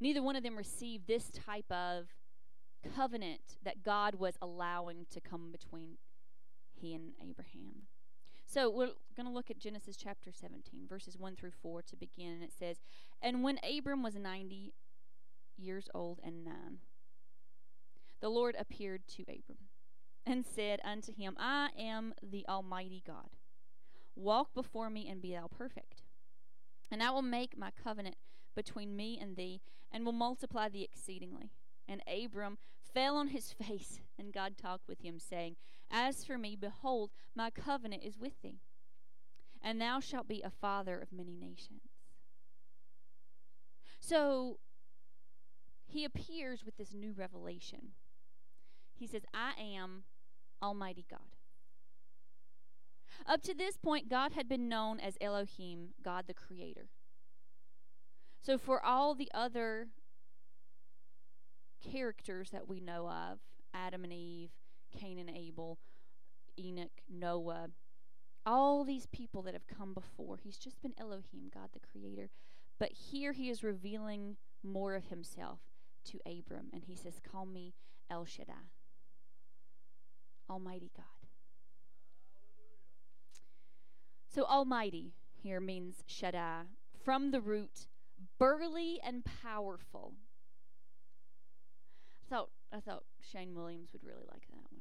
neither 0.00 0.22
one 0.22 0.36
of 0.36 0.42
them 0.42 0.56
received 0.56 1.06
this 1.06 1.30
type 1.30 1.70
of 1.70 2.08
covenant 2.94 3.56
that 3.64 3.82
God 3.82 4.16
was 4.16 4.34
allowing 4.42 5.06
to 5.10 5.20
come 5.20 5.50
between 5.50 5.98
he 6.74 6.94
and 6.94 7.12
Abraham. 7.20 7.86
So 8.52 8.68
we're 8.68 8.90
going 9.16 9.26
to 9.26 9.32
look 9.32 9.50
at 9.50 9.58
Genesis 9.58 9.96
chapter 9.96 10.30
17, 10.30 10.86
verses 10.86 11.16
1 11.16 11.36
through 11.36 11.52
4 11.62 11.80
to 11.88 11.96
begin. 11.96 12.32
And 12.32 12.42
it 12.42 12.52
says, 12.52 12.82
And 13.22 13.42
when 13.42 13.58
Abram 13.64 14.02
was 14.02 14.14
90 14.14 14.74
years 15.56 15.88
old 15.94 16.20
and 16.22 16.44
nine, 16.44 16.80
the 18.20 18.28
Lord 18.28 18.54
appeared 18.58 19.08
to 19.16 19.22
Abram 19.22 19.68
and 20.26 20.44
said 20.44 20.80
unto 20.84 21.14
him, 21.14 21.34
I 21.38 21.70
am 21.78 22.12
the 22.22 22.44
Almighty 22.46 23.02
God. 23.06 23.30
Walk 24.14 24.52
before 24.54 24.90
me 24.90 25.08
and 25.08 25.22
be 25.22 25.32
thou 25.32 25.46
perfect. 25.46 26.02
And 26.90 27.02
I 27.02 27.10
will 27.10 27.22
make 27.22 27.56
my 27.56 27.70
covenant 27.82 28.16
between 28.54 28.94
me 28.94 29.18
and 29.18 29.34
thee, 29.34 29.62
and 29.90 30.04
will 30.04 30.12
multiply 30.12 30.68
thee 30.68 30.86
exceedingly. 30.92 31.52
And 31.88 32.02
Abram 32.06 32.58
fell 32.92 33.16
on 33.16 33.28
his 33.28 33.50
face, 33.66 34.00
and 34.18 34.30
God 34.30 34.58
talked 34.58 34.88
with 34.88 35.00
him, 35.00 35.18
saying, 35.18 35.56
As 35.94 36.24
for 36.24 36.38
me, 36.38 36.56
behold, 36.56 37.10
my 37.36 37.50
covenant 37.50 38.02
is 38.02 38.18
with 38.18 38.40
thee, 38.42 38.62
and 39.62 39.78
thou 39.78 40.00
shalt 40.00 40.26
be 40.26 40.40
a 40.40 40.50
father 40.50 40.98
of 40.98 41.12
many 41.12 41.36
nations. 41.36 41.82
So 44.00 44.58
he 45.84 46.04
appears 46.04 46.64
with 46.64 46.78
this 46.78 46.94
new 46.94 47.12
revelation. 47.12 47.92
He 48.94 49.06
says, 49.06 49.22
I 49.34 49.52
am 49.60 50.04
Almighty 50.62 51.04
God. 51.10 51.36
Up 53.26 53.42
to 53.42 53.54
this 53.54 53.76
point, 53.76 54.08
God 54.08 54.32
had 54.32 54.48
been 54.48 54.68
known 54.68 54.98
as 54.98 55.18
Elohim, 55.20 55.90
God 56.02 56.24
the 56.26 56.34
Creator. 56.34 56.88
So 58.40 58.56
for 58.56 58.84
all 58.84 59.14
the 59.14 59.30
other 59.34 59.88
characters 61.82 62.50
that 62.50 62.66
we 62.66 62.80
know 62.80 63.08
of 63.08 63.38
Adam 63.74 64.04
and 64.04 64.12
Eve, 64.12 64.50
Cain 64.98 65.18
and 65.18 65.30
Abel, 65.30 65.78
Enoch, 66.58 67.00
Noah, 67.10 67.68
all 68.44 68.84
these 68.84 69.06
people 69.06 69.42
that 69.42 69.54
have 69.54 69.66
come 69.66 69.94
before. 69.94 70.38
He's 70.42 70.58
just 70.58 70.80
been 70.82 70.94
Elohim, 70.98 71.50
God 71.52 71.70
the 71.72 71.80
Creator. 71.80 72.30
But 72.78 72.92
here 72.92 73.32
he 73.32 73.48
is 73.48 73.62
revealing 73.62 74.36
more 74.62 74.94
of 74.94 75.06
himself 75.06 75.60
to 76.06 76.18
Abram, 76.26 76.68
and 76.72 76.84
he 76.84 76.96
says, 76.96 77.20
Call 77.20 77.46
me 77.46 77.74
El 78.10 78.24
Shaddai, 78.24 78.70
Almighty 80.50 80.90
God. 80.96 81.06
So, 84.26 84.44
Almighty 84.44 85.12
here 85.42 85.60
means 85.60 86.02
Shaddai, 86.06 86.62
from 87.04 87.30
the 87.30 87.40
root 87.40 87.86
burly 88.38 88.98
and 89.04 89.24
powerful. 89.24 90.14
I 92.24 92.34
thought 92.34 92.50
I 92.72 92.80
thought 92.80 93.04
Shane 93.20 93.54
Williams 93.54 93.90
would 93.92 94.04
really 94.04 94.24
like 94.30 94.46
that. 94.50 94.71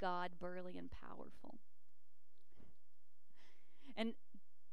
God 0.00 0.32
burly 0.40 0.78
and 0.78 0.90
powerful. 0.90 1.58
And 3.96 4.14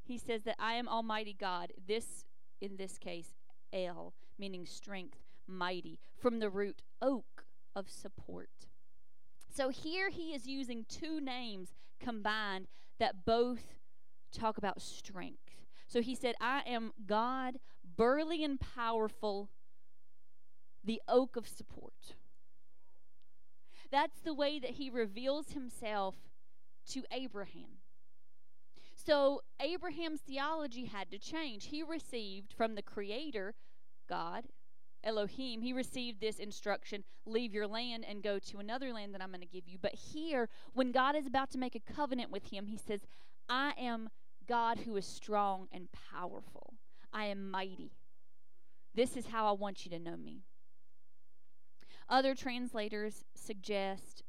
he 0.03 0.17
says 0.17 0.43
that 0.43 0.55
I 0.57 0.73
am 0.73 0.87
Almighty 0.87 1.35
God. 1.37 1.73
This 1.87 2.23
in 2.61 2.77
this 2.77 2.97
case, 2.97 3.35
El, 3.73 4.13
meaning 4.37 4.65
strength, 4.65 5.19
mighty, 5.47 5.99
from 6.17 6.39
the 6.39 6.49
root 6.49 6.81
oak 7.01 7.45
of 7.75 7.89
support. 7.89 8.49
So 9.53 9.69
here 9.69 10.09
he 10.09 10.33
is 10.33 10.47
using 10.47 10.85
two 10.87 11.19
names 11.19 11.75
combined 11.99 12.67
that 12.99 13.25
both 13.25 13.75
talk 14.31 14.57
about 14.57 14.81
strength. 14.81 15.65
So 15.87 16.01
he 16.01 16.15
said, 16.15 16.35
I 16.41 16.63
am 16.67 16.91
God, 17.05 17.59
burly 17.95 18.43
and 18.43 18.59
powerful, 18.59 19.49
the 20.83 21.01
oak 21.07 21.35
of 21.35 21.47
support. 21.47 22.15
That's 23.91 24.19
the 24.19 24.33
way 24.33 24.59
that 24.59 24.71
he 24.71 24.89
reveals 24.89 25.51
himself 25.51 26.15
to 26.91 27.03
Abraham. 27.11 27.79
So 28.95 29.41
Abraham's 29.61 30.21
theology 30.21 30.85
had 30.85 31.11
to 31.11 31.17
change. 31.17 31.67
He 31.67 31.83
received 31.83 32.53
from 32.53 32.75
the 32.75 32.81
Creator, 32.81 33.53
God, 34.09 34.45
Elohim, 35.03 35.61
he 35.61 35.71
received 35.71 36.19
this 36.19 36.39
instruction 36.39 37.03
leave 37.25 37.53
your 37.53 37.67
land 37.67 38.05
and 38.07 38.23
go 38.23 38.39
to 38.39 38.57
another 38.57 38.91
land 38.91 39.13
that 39.13 39.21
I'm 39.21 39.29
going 39.29 39.41
to 39.41 39.45
give 39.45 39.67
you. 39.67 39.77
But 39.81 39.93
here, 39.93 40.49
when 40.73 40.91
God 40.91 41.15
is 41.15 41.27
about 41.27 41.51
to 41.51 41.57
make 41.57 41.75
a 41.75 41.93
covenant 41.93 42.31
with 42.31 42.51
him, 42.51 42.67
he 42.67 42.77
says, 42.77 43.01
I 43.47 43.73
am 43.77 44.09
God 44.47 44.79
who 44.79 44.95
is 44.95 45.05
strong 45.05 45.67
and 45.71 45.87
powerful, 46.11 46.73
I 47.13 47.25
am 47.25 47.49
mighty. 47.49 47.91
This 48.95 49.15
is 49.15 49.27
how 49.27 49.47
I 49.47 49.51
want 49.51 49.85
you 49.85 49.91
to 49.91 49.99
know 49.99 50.17
me. 50.17 50.41
Other 52.09 52.35
translators 52.35 53.25
suggest 53.35 54.23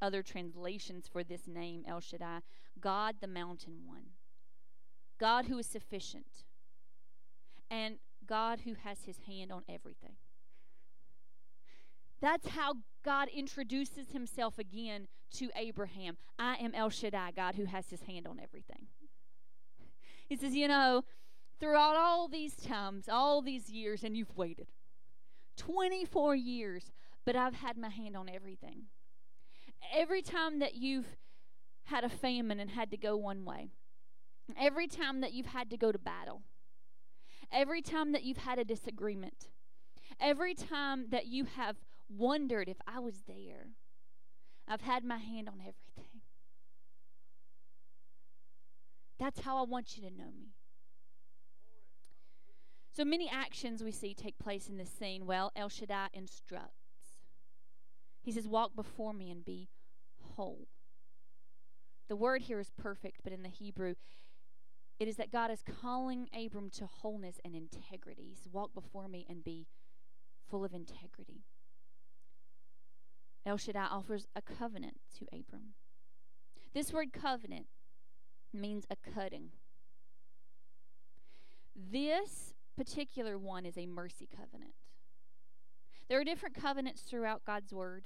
other 0.00 0.22
translations 0.22 1.08
for 1.08 1.24
this 1.24 1.48
name, 1.48 1.84
El 1.86 2.00
Shaddai 2.00 2.40
God 2.80 3.16
the 3.20 3.26
Mountain 3.26 3.80
One, 3.86 4.10
God 5.18 5.46
who 5.46 5.58
is 5.58 5.66
sufficient, 5.66 6.44
and 7.70 7.96
God 8.24 8.60
who 8.60 8.74
has 8.74 9.04
his 9.04 9.20
hand 9.26 9.50
on 9.50 9.62
everything. 9.68 10.14
That's 12.20 12.48
how 12.48 12.74
God 13.04 13.28
introduces 13.28 14.10
himself 14.10 14.58
again 14.58 15.08
to 15.34 15.50
Abraham. 15.56 16.16
I 16.38 16.54
am 16.56 16.74
El 16.74 16.90
Shaddai, 16.90 17.32
God 17.32 17.56
who 17.56 17.64
has 17.64 17.90
his 17.90 18.02
hand 18.02 18.26
on 18.26 18.38
everything. 18.40 18.86
He 20.28 20.36
says, 20.36 20.54
You 20.54 20.68
know, 20.68 21.02
throughout 21.58 21.96
all 21.96 22.28
these 22.28 22.54
times, 22.54 23.08
all 23.08 23.42
these 23.42 23.70
years, 23.70 24.04
and 24.04 24.16
you've 24.16 24.36
waited 24.36 24.68
24 25.58 26.34
years, 26.34 26.90
but 27.26 27.36
I've 27.36 27.56
had 27.56 27.76
my 27.76 27.90
hand 27.90 28.16
on 28.16 28.28
everything. 28.28 28.84
Every 29.94 30.22
time 30.22 30.60
that 30.60 30.74
you've 30.74 31.16
had 31.84 32.04
a 32.04 32.08
famine 32.08 32.60
and 32.60 32.70
had 32.70 32.90
to 32.90 32.96
go 32.96 33.16
one 33.16 33.44
way, 33.44 33.68
every 34.58 34.86
time 34.86 35.20
that 35.20 35.32
you've 35.32 35.46
had 35.46 35.68
to 35.70 35.76
go 35.76 35.92
to 35.92 35.98
battle, 35.98 36.42
every 37.52 37.82
time 37.82 38.12
that 38.12 38.22
you've 38.22 38.38
had 38.38 38.58
a 38.58 38.64
disagreement, 38.64 39.48
every 40.20 40.54
time 40.54 41.06
that 41.10 41.26
you 41.26 41.44
have 41.44 41.76
wondered 42.08 42.68
if 42.68 42.78
I 42.86 43.00
was 43.00 43.22
there, 43.26 43.68
I've 44.66 44.82
had 44.82 45.04
my 45.04 45.18
hand 45.18 45.48
on 45.48 45.60
everything. 45.60 46.20
That's 49.18 49.40
how 49.40 49.58
I 49.58 49.62
want 49.62 49.96
you 49.96 50.02
to 50.08 50.14
know 50.14 50.30
me. 50.36 50.52
So 52.98 53.04
many 53.04 53.30
actions 53.30 53.84
we 53.84 53.92
see 53.92 54.12
take 54.12 54.40
place 54.40 54.68
in 54.68 54.76
this 54.76 54.90
scene. 54.90 55.24
Well, 55.24 55.52
El 55.54 55.68
Shaddai 55.68 56.08
instructs. 56.12 56.72
He 58.24 58.32
says, 58.32 58.48
Walk 58.48 58.74
before 58.74 59.12
me 59.12 59.30
and 59.30 59.44
be 59.44 59.68
whole. 60.34 60.66
The 62.08 62.16
word 62.16 62.42
here 62.42 62.58
is 62.58 62.72
perfect, 62.76 63.20
but 63.22 63.32
in 63.32 63.44
the 63.44 63.50
Hebrew, 63.50 63.94
it 64.98 65.06
is 65.06 65.14
that 65.14 65.30
God 65.30 65.52
is 65.52 65.62
calling 65.80 66.28
Abram 66.36 66.70
to 66.70 66.86
wholeness 66.86 67.38
and 67.44 67.54
integrity. 67.54 68.34
Walk 68.50 68.74
before 68.74 69.06
me 69.06 69.24
and 69.30 69.44
be 69.44 69.68
full 70.50 70.64
of 70.64 70.74
integrity. 70.74 71.44
El 73.46 73.58
Shaddai 73.58 73.86
offers 73.92 74.26
a 74.34 74.42
covenant 74.42 74.96
to 75.20 75.26
Abram. 75.26 75.74
This 76.74 76.92
word 76.92 77.12
covenant 77.12 77.66
means 78.52 78.86
a 78.90 78.96
cutting. 78.96 79.50
This 81.76 82.54
particular 82.78 83.36
one 83.36 83.66
is 83.66 83.76
a 83.76 83.86
mercy 83.86 84.28
covenant. 84.30 84.74
There 86.08 86.20
are 86.20 86.24
different 86.24 86.54
covenants 86.54 87.02
throughout 87.02 87.44
God's 87.44 87.74
word. 87.74 88.04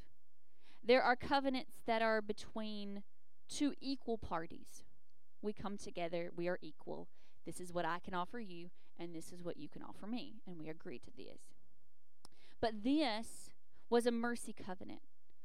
There 0.82 1.02
are 1.02 1.14
covenants 1.14 1.82
that 1.86 2.00
are 2.00 2.22
between 2.22 3.02
two 3.50 3.74
equal 3.82 4.16
parties. 4.16 4.82
We 5.42 5.52
come 5.52 5.76
together, 5.76 6.30
we 6.34 6.48
are 6.48 6.58
equal. 6.62 7.08
This 7.44 7.60
is 7.60 7.70
what 7.70 7.84
I 7.84 7.98
can 7.98 8.14
offer 8.14 8.40
you, 8.40 8.70
and 8.98 9.14
this 9.14 9.30
is 9.30 9.42
what 9.42 9.58
you 9.58 9.68
can 9.68 9.82
offer 9.82 10.06
me, 10.06 10.36
and 10.46 10.58
we 10.58 10.70
agree 10.70 10.98
to 11.00 11.10
this. 11.14 11.40
But 12.58 12.82
this 12.82 13.50
was 13.90 14.06
a 14.06 14.10
mercy 14.10 14.54
covenant, 14.54 15.02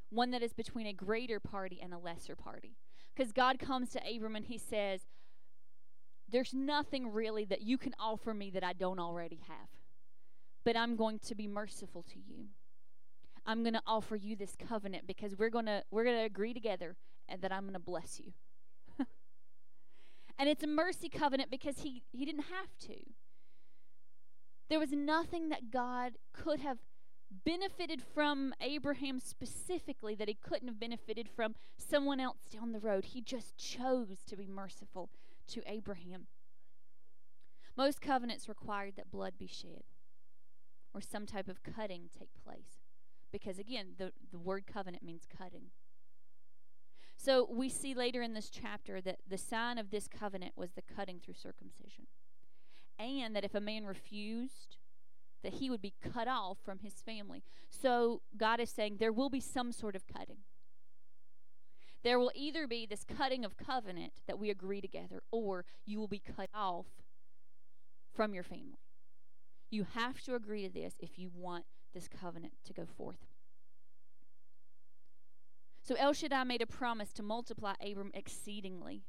one 0.09 0.31
that 0.31 0.41
is 0.41 0.53
between 0.53 0.87
a 0.87 0.93
greater 0.93 1.41
party 1.41 1.81
and 1.83 1.93
a 1.93 1.99
lesser 1.99 2.37
party. 2.37 2.77
Because 3.13 3.33
God 3.33 3.59
comes 3.59 3.89
to 3.89 4.01
Abram 4.09 4.37
and 4.37 4.45
he 4.45 4.57
says, 4.57 5.01
There's 6.29 6.53
nothing 6.53 7.11
really 7.11 7.45
that 7.45 7.61
you 7.61 7.77
can 7.77 7.93
offer 7.99 8.33
me 8.33 8.49
that 8.51 8.63
I 8.63 8.73
don't 8.73 8.99
already 8.99 9.39
have. 9.47 9.69
But 10.65 10.75
I'm 10.75 10.95
going 10.95 11.19
to 11.19 11.35
be 11.35 11.47
merciful 11.47 12.03
to 12.03 12.19
you. 12.19 12.47
I'm 13.45 13.63
going 13.63 13.73
to 13.73 13.81
offer 13.87 14.17
you 14.17 14.35
this 14.35 14.55
covenant 14.67 15.07
because 15.07 15.37
we're 15.37 15.49
going 15.49 15.67
to 15.67 15.83
we're 15.89 16.03
going 16.03 16.17
to 16.17 16.25
agree 16.25 16.53
together 16.53 16.97
and 17.29 17.41
that 17.41 17.53
I'm 17.53 17.63
going 17.63 17.73
to 17.73 17.79
bless 17.79 18.19
you. 18.19 18.33
and 20.37 20.49
it's 20.49 20.63
a 20.63 20.67
mercy 20.67 21.07
covenant 21.07 21.49
because 21.49 21.79
he 21.79 22.03
he 22.11 22.25
didn't 22.25 22.43
have 22.43 22.77
to. 22.89 22.95
There 24.69 24.79
was 24.79 24.91
nothing 24.91 25.47
that 25.47 25.71
God 25.71 26.17
could 26.33 26.59
have 26.59 26.79
benefited 27.45 28.01
from 28.01 28.53
Abraham 28.61 29.19
specifically 29.19 30.15
that 30.15 30.27
he 30.27 30.33
couldn't 30.33 30.67
have 30.67 30.79
benefited 30.79 31.29
from 31.33 31.55
someone 31.77 32.19
else 32.19 32.39
down 32.51 32.73
the 32.73 32.79
road. 32.79 33.05
He 33.05 33.21
just 33.21 33.57
chose 33.57 34.23
to 34.27 34.35
be 34.35 34.47
merciful 34.47 35.09
to 35.47 35.61
Abraham. 35.65 36.27
Most 37.75 38.01
covenants 38.01 38.49
required 38.49 38.95
that 38.97 39.11
blood 39.11 39.33
be 39.37 39.47
shed 39.47 39.83
or 40.93 41.01
some 41.01 41.25
type 41.25 41.47
of 41.47 41.63
cutting 41.63 42.09
take 42.17 42.29
place. 42.43 42.81
Because 43.31 43.59
again, 43.59 43.93
the, 43.97 44.11
the 44.31 44.39
word 44.39 44.65
covenant 44.65 45.03
means 45.03 45.27
cutting. 45.37 45.65
So 47.17 47.47
we 47.51 47.69
see 47.69 47.93
later 47.93 48.21
in 48.21 48.33
this 48.33 48.49
chapter 48.49 49.01
that 49.01 49.19
the 49.27 49.37
sign 49.37 49.77
of 49.77 49.91
this 49.91 50.07
covenant 50.07 50.53
was 50.55 50.71
the 50.71 50.81
cutting 50.81 51.19
through 51.19 51.33
circumcision. 51.33 52.07
And 52.97 53.35
that 53.35 53.43
if 53.43 53.53
a 53.53 53.61
man 53.61 53.85
refused, 53.85 54.77
that 55.43 55.53
he 55.53 55.69
would 55.69 55.81
be 55.81 55.93
cut 56.01 56.27
off 56.27 56.57
from 56.63 56.79
his 56.79 56.95
family. 56.95 57.43
So 57.69 58.21
God 58.35 58.59
is 58.59 58.69
saying 58.69 58.97
there 58.99 59.11
will 59.11 59.29
be 59.29 59.39
some 59.39 59.71
sort 59.71 59.95
of 59.95 60.07
cutting. 60.07 60.37
There 62.03 62.19
will 62.19 62.31
either 62.35 62.67
be 62.67 62.85
this 62.85 63.03
cutting 63.03 63.43
of 63.43 63.57
covenant 63.57 64.13
that 64.27 64.39
we 64.39 64.49
agree 64.49 64.81
together, 64.81 65.23
or 65.31 65.65
you 65.85 65.99
will 65.99 66.07
be 66.07 66.19
cut 66.19 66.49
off 66.53 66.85
from 68.13 68.33
your 68.33 68.43
family. 68.43 68.79
You 69.69 69.85
have 69.93 70.21
to 70.21 70.35
agree 70.35 70.67
to 70.67 70.73
this 70.73 70.95
if 70.99 71.19
you 71.19 71.29
want 71.33 71.65
this 71.93 72.07
covenant 72.07 72.53
to 72.65 72.73
go 72.73 72.85
forth. 72.85 73.25
So 75.81 75.95
El 75.95 76.13
Shaddai 76.13 76.43
made 76.43 76.61
a 76.61 76.67
promise 76.67 77.13
to 77.13 77.23
multiply 77.23 77.73
Abram 77.81 78.11
exceedingly. 78.13 79.03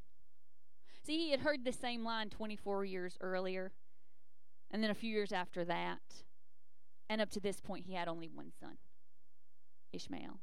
See, 1.04 1.16
he 1.18 1.30
had 1.30 1.40
heard 1.40 1.64
the 1.64 1.72
same 1.72 2.04
line 2.04 2.30
24 2.30 2.84
years 2.84 3.16
earlier, 3.20 3.72
and 4.70 4.82
then 4.82 4.90
a 4.90 4.94
few 4.94 5.10
years 5.10 5.32
after 5.32 5.64
that. 5.64 6.00
And 7.08 7.20
up 7.20 7.30
to 7.30 7.40
this 7.40 7.60
point, 7.60 7.86
he 7.86 7.94
had 7.94 8.06
only 8.06 8.28
one 8.28 8.52
son, 8.60 8.76
Ishmael. 9.92 10.40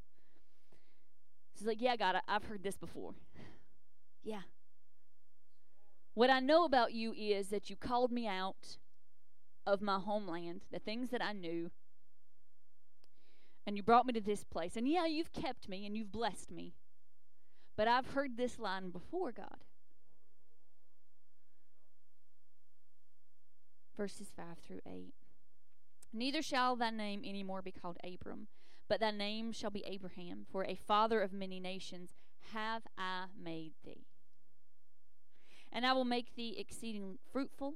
So 1.56 1.60
he's 1.60 1.68
like, 1.68 1.82
Yeah, 1.82 1.96
God, 1.96 2.16
I, 2.16 2.36
I've 2.36 2.44
heard 2.44 2.64
this 2.64 2.78
before. 2.78 3.14
yeah. 4.24 4.42
What 6.14 6.30
I 6.30 6.40
know 6.40 6.64
about 6.64 6.94
you 6.94 7.14
is 7.14 7.50
that 7.50 7.70
you 7.70 7.76
called 7.76 8.12
me 8.12 8.28
out 8.28 8.78
of 9.68 9.82
my 9.82 10.00
homeland, 10.00 10.62
the 10.72 10.80
things 10.80 11.10
that 11.10 11.24
I 11.24 11.34
knew, 11.34 11.72
and 13.68 13.76
you 13.76 13.84
brought 13.84 14.06
me 14.06 14.14
to 14.14 14.22
this 14.22 14.44
place. 14.44 14.76
And 14.76 14.88
yeah, 14.88 15.06
you've 15.06 15.34
kept 15.34 15.68
me 15.68 15.86
and 15.86 15.98
you've 15.98 16.12
blessed 16.12 16.52
me. 16.52 16.74
But 17.76 17.88
I've 17.88 18.12
heard 18.12 18.38
this 18.38 18.60
line 18.60 18.92
before, 18.92 19.32
God. 19.32 19.66
Verses 23.98 24.32
5 24.36 24.58
through 24.66 24.82
8. 24.88 25.14
Neither 26.14 26.42
shall 26.42 26.76
thy 26.76 26.92
name 26.92 27.22
any 27.26 27.44
more 27.44 27.62
be 27.62 27.72
called 27.72 27.98
Abram, 28.04 28.48
but 28.88 29.00
thy 29.00 29.12
name 29.12 29.52
shall 29.52 29.72
be 29.72 29.84
Abraham, 29.86 30.46
for 30.52 30.64
a 30.64 30.76
father 30.76 31.22
of 31.22 31.34
many 31.34 31.60
nations 31.60 32.14
have 32.54 32.84
I 32.98 33.26
made 33.42 33.74
thee. 33.84 34.06
And 35.72 35.86
I 35.86 35.94
will 35.94 36.06
make 36.06 36.36
thee 36.36 36.56
exceeding 36.58 37.18
fruitful, 37.32 37.76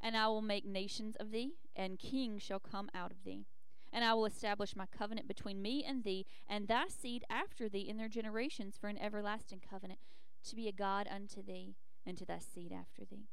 and 0.00 0.16
I 0.16 0.28
will 0.28 0.42
make 0.42 0.64
nations 0.64 1.16
of 1.16 1.30
thee, 1.30 1.54
and 1.74 1.98
kings 1.98 2.42
shall 2.42 2.60
come 2.60 2.88
out 2.94 3.10
of 3.10 3.24
thee. 3.24 3.46
And 3.92 4.04
I 4.04 4.14
will 4.14 4.26
establish 4.26 4.76
my 4.76 4.86
covenant 4.86 5.26
between 5.26 5.62
me 5.62 5.82
and 5.82 6.04
thee, 6.04 6.26
and 6.48 6.68
thy 6.68 6.88
seed 6.88 7.24
after 7.28 7.68
thee 7.68 7.88
in 7.88 7.96
their 7.96 8.08
generations 8.08 8.76
for 8.78 8.88
an 8.88 8.98
everlasting 8.98 9.60
covenant, 9.68 10.00
to 10.44 10.56
be 10.56 10.68
a 10.68 10.72
God 10.72 11.08
unto 11.10 11.42
thee, 11.42 11.74
and 12.06 12.16
to 12.18 12.24
thy 12.24 12.38
seed 12.38 12.72
after 12.72 13.04
thee. 13.04 13.28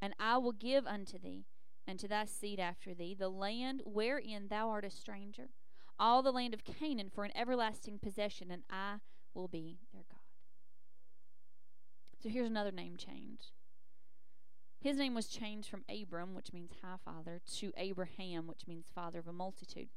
And 0.00 0.14
I 0.18 0.38
will 0.38 0.52
give 0.52 0.86
unto 0.86 1.18
thee, 1.18 1.44
and 1.86 1.98
to 2.00 2.08
thy 2.08 2.24
seed 2.24 2.58
after 2.58 2.94
thee, 2.94 3.14
the 3.18 3.28
land 3.28 3.82
wherein 3.84 4.48
thou 4.48 4.68
art 4.70 4.84
a 4.84 4.90
stranger, 4.90 5.50
all 5.98 6.22
the 6.22 6.32
land 6.32 6.54
of 6.54 6.64
Canaan 6.64 7.10
for 7.12 7.24
an 7.24 7.36
everlasting 7.36 7.98
possession, 7.98 8.50
and 8.50 8.62
I 8.70 8.96
will 9.34 9.48
be 9.48 9.78
their 9.92 10.04
God. 10.08 10.18
So 12.22 12.28
here's 12.28 12.48
another 12.48 12.72
name 12.72 12.96
change. 12.96 13.52
His 14.80 14.96
name 14.96 15.14
was 15.14 15.26
changed 15.26 15.68
from 15.68 15.84
Abram, 15.88 16.34
which 16.34 16.52
means 16.52 16.70
high 16.82 16.96
father, 17.04 17.40
to 17.58 17.72
Abraham, 17.76 18.46
which 18.46 18.66
means 18.66 18.86
father 18.94 19.18
of 19.18 19.26
a 19.26 19.32
multitude. 19.32 19.88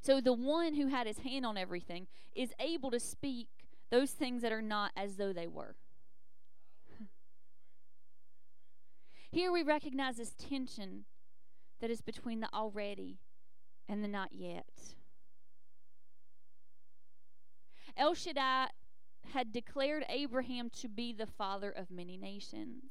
So 0.00 0.20
the 0.20 0.32
one 0.32 0.74
who 0.74 0.88
had 0.88 1.06
his 1.06 1.18
hand 1.18 1.46
on 1.46 1.56
everything 1.56 2.06
is 2.34 2.52
able 2.58 2.90
to 2.90 3.00
speak 3.00 3.48
those 3.90 4.10
things 4.10 4.42
that 4.42 4.52
are 4.52 4.62
not 4.62 4.90
as 4.96 5.16
though 5.16 5.32
they 5.32 5.46
were. 5.46 5.76
Here 9.30 9.50
we 9.50 9.62
recognize 9.62 10.16
this 10.16 10.34
tension 10.34 11.04
that 11.80 11.90
is 11.90 12.00
between 12.00 12.40
the 12.40 12.52
already 12.52 13.18
and 13.88 14.02
the 14.02 14.08
not 14.08 14.32
yet. 14.32 14.66
El 17.96 18.14
Shaddai 18.14 18.68
had 19.32 19.52
declared 19.52 20.04
Abraham 20.08 20.70
to 20.80 20.88
be 20.88 21.12
the 21.12 21.26
father 21.26 21.70
of 21.70 21.90
many 21.90 22.16
nations. 22.16 22.84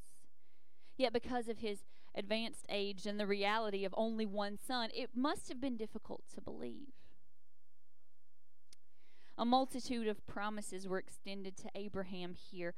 Yet, 0.96 1.12
because 1.12 1.48
of 1.48 1.58
his 1.58 1.84
advanced 2.14 2.66
age 2.68 3.06
and 3.06 3.18
the 3.18 3.26
reality 3.26 3.84
of 3.84 3.94
only 3.96 4.26
one 4.26 4.58
son, 4.58 4.90
it 4.94 5.10
must 5.14 5.48
have 5.48 5.60
been 5.60 5.76
difficult 5.76 6.22
to 6.34 6.40
believe. 6.40 6.92
A 9.36 9.44
multitude 9.44 10.06
of 10.06 10.24
promises 10.26 10.86
were 10.86 10.98
extended 10.98 11.56
to 11.56 11.70
Abraham 11.74 12.34
here. 12.34 12.74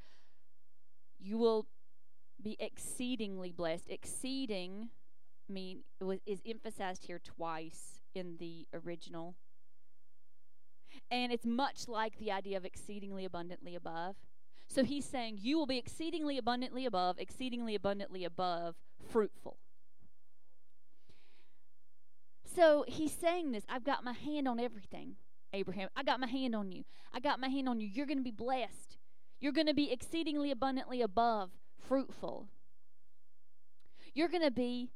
You 1.19 1.37
will 1.37 1.67
be 2.41 2.57
exceedingly 2.59 3.51
blessed. 3.51 3.89
Exceeding 3.89 4.89
mean 5.47 5.83
was 6.01 6.19
is 6.25 6.41
emphasized 6.45 7.05
here 7.05 7.19
twice 7.23 7.96
in 8.17 8.37
the 8.37 8.67
original. 8.73 9.35
And 11.09 11.31
it's 11.31 11.45
much 11.45 11.87
like 11.87 12.17
the 12.17 12.31
idea 12.31 12.57
of 12.57 12.65
exceedingly 12.65 13.25
abundantly 13.25 13.75
above. 13.75 14.15
So 14.67 14.83
he's 14.83 15.05
saying 15.05 15.39
you 15.41 15.57
will 15.57 15.65
be 15.65 15.77
exceedingly 15.77 16.37
abundantly 16.37 16.85
above, 16.85 17.17
exceedingly 17.19 17.75
abundantly 17.75 18.25
above 18.25 18.75
fruitful. 19.09 19.57
So 22.43 22.83
he's 22.87 23.11
saying 23.11 23.51
this 23.51 23.63
I've 23.69 23.83
got 23.83 24.03
my 24.03 24.13
hand 24.13 24.47
on 24.47 24.59
everything, 24.59 25.15
Abraham. 25.53 25.89
I 25.95 26.03
got 26.03 26.19
my 26.19 26.27
hand 26.27 26.55
on 26.55 26.71
you. 26.71 26.83
I 27.13 27.19
got 27.19 27.39
my 27.39 27.47
hand 27.47 27.69
on 27.69 27.79
you. 27.79 27.87
You're 27.87 28.05
going 28.05 28.17
to 28.17 28.23
be 28.23 28.31
blessed. 28.31 28.97
You're 29.39 29.53
going 29.53 29.67
to 29.67 29.73
be 29.73 29.91
exceedingly 29.91 30.51
abundantly 30.51 31.01
above 31.01 31.51
fruitful. 31.87 32.47
You're 34.13 34.29
going 34.29 34.43
to 34.43 34.51
be 34.51 34.89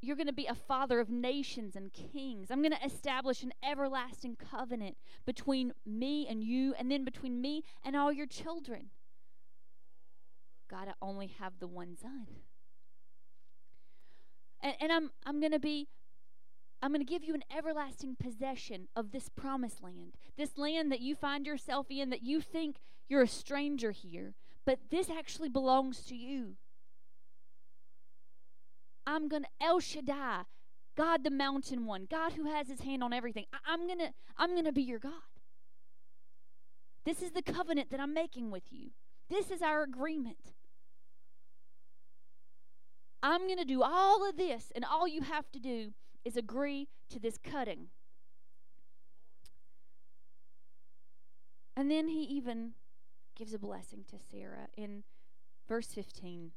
you're 0.00 0.16
going 0.16 0.26
to 0.26 0.32
be 0.32 0.46
a 0.46 0.54
father 0.54 1.00
of 1.00 1.10
nations 1.10 1.74
and 1.74 1.92
kings. 1.92 2.50
I'm 2.50 2.62
going 2.62 2.72
to 2.72 2.84
establish 2.84 3.42
an 3.42 3.52
everlasting 3.62 4.36
covenant 4.36 4.96
between 5.24 5.72
me 5.84 6.26
and 6.28 6.42
you, 6.44 6.74
and 6.78 6.90
then 6.90 7.04
between 7.04 7.40
me 7.40 7.64
and 7.84 7.96
all 7.96 8.12
your 8.12 8.26
children. 8.26 8.90
God, 10.70 10.88
I 10.88 10.92
only 11.00 11.28
have 11.38 11.54
the 11.60 11.66
one 11.66 11.96
son. 11.96 12.26
And, 14.62 14.74
and 14.80 14.92
I'm, 14.92 15.10
I'm 15.24 15.40
going 15.40 15.52
to 15.52 15.58
be, 15.58 15.88
I'm 16.82 16.90
going 16.90 17.04
to 17.04 17.10
give 17.10 17.24
you 17.24 17.34
an 17.34 17.44
everlasting 17.56 18.16
possession 18.16 18.88
of 18.94 19.12
this 19.12 19.28
promised 19.28 19.82
land, 19.82 20.14
this 20.36 20.58
land 20.58 20.92
that 20.92 21.00
you 21.00 21.14
find 21.14 21.46
yourself 21.46 21.86
in, 21.90 22.10
that 22.10 22.22
you 22.22 22.40
think 22.40 22.76
you're 23.08 23.22
a 23.22 23.28
stranger 23.28 23.92
here, 23.92 24.34
but 24.64 24.78
this 24.90 25.08
actually 25.08 25.48
belongs 25.48 26.04
to 26.06 26.16
you. 26.16 26.56
I'm 29.06 29.28
going 29.28 29.44
to 29.44 29.48
El 29.60 29.80
Shaddai, 29.80 30.42
God 30.96 31.24
the 31.24 31.30
mountain 31.30 31.86
one, 31.86 32.06
God 32.10 32.32
who 32.32 32.44
has 32.46 32.68
his 32.68 32.80
hand 32.80 33.02
on 33.02 33.12
everything. 33.12 33.44
I, 33.52 33.74
am 33.74 33.86
going 33.86 33.98
to 34.00 34.10
I'm 34.36 34.52
going 34.52 34.64
to 34.64 34.72
be 34.72 34.82
your 34.82 34.98
God. 34.98 35.12
This 37.04 37.22
is 37.22 37.30
the 37.30 37.42
covenant 37.42 37.90
that 37.90 38.00
I'm 38.00 38.12
making 38.12 38.50
with 38.50 38.64
you. 38.70 38.90
This 39.30 39.50
is 39.50 39.62
our 39.62 39.82
agreement. 39.82 40.54
I'm 43.22 43.46
going 43.46 43.58
to 43.58 43.64
do 43.64 43.82
all 43.82 44.28
of 44.28 44.36
this 44.36 44.72
and 44.74 44.84
all 44.84 45.06
you 45.06 45.22
have 45.22 45.50
to 45.52 45.58
do 45.58 45.92
is 46.24 46.36
agree 46.36 46.88
to 47.10 47.20
this 47.20 47.38
cutting. 47.38 47.86
And 51.76 51.90
then 51.90 52.08
he 52.08 52.22
even 52.22 52.72
gives 53.36 53.52
a 53.52 53.58
blessing 53.58 54.04
to 54.10 54.16
Sarah 54.30 54.68
in 54.76 55.04
verse 55.68 55.88
15. 55.88 56.52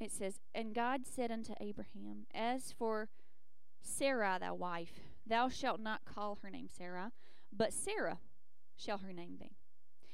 It 0.00 0.10
says, 0.10 0.40
And 0.54 0.74
God 0.74 1.06
said 1.06 1.30
unto 1.30 1.54
Abraham, 1.60 2.26
As 2.34 2.72
for 2.72 3.08
Sarah 3.80 4.38
thy 4.40 4.50
wife, 4.50 5.00
thou 5.26 5.48
shalt 5.48 5.80
not 5.80 6.04
call 6.04 6.38
her 6.42 6.50
name 6.50 6.68
Sarai, 6.68 7.10
but 7.52 7.72
Sarah 7.72 8.18
shall 8.76 8.98
her 8.98 9.12
name 9.12 9.36
be. 9.38 9.56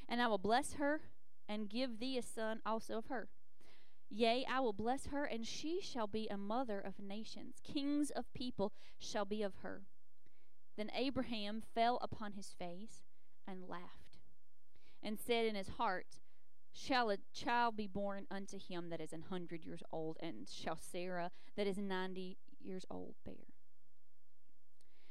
And 0.08 0.20
I 0.20 0.26
will 0.26 0.38
bless 0.38 0.74
her, 0.74 1.00
and 1.48 1.68
give 1.68 1.98
thee 1.98 2.18
a 2.18 2.22
son 2.22 2.60
also 2.66 2.98
of 2.98 3.06
her. 3.06 3.28
Yea, 4.08 4.44
I 4.50 4.60
will 4.60 4.72
bless 4.72 5.06
her, 5.06 5.24
and 5.24 5.46
she 5.46 5.80
shall 5.80 6.08
be 6.08 6.26
a 6.28 6.36
mother 6.36 6.80
of 6.80 6.98
nations. 6.98 7.56
Kings 7.62 8.10
of 8.10 8.32
people 8.34 8.72
shall 8.98 9.24
be 9.24 9.42
of 9.42 9.54
her. 9.62 9.82
Then 10.76 10.90
Abraham 10.94 11.62
fell 11.74 11.98
upon 12.02 12.32
his 12.32 12.48
face 12.48 13.04
and 13.46 13.68
laughed, 13.68 14.18
and 15.02 15.18
said 15.18 15.46
in 15.46 15.54
his 15.54 15.68
heart, 15.68 16.20
shall 16.72 17.10
a 17.10 17.18
child 17.32 17.76
be 17.76 17.86
born 17.86 18.26
unto 18.30 18.58
him 18.58 18.90
that 18.90 19.00
is 19.00 19.12
an 19.12 19.22
hundred 19.22 19.64
years 19.64 19.82
old, 19.92 20.16
and 20.20 20.48
shall 20.48 20.76
Sarah 20.76 21.30
that 21.56 21.66
is 21.66 21.78
ninety 21.78 22.38
years 22.60 22.84
old 22.90 23.14
bear. 23.24 23.46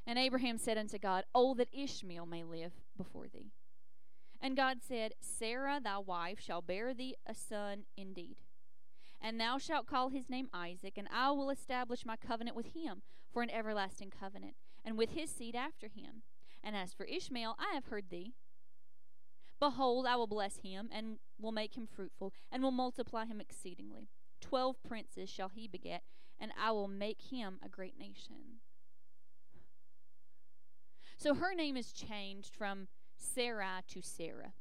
And 0.05 0.17
Abraham 0.17 0.57
said 0.57 0.77
unto 0.77 0.97
God, 0.97 1.25
Oh, 1.35 1.53
that 1.55 1.69
Ishmael 1.71 2.25
may 2.25 2.43
live 2.43 2.73
before 2.97 3.27
thee. 3.27 3.51
And 4.41 4.55
God 4.55 4.77
said, 4.81 5.13
Sarah 5.19 5.79
thy 5.83 5.99
wife 5.99 6.39
shall 6.39 6.61
bear 6.61 6.93
thee 6.93 7.15
a 7.27 7.35
son 7.35 7.83
indeed. 7.97 8.37
And 9.21 9.39
thou 9.39 9.57
shalt 9.57 9.85
call 9.85 10.09
his 10.09 10.29
name 10.29 10.47
Isaac, 10.53 10.97
and 10.97 11.07
I 11.13 11.31
will 11.31 11.49
establish 11.49 12.05
my 12.05 12.15
covenant 12.15 12.55
with 12.55 12.67
him 12.67 13.01
for 13.31 13.43
an 13.43 13.49
everlasting 13.49 14.11
covenant, 14.17 14.55
and 14.83 14.97
with 14.97 15.11
his 15.11 15.29
seed 15.29 15.55
after 15.55 15.87
him. 15.87 16.23
And 16.63 16.75
as 16.75 16.93
for 16.93 17.05
Ishmael, 17.05 17.55
I 17.59 17.73
have 17.73 17.85
heard 17.85 18.09
thee. 18.09 18.33
Behold, 19.59 20.05
I 20.05 20.15
will 20.15 20.27
bless 20.27 20.57
him, 20.57 20.89
and 20.91 21.17
will 21.39 21.51
make 21.51 21.75
him 21.75 21.87
fruitful, 21.87 22.33
and 22.51 22.63
will 22.63 22.71
multiply 22.71 23.25
him 23.25 23.41
exceedingly. 23.41 24.07
Twelve 24.39 24.81
princes 24.83 25.29
shall 25.29 25.49
he 25.49 25.67
beget, 25.67 26.03
and 26.39 26.51
I 26.57 26.71
will 26.71 26.87
make 26.87 27.21
him 27.29 27.59
a 27.63 27.69
great 27.69 27.99
nation. 27.99 28.61
So 31.17 31.33
her 31.33 31.53
name 31.53 31.75
is 31.75 31.91
changed 31.91 32.55
from 32.55 32.87
Sarai 33.17 33.81
to 33.89 34.01
Sarah. 34.01 34.53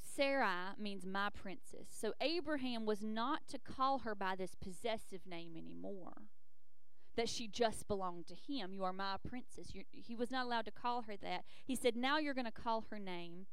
Sarai 0.00 0.72
means 0.78 1.04
my 1.04 1.28
princess. 1.28 1.88
So 1.90 2.14
Abraham 2.22 2.86
was 2.86 3.02
not 3.02 3.46
to 3.48 3.58
call 3.58 3.98
her 3.98 4.14
by 4.14 4.34
this 4.34 4.54
possessive 4.54 5.26
name 5.26 5.54
anymore 5.54 6.14
that 7.16 7.28
she 7.28 7.48
just 7.48 7.88
belonged 7.88 8.26
to 8.26 8.34
him. 8.34 8.72
You 8.72 8.84
are 8.84 8.92
my 8.92 9.16
princess. 9.26 9.74
You're, 9.74 9.84
he 9.90 10.14
was 10.14 10.30
not 10.30 10.46
allowed 10.46 10.66
to 10.66 10.70
call 10.70 11.02
her 11.02 11.16
that. 11.22 11.44
He 11.64 11.74
said, 11.74 11.96
Now 11.96 12.18
you're 12.18 12.34
going 12.34 12.46
to 12.46 12.52
call 12.52 12.84
her 12.90 12.98
name 12.98 13.46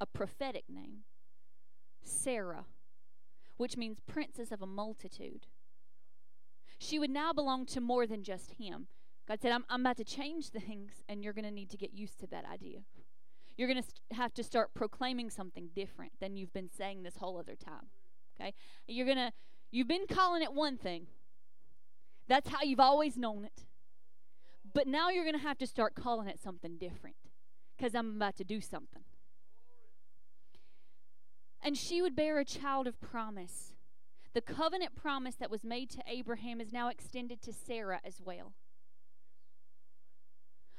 a 0.00 0.06
prophetic 0.06 0.64
name 0.68 1.04
Sarah, 2.02 2.66
which 3.56 3.76
means 3.76 3.98
princess 4.06 4.52
of 4.52 4.62
a 4.62 4.66
multitude. 4.66 5.46
She 6.78 6.98
would 6.98 7.10
now 7.10 7.32
belong 7.32 7.66
to 7.66 7.80
more 7.80 8.06
than 8.06 8.22
just 8.22 8.52
him. 8.52 8.86
God 9.26 9.40
said, 9.42 9.52
I'm, 9.52 9.64
I'm 9.68 9.80
about 9.80 9.96
to 9.98 10.04
change 10.04 10.48
things, 10.50 11.02
and 11.08 11.22
you're 11.22 11.32
going 11.32 11.44
to 11.44 11.50
need 11.50 11.70
to 11.70 11.76
get 11.76 11.92
used 11.92 12.20
to 12.20 12.26
that 12.28 12.44
idea. 12.44 12.80
You're 13.56 13.68
going 13.68 13.82
to 13.82 13.88
st- 13.88 14.00
have 14.12 14.32
to 14.34 14.44
start 14.44 14.74
proclaiming 14.74 15.30
something 15.30 15.70
different 15.74 16.12
than 16.20 16.36
you've 16.36 16.52
been 16.52 16.70
saying 16.70 17.02
this 17.02 17.16
whole 17.16 17.38
other 17.38 17.56
time. 17.56 17.88
Okay? 18.40 18.54
You're 18.86 19.06
going 19.06 19.18
to, 19.18 19.32
you've 19.72 19.88
been 19.88 20.06
calling 20.06 20.42
it 20.42 20.52
one 20.52 20.78
thing, 20.78 21.08
that's 22.28 22.50
how 22.50 22.62
you've 22.62 22.80
always 22.80 23.16
known 23.16 23.44
it. 23.44 23.64
But 24.74 24.86
now 24.86 25.08
you're 25.08 25.24
going 25.24 25.36
to 25.36 25.42
have 25.42 25.58
to 25.58 25.66
start 25.66 25.94
calling 25.94 26.28
it 26.28 26.40
something 26.40 26.76
different 26.78 27.16
because 27.76 27.94
I'm 27.94 28.16
about 28.16 28.36
to 28.36 28.44
do 28.44 28.60
something. 28.60 29.02
And 31.62 31.76
she 31.76 32.02
would 32.02 32.14
bear 32.14 32.38
a 32.38 32.44
child 32.44 32.86
of 32.86 33.00
promise. 33.00 33.72
The 34.34 34.40
covenant 34.40 34.94
promise 34.94 35.34
that 35.36 35.50
was 35.50 35.64
made 35.64 35.90
to 35.90 36.02
Abraham 36.06 36.60
is 36.60 36.72
now 36.72 36.88
extended 36.88 37.40
to 37.42 37.52
Sarah 37.52 38.00
as 38.04 38.20
well. 38.24 38.52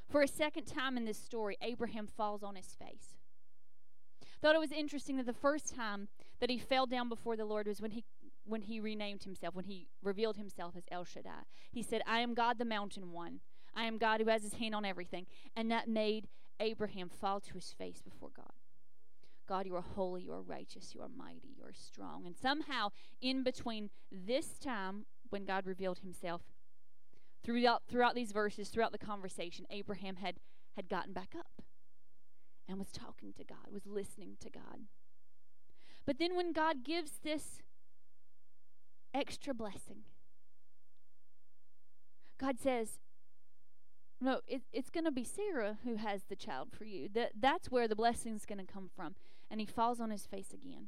For 0.08 0.22
a 0.22 0.28
second 0.28 0.64
time 0.64 0.96
in 0.96 1.04
this 1.04 1.18
story, 1.18 1.56
Abraham 1.60 2.06
falls 2.06 2.42
on 2.42 2.56
his 2.56 2.74
face. 2.74 3.16
Thought 4.40 4.54
it 4.54 4.60
was 4.60 4.72
interesting 4.72 5.16
that 5.18 5.26
the 5.26 5.32
first 5.32 5.74
time 5.74 6.08
that 6.40 6.50
he 6.50 6.58
fell 6.58 6.86
down 6.86 7.08
before 7.08 7.36
the 7.36 7.44
Lord 7.44 7.66
was 7.66 7.80
when 7.80 7.90
he 7.90 8.04
when 8.50 8.62
he 8.62 8.80
renamed 8.80 9.24
himself, 9.24 9.54
when 9.54 9.64
he 9.64 9.86
revealed 10.02 10.36
himself 10.36 10.74
as 10.76 10.84
El 10.90 11.04
Shaddai. 11.04 11.44
He 11.70 11.82
said, 11.82 12.02
I 12.06 12.20
am 12.20 12.34
God, 12.34 12.58
the 12.58 12.64
mountain 12.64 13.12
one. 13.12 13.40
I 13.74 13.84
am 13.84 13.98
God 13.98 14.20
who 14.20 14.28
has 14.28 14.42
his 14.42 14.54
hand 14.54 14.74
on 14.74 14.84
everything. 14.84 15.26
And 15.56 15.70
that 15.70 15.88
made 15.88 16.28
Abraham 16.58 17.08
fall 17.08 17.40
to 17.40 17.54
his 17.54 17.72
face 17.72 18.02
before 18.02 18.30
God. 18.36 18.52
God, 19.48 19.66
you 19.66 19.74
are 19.74 19.80
holy, 19.82 20.22
you 20.22 20.32
are 20.32 20.42
righteous, 20.42 20.94
you 20.94 21.00
are 21.00 21.08
mighty, 21.08 21.48
you 21.56 21.64
are 21.64 21.72
strong. 21.72 22.24
And 22.24 22.36
somehow, 22.36 22.90
in 23.20 23.42
between 23.42 23.90
this 24.12 24.58
time 24.58 25.06
when 25.30 25.44
God 25.44 25.66
revealed 25.66 26.00
himself, 26.00 26.42
throughout, 27.42 27.82
throughout 27.88 28.14
these 28.14 28.30
verses, 28.30 28.68
throughout 28.68 28.92
the 28.92 28.98
conversation, 28.98 29.66
Abraham 29.70 30.16
had, 30.16 30.36
had 30.76 30.88
gotten 30.88 31.12
back 31.12 31.34
up 31.36 31.62
and 32.68 32.78
was 32.78 32.92
talking 32.92 33.32
to 33.32 33.44
God, 33.44 33.72
was 33.72 33.86
listening 33.86 34.36
to 34.40 34.50
God. 34.50 34.82
But 36.06 36.18
then 36.18 36.36
when 36.36 36.52
God 36.52 36.84
gives 36.84 37.18
this 37.22 37.60
extra 39.14 39.54
blessing. 39.54 40.02
God 42.38 42.58
says, 42.58 42.98
no, 44.20 44.40
it, 44.46 44.62
it's 44.72 44.90
going 44.90 45.04
to 45.04 45.10
be 45.10 45.24
Sarah 45.24 45.78
who 45.84 45.96
has 45.96 46.22
the 46.24 46.36
child 46.36 46.68
for 46.76 46.84
you. 46.84 47.08
That, 47.14 47.32
that's 47.38 47.70
where 47.70 47.88
the 47.88 47.96
blessing 47.96 48.34
is 48.34 48.44
going 48.44 48.64
to 48.64 48.70
come 48.70 48.90
from. 48.94 49.14
and 49.50 49.60
he 49.60 49.66
falls 49.66 50.00
on 50.00 50.10
his 50.10 50.26
face 50.26 50.52
again. 50.52 50.86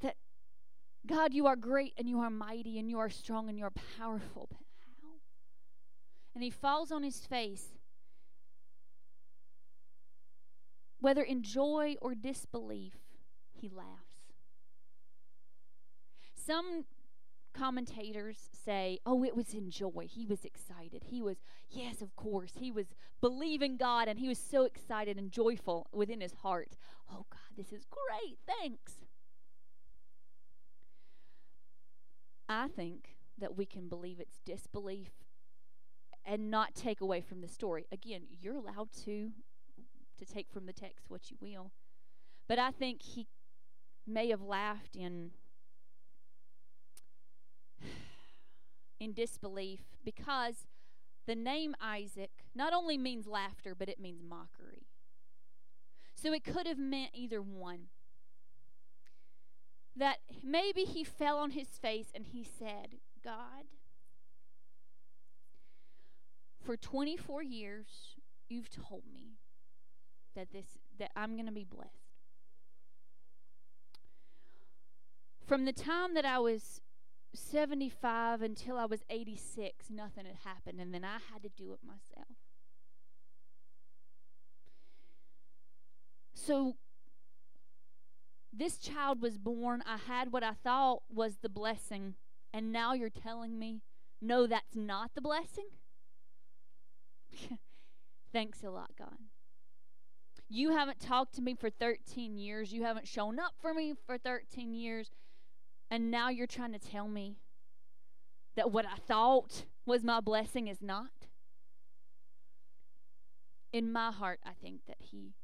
That 0.00 0.16
God, 1.06 1.34
you 1.34 1.46
are 1.46 1.56
great 1.56 1.94
and 1.98 2.08
you 2.08 2.20
are 2.20 2.30
mighty 2.30 2.78
and 2.78 2.88
you 2.88 2.98
are 2.98 3.10
strong 3.10 3.48
and 3.48 3.58
you 3.58 3.64
are 3.64 3.72
powerful. 3.98 4.48
And 6.34 6.44
he 6.44 6.50
falls 6.50 6.92
on 6.92 7.02
his 7.02 7.18
face, 7.18 7.74
whether 11.00 11.22
in 11.22 11.42
joy 11.42 11.96
or 12.00 12.14
disbelief, 12.14 12.94
he 13.52 13.68
laughs. 13.68 14.09
Some 16.46 16.84
commentators 17.52 18.48
say, 18.64 18.98
oh, 19.04 19.24
it 19.24 19.36
was 19.36 19.54
in 19.54 19.70
joy. 19.70 20.06
He 20.08 20.24
was 20.24 20.44
excited. 20.44 21.04
He 21.06 21.20
was, 21.20 21.38
yes, 21.68 22.00
of 22.00 22.14
course. 22.16 22.52
He 22.58 22.70
was 22.70 22.86
believing 23.20 23.76
God 23.76 24.08
and 24.08 24.18
he 24.18 24.28
was 24.28 24.38
so 24.38 24.64
excited 24.64 25.18
and 25.18 25.30
joyful 25.30 25.88
within 25.92 26.20
his 26.20 26.34
heart. 26.34 26.76
Oh, 27.10 27.26
God, 27.30 27.56
this 27.56 27.72
is 27.72 27.84
great. 27.84 28.38
Thanks. 28.46 29.04
I 32.48 32.68
think 32.68 33.16
that 33.38 33.56
we 33.56 33.66
can 33.66 33.88
believe 33.88 34.20
it's 34.20 34.40
disbelief 34.44 35.12
and 36.24 36.50
not 36.50 36.74
take 36.74 37.00
away 37.00 37.20
from 37.20 37.40
the 37.40 37.48
story. 37.48 37.86
Again, 37.90 38.22
you're 38.40 38.56
allowed 38.56 38.92
to 39.04 39.30
to 40.18 40.26
take 40.26 40.50
from 40.50 40.66
the 40.66 40.72
text 40.72 41.06
what 41.08 41.30
you 41.30 41.36
will. 41.40 41.72
But 42.46 42.58
I 42.58 42.70
think 42.70 43.02
he 43.02 43.26
may 44.06 44.28
have 44.28 44.42
laughed 44.42 44.94
in 44.94 45.30
in 49.00 49.14
disbelief 49.14 49.80
because 50.04 50.66
the 51.26 51.34
name 51.34 51.74
Isaac 51.80 52.30
not 52.54 52.72
only 52.72 52.98
means 52.98 53.26
laughter, 53.26 53.74
but 53.74 53.88
it 53.88 53.98
means 53.98 54.22
mockery. 54.22 54.86
So 56.14 56.32
it 56.32 56.44
could 56.44 56.66
have 56.66 56.78
meant 56.78 57.10
either 57.14 57.40
one. 57.40 57.86
That 59.96 60.18
maybe 60.44 60.82
he 60.82 61.02
fell 61.02 61.38
on 61.38 61.50
his 61.50 61.68
face 61.68 62.08
and 62.14 62.26
he 62.26 62.44
said, 62.44 62.96
God, 63.24 63.64
for 66.64 66.76
24 66.76 67.42
years, 67.42 68.16
you've 68.48 68.70
told 68.70 69.02
me 69.12 69.38
that 70.36 70.52
this 70.52 70.78
that 70.98 71.10
I'm 71.16 71.34
going 71.34 71.46
to 71.46 71.52
be 71.52 71.64
blessed. 71.64 72.14
From 75.46 75.64
the 75.64 75.72
time 75.72 76.14
that 76.14 76.24
I 76.24 76.38
was 76.38 76.80
75 77.34 78.42
until 78.42 78.76
I 78.76 78.86
was 78.86 79.02
86, 79.08 79.90
nothing 79.90 80.26
had 80.26 80.38
happened, 80.44 80.80
and 80.80 80.92
then 80.92 81.04
I 81.04 81.18
had 81.32 81.42
to 81.42 81.48
do 81.48 81.72
it 81.72 81.80
myself. 81.86 82.26
So, 86.34 86.76
this 88.52 88.78
child 88.78 89.22
was 89.22 89.38
born. 89.38 89.82
I 89.86 89.96
had 89.96 90.32
what 90.32 90.42
I 90.42 90.52
thought 90.52 91.02
was 91.08 91.36
the 91.36 91.48
blessing, 91.48 92.14
and 92.52 92.72
now 92.72 92.94
you're 92.94 93.10
telling 93.10 93.58
me, 93.58 93.82
no, 94.20 94.46
that's 94.46 94.74
not 94.74 95.12
the 95.14 95.20
blessing? 95.20 95.68
Thanks 98.32 98.62
a 98.62 98.70
lot, 98.70 98.90
God. 98.98 99.16
You 100.48 100.70
haven't 100.70 100.98
talked 100.98 101.34
to 101.36 101.42
me 101.42 101.54
for 101.54 101.70
13 101.70 102.36
years. 102.36 102.72
You 102.72 102.82
haven't 102.82 103.06
shown 103.06 103.38
up 103.38 103.52
for 103.60 103.72
me 103.72 103.94
for 104.06 104.18
13 104.18 104.74
years. 104.74 105.10
And 105.90 106.10
now 106.10 106.28
you're 106.28 106.46
trying 106.46 106.72
to 106.72 106.78
tell 106.78 107.08
me 107.08 107.36
that 108.54 108.70
what 108.70 108.86
I 108.86 108.96
thought 108.96 109.64
was 109.84 110.04
my 110.04 110.20
blessing 110.20 110.68
is 110.68 110.80
not? 110.80 111.10
In 113.72 113.90
my 113.92 114.12
heart, 114.12 114.38
I 114.44 114.52
think 114.62 114.86
that 114.86 114.98
he 115.00 115.34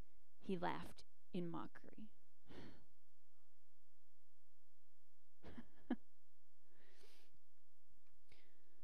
he 0.41 0.57
laughed 0.57 1.03
in 1.33 1.51
mockery. 1.51 2.11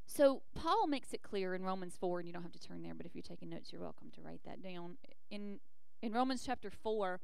so 0.06 0.42
Paul 0.54 0.88
makes 0.88 1.12
it 1.12 1.22
clear 1.22 1.54
in 1.54 1.62
Romans 1.62 1.96
4 2.00 2.18
and 2.18 2.26
you 2.26 2.32
don't 2.32 2.42
have 2.42 2.50
to 2.52 2.60
turn 2.60 2.82
there, 2.82 2.94
but 2.94 3.06
if 3.06 3.14
you're 3.14 3.22
taking 3.22 3.50
notes, 3.50 3.70
you're 3.72 3.80
welcome 3.80 4.10
to 4.12 4.20
write 4.20 4.40
that 4.44 4.60
down. 4.62 4.96
In 5.30 5.60
in 6.02 6.12
Romans 6.12 6.42
chapter 6.44 6.70
4, 6.70 7.20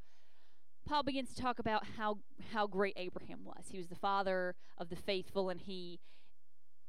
Paul 0.88 1.02
begins 1.02 1.34
to 1.34 1.42
talk 1.42 1.58
about 1.58 1.84
how 1.98 2.18
how 2.52 2.66
great 2.66 2.94
Abraham 2.96 3.44
was. 3.44 3.66
He 3.70 3.76
was 3.76 3.88
the 3.88 3.94
father 3.94 4.54
of 4.78 4.88
the 4.88 4.96
faithful 4.96 5.50
and 5.50 5.60
he 5.60 6.00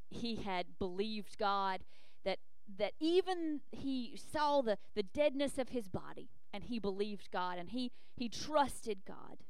he 0.09 0.37
had 0.37 0.79
believed 0.79 1.37
God 1.37 1.81
that 2.23 2.39
that 2.77 2.93
even 2.99 3.59
he 3.71 4.15
saw 4.15 4.61
the 4.61 4.77
the 4.95 5.03
deadness 5.03 5.57
of 5.57 5.69
his 5.69 5.89
body 5.89 6.29
and 6.53 6.63
he 6.63 6.79
believed 6.79 7.29
God 7.31 7.57
and 7.57 7.71
he 7.71 7.91
he 8.15 8.29
trusted 8.29 8.99
God. 9.05 9.43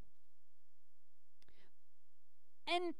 And 2.67 2.95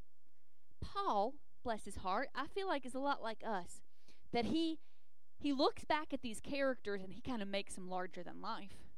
Paul, 0.82 1.34
bless 1.64 1.86
his 1.86 1.98
heart, 1.98 2.30
I 2.36 2.48
feel 2.48 2.68
like 2.68 2.86
is 2.86 2.96
a 2.96 3.00
lot 3.00 3.24
like 3.24 3.44
us 3.46 3.82
that 4.34 4.46
he 4.46 4.78
he 5.40 5.52
looks 5.52 5.84
back 5.84 6.14
at 6.14 6.22
these 6.22 6.40
characters 6.42 7.02
and 7.04 7.14
he 7.14 7.22
kind 7.22 7.42
of 7.42 7.48
makes 7.48 7.74
them 7.74 7.90
larger 7.90 8.22
than 8.22 8.42
life. 8.42 8.90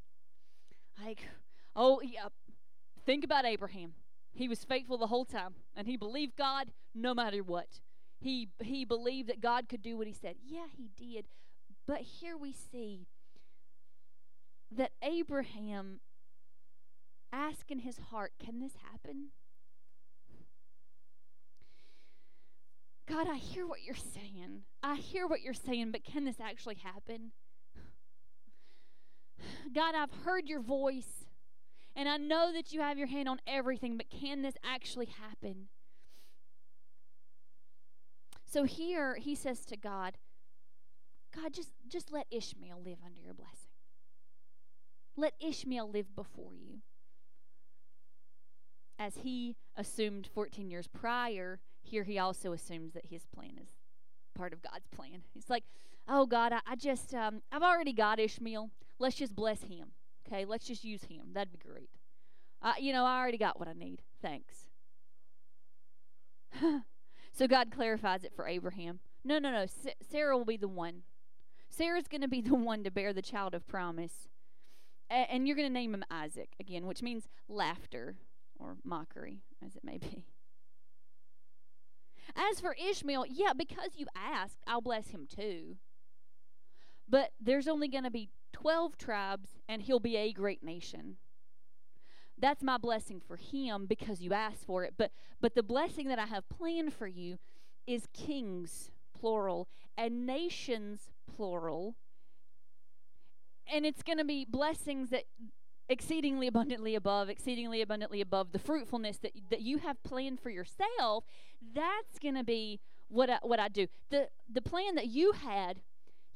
Like, 1.02 1.22
oh, 1.76 2.02
yeah, 2.02 2.26
uh, 2.26 2.30
think 3.06 3.24
about 3.24 3.46
Abraham. 3.46 3.94
He 4.34 4.48
was 4.48 4.64
faithful 4.64 4.98
the 4.98 5.08
whole 5.08 5.26
time, 5.26 5.56
and 5.76 5.88
he 5.88 5.98
believed 5.98 6.38
God 6.38 6.72
no 6.96 7.14
matter 7.14 7.44
what. 7.44 7.82
He 8.20 8.50
he 8.62 8.86
believed 8.86 9.30
that 9.30 9.42
God 9.42 9.68
could 9.68 9.82
do 9.82 9.98
what 9.98 10.08
he 10.08 10.14
said. 10.14 10.36
Yeah, 10.46 10.68
he 10.78 10.90
did. 10.96 11.26
But 11.88 12.02
here 12.02 12.38
we 12.38 12.54
see 12.54 13.08
that 14.72 14.92
Abraham 15.02 16.00
asked 17.34 17.72
in 17.72 17.80
his 17.80 17.98
heart, 18.12 18.34
Can 18.44 18.60
this 18.60 18.74
happen? 18.92 19.30
God, 23.10 23.28
I 23.30 23.36
hear 23.36 23.68
what 23.68 23.84
you're 23.84 23.96
saying. 23.96 24.62
I 24.82 24.96
hear 24.96 25.28
what 25.28 25.42
you're 25.42 25.54
saying, 25.54 25.92
but 25.92 26.04
can 26.04 26.24
this 26.24 26.40
actually 26.40 26.76
happen? 26.76 27.32
God, 29.76 29.96
I've 29.96 30.14
heard 30.24 30.48
your 30.48 30.62
voice, 30.62 31.26
and 31.96 32.08
I 32.08 32.18
know 32.18 32.52
that 32.54 32.72
you 32.72 32.82
have 32.82 32.98
your 32.98 33.08
hand 33.08 33.28
on 33.28 33.40
everything, 33.46 33.98
but 33.98 34.10
can 34.10 34.42
this 34.42 34.56
actually 34.64 35.08
happen? 35.08 35.68
So 38.46 38.64
here 38.64 39.16
he 39.16 39.36
says 39.36 39.66
to 39.66 39.78
God, 39.78 40.18
God, 41.34 41.54
just, 41.54 41.72
just 41.88 42.12
let 42.12 42.28
Ishmael 42.30 42.82
live 42.84 42.98
under 43.06 43.22
your 43.22 43.34
blessing. 43.34 43.72
Let 45.16 45.34
Ishmael 45.40 45.90
live 45.90 46.16
before 46.16 46.54
you. 46.54 46.80
As 49.00 49.18
he 49.24 49.56
assumed 49.76 50.30
14 50.34 50.70
years 50.70 50.88
prior, 50.88 51.60
here 51.82 52.04
he 52.04 52.20
also 52.20 52.52
assumes 52.52 52.94
that 52.94 53.06
his 53.06 53.26
plan 53.26 53.58
is 53.62 53.70
part 54.36 54.54
of 54.54 54.62
God's 54.62 54.88
plan. 54.88 55.24
He's 55.34 55.50
like, 55.50 55.64
oh, 56.08 56.26
God, 56.26 56.54
I, 56.54 56.60
I 56.68 56.76
just, 56.76 57.14
um, 57.14 57.42
I've 57.52 57.64
already 57.64 57.94
got 57.94 58.20
Ishmael. 58.20 58.70
Let's 59.00 59.16
just 59.16 59.36
bless 59.36 59.64
him. 59.64 59.92
Okay, 60.28 60.46
let's 60.46 60.66
just 60.66 60.84
use 60.84 61.04
him. 61.04 61.34
That'd 61.34 61.52
be 61.52 61.58
great. 61.58 61.90
Uh, 62.62 62.74
you 62.80 62.94
know, 62.94 63.06
I 63.06 63.20
already 63.20 63.38
got 63.38 63.60
what 63.60 63.68
I 63.68 63.74
need. 63.74 64.02
Thanks. 64.22 64.70
so 67.32 67.48
God 67.48 67.72
clarifies 67.72 68.24
it 68.24 68.34
for 68.36 68.48
Abraham. 68.48 69.00
No, 69.24 69.40
no, 69.40 69.52
no. 69.52 69.66
Sa- 69.66 69.92
Sarah 70.02 70.38
will 70.38 70.46
be 70.46 70.58
the 70.58 70.68
one. 70.68 71.04
Sarah's 71.70 72.08
going 72.08 72.22
to 72.22 72.28
be 72.28 72.42
the 72.42 72.56
one 72.56 72.84
to 72.84 72.92
bear 72.92 73.14
the 73.14 73.22
child 73.22 73.56
of 73.56 73.68
promise. 73.68 74.28
A- 75.10 75.32
and 75.32 75.48
you're 75.48 75.56
going 75.56 75.68
to 75.68 75.74
name 75.74 75.94
him 75.94 76.04
Isaac, 76.12 76.50
again, 76.60 76.86
which 76.86 77.02
means 77.02 77.28
laughter 77.48 78.18
or 78.60 78.78
mockery, 78.84 79.42
as 79.66 79.76
it 79.76 79.84
may 79.84 79.98
be. 79.98 80.26
As 82.36 82.60
for 82.60 82.76
Ishmael, 82.76 83.26
yeah, 83.28 83.54
because 83.54 83.98
you 83.98 84.06
asked, 84.16 84.60
I'll 84.68 84.82
bless 84.82 85.10
him 85.10 85.28
too. 85.28 85.78
But 87.10 87.32
there's 87.42 87.68
only 87.68 87.90
going 87.90 88.06
to 88.06 88.12
be 88.12 88.30
12 88.52 88.98
tribes, 88.98 89.50
and 89.68 89.82
he'll 89.82 90.00
be 90.00 90.18
a 90.18 90.32
great 90.32 90.64
nation. 90.64 91.18
That's 92.38 92.64
my 92.64 92.78
blessing 92.78 93.22
for 93.26 93.36
him 93.36 93.86
because 93.86 94.22
you 94.22 94.34
asked 94.34 94.66
for 94.66 94.84
it. 94.84 94.96
But 94.98 95.12
but 95.40 95.54
the 95.54 95.64
blessing 95.64 96.08
that 96.08 96.20
I 96.20 96.26
have 96.26 96.50
planned 96.50 96.94
for 96.94 97.08
you 97.08 97.38
is 97.86 98.08
kings 98.14 98.92
plural 99.18 99.68
and 99.98 100.26
nations 100.26 101.12
plural. 101.36 101.96
And 103.72 103.86
it's 103.86 104.02
going 104.02 104.18
to 104.18 104.26
be 104.26 104.44
blessings 104.44 105.10
that 105.12 105.26
exceedingly 105.88 106.48
abundantly 106.48 106.96
above, 106.96 107.30
exceedingly 107.30 107.82
abundantly 107.82 108.22
above 108.22 108.52
the 108.54 108.60
fruitfulness 108.60 109.18
that 109.20 109.34
that 109.52 109.62
you 109.62 109.78
have 109.78 110.02
planned 110.04 110.40
for 110.40 110.50
yourself. 110.50 111.26
That's 111.76 112.18
going 112.20 112.36
to 112.36 112.44
be 112.44 112.80
what 113.08 113.30
I, 113.30 113.38
what 113.44 113.60
I 113.60 113.68
do. 113.68 113.88
The 114.10 114.30
the 114.52 114.64
plan 114.64 114.96
that 114.96 115.08
you 115.08 115.34
had, 115.34 115.82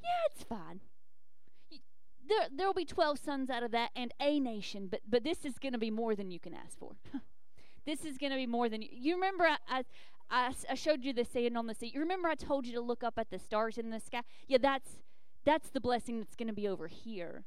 yeah, 0.03 0.31
it's 0.31 0.43
fine 0.43 0.81
there 2.27 2.47
there 2.56 2.68
will 2.68 2.73
be 2.73 2.85
12 2.85 3.19
sons 3.19 3.49
out 3.49 3.64
of 3.64 3.72
that 3.72 3.91
and 3.95 4.14
a 4.19 4.39
nation 4.39 4.88
but 4.89 5.02
but 5.07 5.23
this 5.23 5.45
is 5.45 5.57
going 5.60 5.73
to 5.73 5.80
be 5.80 5.91
more 5.91 6.15
than 6.15 6.31
you 6.31 6.39
can 6.39 6.53
ask 6.53 6.77
for 6.77 6.91
this 7.85 8.06
is 8.06 8.18
going 8.18 8.31
to 8.31 8.38
be 8.38 8.47
more 8.47 8.69
than 8.69 8.81
you, 8.81 8.89
you 8.91 9.15
remember 9.15 9.45
I, 9.45 9.57
I 9.69 9.84
I, 10.27 10.53
I 10.72 10.73
showed 10.73 11.03
you 11.03 11.14
the 11.14 11.23
sand 11.23 11.56
on 11.56 11.68
the 11.68 11.76
sea. 11.76 11.91
You 11.93 11.99
remember 11.99 12.27
I 12.27 12.34
told 12.34 12.65
you 12.65 12.73
to 12.73 12.81
look 12.81 13.03
up 13.03 13.14
at 13.19 13.30
the 13.30 13.38
stars 13.38 13.77
in 13.77 13.91
the 13.91 13.99
sky? 13.99 14.22
Yeah, 14.47 14.57
that's 14.60 14.89
that's 15.43 15.69
the 15.69 15.80
blessing 15.80 16.19
that's 16.19 16.35
going 16.35 16.47
to 16.47 16.53
be 16.53 16.68
over 16.68 16.88
here 16.88 17.45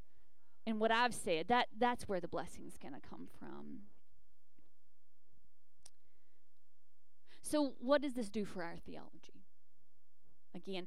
and 0.68 0.78
what 0.80 0.90
I've 0.90 1.14
said, 1.14 1.48
that 1.48 1.68
that's 1.78 2.06
where 2.06 2.20
the 2.20 2.28
blessing's 2.28 2.76
going 2.76 2.92
to 2.92 3.00
come 3.00 3.26
from. 3.38 3.84
So, 7.40 7.72
what 7.80 8.02
does 8.02 8.12
this 8.12 8.28
do 8.28 8.44
for 8.44 8.62
our 8.62 8.76
theology? 8.76 9.46
Again, 10.55 10.86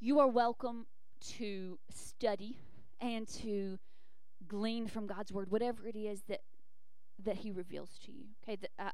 you 0.00 0.20
are 0.20 0.26
welcome 0.26 0.86
to 1.36 1.78
study 1.90 2.56
and 3.00 3.26
to 3.42 3.78
glean 4.46 4.86
from 4.86 5.06
God's 5.06 5.32
word, 5.32 5.50
whatever 5.50 5.86
it 5.86 5.96
is 5.96 6.22
that 6.28 6.40
that 7.22 7.36
He 7.36 7.50
reveals 7.50 7.98
to 8.06 8.12
you. 8.12 8.24
Okay, 8.42 8.56
that 8.56 8.70
uh, 8.78 8.90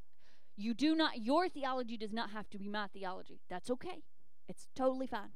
you 0.55 0.73
do 0.73 0.95
not. 0.95 1.23
Your 1.23 1.47
theology 1.47 1.97
does 1.97 2.13
not 2.13 2.31
have 2.31 2.49
to 2.49 2.57
be 2.57 2.67
my 2.67 2.87
theology. 2.87 3.39
That's 3.49 3.69
okay. 3.71 4.03
It's 4.49 4.67
totally 4.75 5.07
fine, 5.07 5.31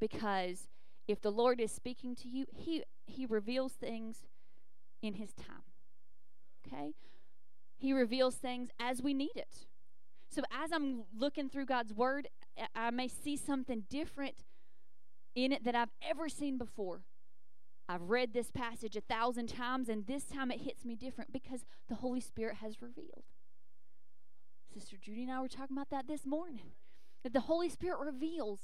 because 0.00 0.68
if 1.06 1.20
the 1.20 1.30
Lord 1.30 1.60
is 1.60 1.72
speaking 1.72 2.14
to 2.16 2.28
you, 2.28 2.46
He 2.54 2.84
He 3.06 3.26
reveals 3.26 3.72
things 3.72 4.26
in 5.02 5.14
His 5.14 5.32
time. 5.32 5.62
Okay, 6.66 6.94
He 7.76 7.92
reveals 7.92 8.36
things 8.36 8.70
as 8.78 9.02
we 9.02 9.14
need 9.14 9.36
it. 9.36 9.66
So 10.30 10.42
as 10.50 10.72
I'm 10.72 11.04
looking 11.16 11.48
through 11.48 11.66
God's 11.66 11.92
Word, 11.92 12.28
I- 12.58 12.68
I 12.74 12.90
may 12.90 13.08
see 13.08 13.36
something 13.36 13.84
different 13.88 14.44
in 15.34 15.52
it 15.52 15.64
that 15.64 15.74
I've 15.74 15.92
ever 16.02 16.28
seen 16.28 16.58
before. 16.58 17.04
I've 17.88 18.08
read 18.08 18.32
this 18.32 18.50
passage 18.50 18.96
a 18.96 19.00
thousand 19.00 19.48
times, 19.48 19.88
and 19.88 20.06
this 20.06 20.24
time 20.24 20.50
it 20.50 20.62
hits 20.62 20.84
me 20.84 20.96
different 20.96 21.32
because 21.32 21.64
the 21.88 21.96
Holy 21.96 22.20
Spirit 22.20 22.56
has 22.56 22.80
revealed. 22.80 23.24
Sister 24.72 24.96
Judy 24.96 25.22
and 25.22 25.32
I 25.32 25.40
were 25.40 25.48
talking 25.48 25.76
about 25.76 25.90
that 25.90 26.08
this 26.08 26.26
morning. 26.26 26.72
That 27.22 27.32
the 27.32 27.40
Holy 27.40 27.68
Spirit 27.68 27.98
reveals 28.00 28.60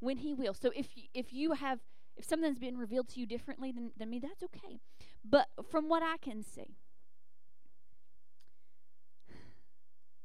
when 0.00 0.18
He 0.18 0.34
will. 0.34 0.54
So 0.54 0.72
if 0.74 0.96
you, 0.96 1.04
if 1.12 1.32
you 1.32 1.52
have 1.52 1.80
if 2.16 2.24
something's 2.24 2.58
been 2.58 2.76
revealed 2.76 3.08
to 3.08 3.20
you 3.20 3.26
differently 3.26 3.72
than, 3.72 3.90
than 3.96 4.08
me, 4.10 4.20
that's 4.20 4.42
okay. 4.42 4.78
But 5.24 5.48
from 5.68 5.88
what 5.88 6.02
I 6.02 6.16
can 6.16 6.42
see, 6.42 6.76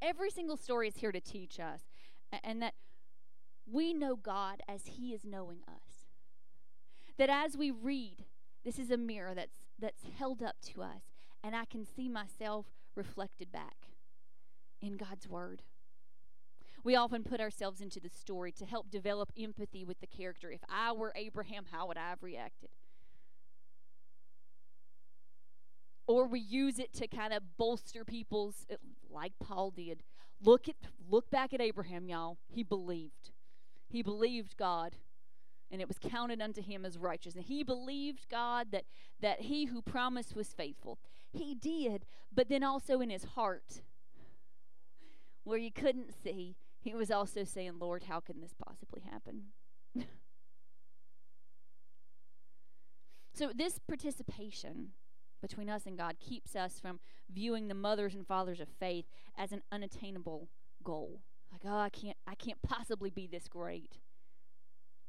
every 0.02 0.30
single 0.30 0.58
story 0.58 0.88
is 0.88 0.98
here 0.98 1.12
to 1.12 1.20
teach 1.20 1.60
us, 1.60 1.82
and 2.44 2.62
that 2.62 2.76
we 3.66 3.94
know 3.94 4.16
God 4.16 4.62
as 4.68 4.86
He 4.86 5.14
is 5.14 5.26
knowing 5.26 5.60
us. 5.68 5.99
That 7.20 7.30
as 7.30 7.58
we 7.58 7.70
read, 7.70 8.24
this 8.64 8.80
is 8.80 8.90
a 8.90 8.98
mirror 8.98 9.36
that's 9.36 9.58
that's 9.78 10.04
held 10.18 10.42
up 10.42 10.56
to 10.74 10.82
us, 10.82 11.04
and 11.44 11.54
I 11.54 11.66
can 11.66 11.86
see 11.86 12.08
myself 12.08 12.68
reflected 12.96 13.52
back 13.52 13.90
in 14.82 14.96
God's 14.96 15.28
Word. 15.28 15.62
We 16.82 16.96
often 16.96 17.24
put 17.24 17.42
ourselves 17.42 17.82
into 17.82 18.00
the 18.00 18.10
story 18.10 18.54
to 18.54 18.66
help 18.66 18.90
develop 18.90 19.34
empathy 19.38 19.84
with 19.84 20.00
the 20.00 20.08
character. 20.08 20.50
If 20.50 20.62
I 20.70 20.94
were 20.94 21.12
Abraham, 21.14 21.66
how 21.70 21.88
would 21.88 21.98
I 21.98 22.10
have 22.10 22.24
reacted? 22.24 22.70
Or 26.08 26.26
we 26.26 26.40
use 26.40 26.80
it 26.80 26.94
to 26.94 27.08
kind 27.08 27.34
of 27.34 27.58
bolster 27.58 28.06
people's, 28.06 28.66
uh, 28.72 28.76
like 29.10 29.34
Paul 29.42 29.72
did. 29.72 30.04
Look 30.42 30.70
at, 30.70 30.76
look 31.10 31.30
back 31.30 31.54
at 31.54 31.60
Abraham, 31.60 32.08
y'all. 32.08 32.38
He 32.48 32.64
believed. 32.64 33.32
He 33.90 34.02
believed 34.02 34.56
God, 34.56 34.96
and 35.72 35.82
it 35.82 35.88
was 35.88 35.98
counted 36.00 36.42
unto 36.42 36.62
him 36.62 36.86
as 36.86 36.98
righteousness. 36.98 37.46
He 37.48 37.64
believed 37.64 38.28
God 38.30 38.68
that 38.72 38.86
that 39.22 39.42
he 39.42 39.66
who 39.66 39.82
promised 39.82 40.36
was 40.36 40.54
faithful. 40.54 41.00
He 41.32 41.56
did, 41.56 42.06
but 42.34 42.50
then 42.50 42.64
also 42.64 43.02
in 43.02 43.10
his 43.10 43.24
heart, 43.24 43.82
where 45.44 45.58
you 45.58 45.72
couldn't 45.72 46.14
see, 46.24 46.56
he 46.80 46.94
was 46.94 47.12
also 47.12 47.44
saying, 47.44 47.74
Lord, 47.80 48.04
how 48.04 48.20
can 48.20 48.40
this 48.42 48.54
possibly 48.54 49.02
happen? 49.02 49.46
so, 53.34 53.52
this 53.54 53.80
participation 53.80 54.90
between 55.42 55.70
us 55.70 55.86
and 55.86 55.98
God 55.98 56.20
keeps 56.20 56.56
us 56.56 56.80
from 56.80 57.00
viewing 57.32 57.68
the 57.68 57.74
mothers 57.74 58.16
and 58.16 58.26
fathers 58.26 58.60
of 58.60 58.68
faith 58.80 59.06
as 59.38 59.52
an 59.52 59.62
unattainable 59.72 60.50
goal. 60.84 61.22
Like, 61.52 61.62
oh, 61.66 61.78
I 61.78 61.90
can't, 61.90 62.18
I 62.28 62.36
can't 62.36 62.62
possibly 62.62 63.10
be 63.10 63.28
this 63.28 63.48
great. 63.48 64.00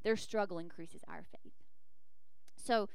Their 0.02 0.16
struggle 0.16 0.58
increases 0.58 1.02
our 1.08 1.22
faith. 1.22 1.52
So, 2.56 2.88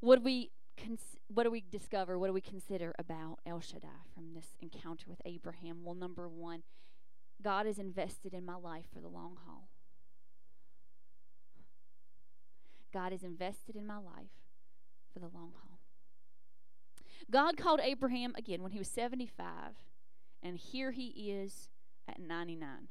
what 0.00 0.16
do 0.16 0.22
we 0.22 0.50
cons- 0.76 1.16
what 1.28 1.44
do 1.44 1.50
we 1.50 1.60
discover? 1.60 2.18
What 2.18 2.28
do 2.28 2.32
we 2.32 2.40
consider 2.40 2.94
about 2.98 3.38
El 3.46 3.60
Shaddai 3.60 4.04
from 4.14 4.34
this 4.34 4.56
encounter 4.60 5.06
with 5.08 5.20
Abraham? 5.24 5.84
Well, 5.84 5.94
number 5.94 6.28
one, 6.28 6.62
God 7.42 7.66
is 7.66 7.78
invested 7.78 8.32
in 8.32 8.44
my 8.44 8.56
life 8.56 8.84
for 8.92 9.00
the 9.00 9.08
long 9.08 9.36
haul. 9.46 9.68
God 12.92 13.12
is 13.12 13.22
invested 13.22 13.76
in 13.76 13.86
my 13.86 13.98
life 13.98 14.46
for 15.12 15.18
the 15.18 15.26
long 15.26 15.52
haul. 15.60 15.80
God 17.30 17.56
called 17.56 17.80
Abraham 17.82 18.34
again 18.36 18.62
when 18.62 18.72
he 18.72 18.78
was 18.78 18.88
75, 18.88 19.74
and 20.42 20.56
here 20.56 20.92
he 20.92 21.30
is 21.30 21.68
at 22.08 22.20
99. 22.20 22.88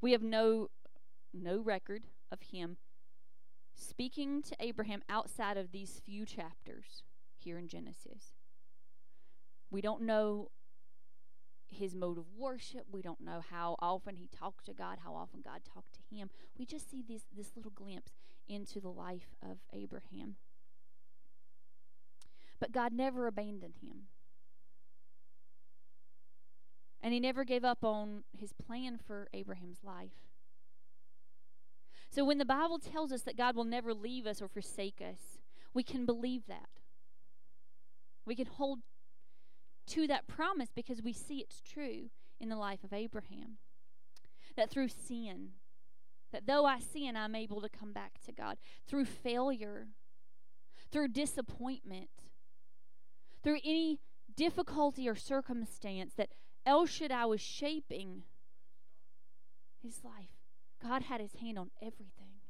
We 0.00 0.12
have 0.12 0.22
no 0.22 0.68
no 1.32 1.58
record 1.60 2.04
of 2.30 2.40
him 2.52 2.76
speaking 3.74 4.42
to 4.42 4.56
Abraham 4.60 5.02
outside 5.08 5.56
of 5.56 5.72
these 5.72 6.00
few 6.04 6.24
chapters 6.24 7.02
here 7.36 7.58
in 7.58 7.68
Genesis. 7.68 8.34
We 9.70 9.80
don't 9.80 10.02
know 10.02 10.50
his 11.66 11.94
mode 11.94 12.18
of 12.18 12.26
worship. 12.36 12.86
We 12.90 13.02
don't 13.02 13.20
know 13.20 13.42
how 13.50 13.76
often 13.80 14.16
he 14.16 14.28
talked 14.28 14.66
to 14.66 14.72
God, 14.72 14.98
how 15.04 15.14
often 15.14 15.40
God 15.42 15.62
talked 15.64 15.94
to 15.94 16.14
him. 16.14 16.30
We 16.56 16.64
just 16.64 16.90
see 16.90 17.02
this 17.06 17.22
this 17.36 17.52
little 17.56 17.72
glimpse 17.72 18.12
into 18.48 18.80
the 18.80 18.90
life 18.90 19.34
of 19.42 19.58
Abraham. 19.72 20.36
But 22.60 22.72
God 22.72 22.92
never 22.92 23.26
abandoned 23.26 23.78
him. 23.82 24.06
And 27.04 27.12
he 27.12 27.20
never 27.20 27.44
gave 27.44 27.64
up 27.66 27.84
on 27.84 28.24
his 28.32 28.54
plan 28.54 28.98
for 28.98 29.28
Abraham's 29.34 29.84
life. 29.84 30.32
So 32.10 32.24
when 32.24 32.38
the 32.38 32.46
Bible 32.46 32.78
tells 32.78 33.12
us 33.12 33.20
that 33.22 33.36
God 33.36 33.54
will 33.54 33.64
never 33.64 33.92
leave 33.92 34.26
us 34.26 34.40
or 34.40 34.48
forsake 34.48 35.02
us, 35.02 35.42
we 35.74 35.82
can 35.82 36.06
believe 36.06 36.46
that. 36.48 36.70
We 38.24 38.34
can 38.34 38.46
hold 38.46 38.78
to 39.88 40.06
that 40.06 40.26
promise 40.26 40.70
because 40.74 41.02
we 41.02 41.12
see 41.12 41.40
it's 41.40 41.60
true 41.60 42.08
in 42.40 42.48
the 42.48 42.56
life 42.56 42.82
of 42.82 42.94
Abraham. 42.94 43.58
That 44.56 44.70
through 44.70 44.88
sin, 44.88 45.50
that 46.32 46.46
though 46.46 46.64
I 46.64 46.78
sin, 46.78 47.18
I'm 47.18 47.34
able 47.34 47.60
to 47.60 47.68
come 47.68 47.92
back 47.92 48.12
to 48.24 48.32
God. 48.32 48.56
Through 48.88 49.04
failure, 49.04 49.88
through 50.90 51.08
disappointment, 51.08 52.08
through 53.42 53.58
any 53.62 54.00
difficulty 54.34 55.06
or 55.06 55.14
circumstance 55.14 56.14
that 56.16 56.30
El 56.66 56.86
Shaddai 56.86 57.26
was 57.26 57.40
shaping 57.40 58.22
his 59.82 60.02
life. 60.04 60.30
God 60.82 61.02
had 61.02 61.20
his 61.20 61.34
hand 61.34 61.58
on 61.58 61.70
everything. 61.80 62.40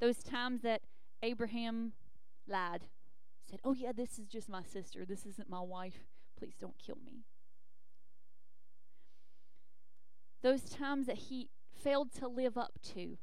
Those 0.00 0.22
times 0.22 0.62
that 0.62 0.82
Abraham 1.22 1.92
lied, 2.48 2.82
said, 3.48 3.60
Oh, 3.64 3.74
yeah, 3.74 3.92
this 3.92 4.18
is 4.18 4.26
just 4.26 4.48
my 4.48 4.62
sister. 4.62 5.04
This 5.04 5.26
isn't 5.26 5.48
my 5.48 5.60
wife. 5.60 6.08
Please 6.38 6.56
don't 6.58 6.78
kill 6.78 6.98
me. 7.04 7.24
Those 10.42 10.62
times 10.62 11.06
that 11.06 11.16
he 11.16 11.50
failed 11.72 12.12
to 12.14 12.26
live 12.26 12.58
up 12.58 12.72
to 12.94 13.18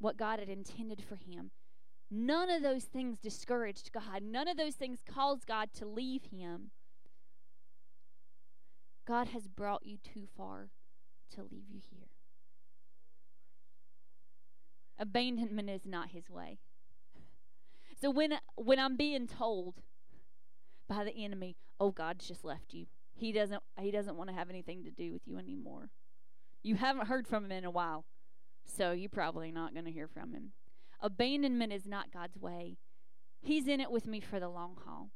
what 0.00 0.16
God 0.16 0.40
had 0.40 0.48
intended 0.48 1.02
for 1.02 1.16
him. 1.16 1.50
None 2.10 2.50
of 2.50 2.62
those 2.62 2.84
things 2.84 3.18
discouraged 3.18 3.92
God. 3.92 4.22
None 4.22 4.48
of 4.48 4.56
those 4.56 4.74
things 4.74 4.98
caused 5.08 5.46
God 5.46 5.68
to 5.74 5.86
leave 5.86 6.24
him. 6.32 6.70
God 9.10 9.30
has 9.30 9.48
brought 9.48 9.84
you 9.84 9.96
too 9.96 10.28
far 10.36 10.68
to 11.34 11.42
leave 11.42 11.68
you 11.68 11.80
here. 11.90 12.10
Abandonment 15.00 15.68
is 15.68 15.84
not 15.84 16.10
his 16.10 16.30
way. 16.30 16.60
So 18.00 18.08
when 18.08 18.34
when 18.54 18.78
I'm 18.78 18.96
being 18.96 19.26
told 19.26 19.82
by 20.88 21.02
the 21.02 21.24
enemy, 21.24 21.56
"Oh, 21.80 21.90
God's 21.90 22.28
just 22.28 22.44
left 22.44 22.72
you. 22.72 22.86
He 23.12 23.32
doesn't 23.32 23.60
he 23.80 23.90
doesn't 23.90 24.16
want 24.16 24.30
to 24.30 24.36
have 24.36 24.48
anything 24.48 24.84
to 24.84 24.92
do 24.92 25.10
with 25.10 25.26
you 25.26 25.38
anymore." 25.38 25.90
You 26.62 26.76
haven't 26.76 27.08
heard 27.08 27.26
from 27.26 27.46
him 27.46 27.50
in 27.50 27.64
a 27.64 27.70
while. 27.72 28.04
So 28.64 28.92
you're 28.92 29.10
probably 29.10 29.50
not 29.50 29.72
going 29.72 29.86
to 29.86 29.90
hear 29.90 30.06
from 30.06 30.34
him. 30.34 30.52
Abandonment 31.00 31.72
is 31.72 31.84
not 31.84 32.12
God's 32.12 32.38
way. 32.38 32.78
He's 33.40 33.66
in 33.66 33.80
it 33.80 33.90
with 33.90 34.06
me 34.06 34.20
for 34.20 34.38
the 34.38 34.48
long 34.48 34.76
haul. 34.86 35.10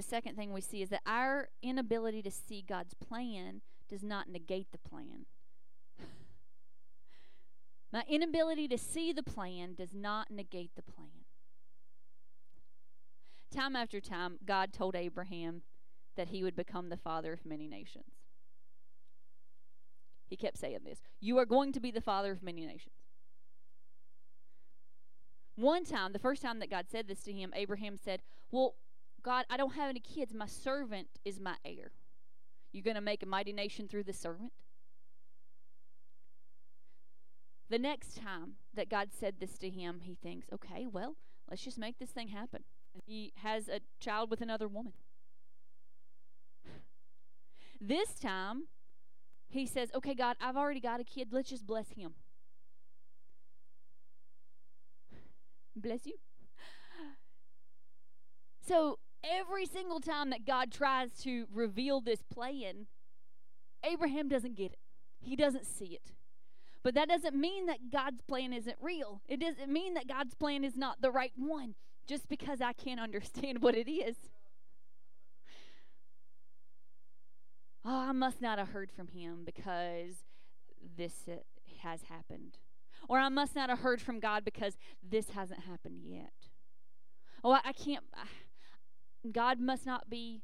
The 0.00 0.08
second 0.08 0.34
thing 0.34 0.50
we 0.54 0.62
see 0.62 0.80
is 0.80 0.88
that 0.88 1.02
our 1.04 1.50
inability 1.62 2.22
to 2.22 2.30
see 2.30 2.64
God's 2.66 2.94
plan 2.94 3.60
does 3.86 4.02
not 4.02 4.30
negate 4.30 4.72
the 4.72 4.78
plan. 4.78 5.26
My 7.92 8.02
inability 8.08 8.66
to 8.68 8.78
see 8.78 9.12
the 9.12 9.22
plan 9.22 9.74
does 9.74 9.92
not 9.92 10.30
negate 10.30 10.70
the 10.74 10.80
plan. 10.80 11.26
Time 13.54 13.76
after 13.76 14.00
time, 14.00 14.38
God 14.46 14.72
told 14.72 14.96
Abraham 14.96 15.60
that 16.16 16.28
he 16.28 16.42
would 16.42 16.56
become 16.56 16.88
the 16.88 16.96
father 16.96 17.34
of 17.34 17.44
many 17.44 17.68
nations. 17.68 18.14
he 20.30 20.36
kept 20.36 20.56
saying 20.56 20.78
this 20.82 21.02
You 21.20 21.36
are 21.36 21.44
going 21.44 21.72
to 21.74 21.80
be 21.80 21.90
the 21.90 22.00
father 22.00 22.32
of 22.32 22.42
many 22.42 22.64
nations. 22.64 22.94
One 25.56 25.84
time, 25.84 26.14
the 26.14 26.18
first 26.18 26.40
time 26.40 26.58
that 26.60 26.70
God 26.70 26.86
said 26.88 27.06
this 27.06 27.20
to 27.24 27.32
him, 27.34 27.52
Abraham 27.54 27.98
said, 28.02 28.22
Well, 28.50 28.76
God, 29.22 29.44
I 29.50 29.56
don't 29.56 29.74
have 29.74 29.88
any 29.88 30.00
kids. 30.00 30.34
My 30.34 30.46
servant 30.46 31.08
is 31.24 31.40
my 31.40 31.56
heir. 31.64 31.92
You're 32.72 32.84
going 32.84 32.96
to 32.96 33.00
make 33.00 33.22
a 33.22 33.26
mighty 33.26 33.52
nation 33.52 33.88
through 33.88 34.04
the 34.04 34.12
servant? 34.12 34.52
The 37.68 37.78
next 37.78 38.16
time 38.16 38.54
that 38.74 38.88
God 38.88 39.10
said 39.12 39.36
this 39.38 39.56
to 39.58 39.68
him, 39.70 40.00
he 40.02 40.14
thinks, 40.14 40.48
okay, 40.52 40.86
well, 40.90 41.16
let's 41.48 41.62
just 41.62 41.78
make 41.78 41.98
this 41.98 42.10
thing 42.10 42.28
happen. 42.28 42.64
He 43.06 43.32
has 43.42 43.68
a 43.68 43.80
child 44.00 44.30
with 44.30 44.40
another 44.40 44.66
woman. 44.66 44.92
This 47.80 48.14
time, 48.14 48.64
he 49.48 49.66
says, 49.66 49.90
okay, 49.94 50.14
God, 50.14 50.36
I've 50.40 50.56
already 50.56 50.80
got 50.80 51.00
a 51.00 51.04
kid. 51.04 51.28
Let's 51.32 51.48
just 51.48 51.66
bless 51.66 51.90
him. 51.90 52.14
Bless 55.74 56.06
you. 56.06 56.14
So 58.66 58.98
every 59.24 59.66
single 59.66 60.00
time 60.00 60.30
that 60.30 60.46
God 60.46 60.72
tries 60.72 61.12
to 61.22 61.46
reveal 61.52 62.00
this 62.00 62.22
plan, 62.22 62.86
Abraham 63.84 64.28
doesn't 64.28 64.56
get 64.56 64.72
it. 64.72 64.78
He 65.20 65.36
doesn't 65.36 65.66
see 65.66 65.86
it. 65.86 66.12
But 66.82 66.94
that 66.94 67.08
doesn't 67.08 67.36
mean 67.36 67.66
that 67.66 67.90
God's 67.92 68.22
plan 68.22 68.52
isn't 68.52 68.76
real. 68.80 69.20
It 69.28 69.40
doesn't 69.40 69.70
mean 69.70 69.94
that 69.94 70.08
God's 70.08 70.34
plan 70.34 70.64
is 70.64 70.76
not 70.76 71.02
the 71.02 71.10
right 71.10 71.32
one 71.36 71.74
just 72.06 72.28
because 72.28 72.60
I 72.60 72.72
can't 72.72 73.00
understand 73.00 73.62
what 73.62 73.74
it 73.74 73.90
is. 73.90 74.16
Oh, 77.84 78.08
I 78.08 78.12
must 78.12 78.42
not 78.42 78.58
have 78.58 78.68
heard 78.68 78.90
from 78.90 79.08
him 79.08 79.42
because 79.44 80.24
this 80.96 81.28
uh, 81.28 81.36
has 81.82 82.02
happened. 82.04 82.58
Or 83.08 83.18
I 83.18 83.30
must 83.30 83.54
not 83.54 83.70
have 83.70 83.78
heard 83.78 84.02
from 84.02 84.20
God 84.20 84.44
because 84.44 84.76
this 85.02 85.30
hasn't 85.30 85.60
happened 85.60 86.02
yet. 86.04 86.32
Oh, 87.42 87.52
I, 87.52 87.60
I 87.64 87.72
can't. 87.72 88.04
I, 88.14 88.24
God 89.32 89.60
must 89.60 89.86
not 89.86 90.08
be 90.08 90.42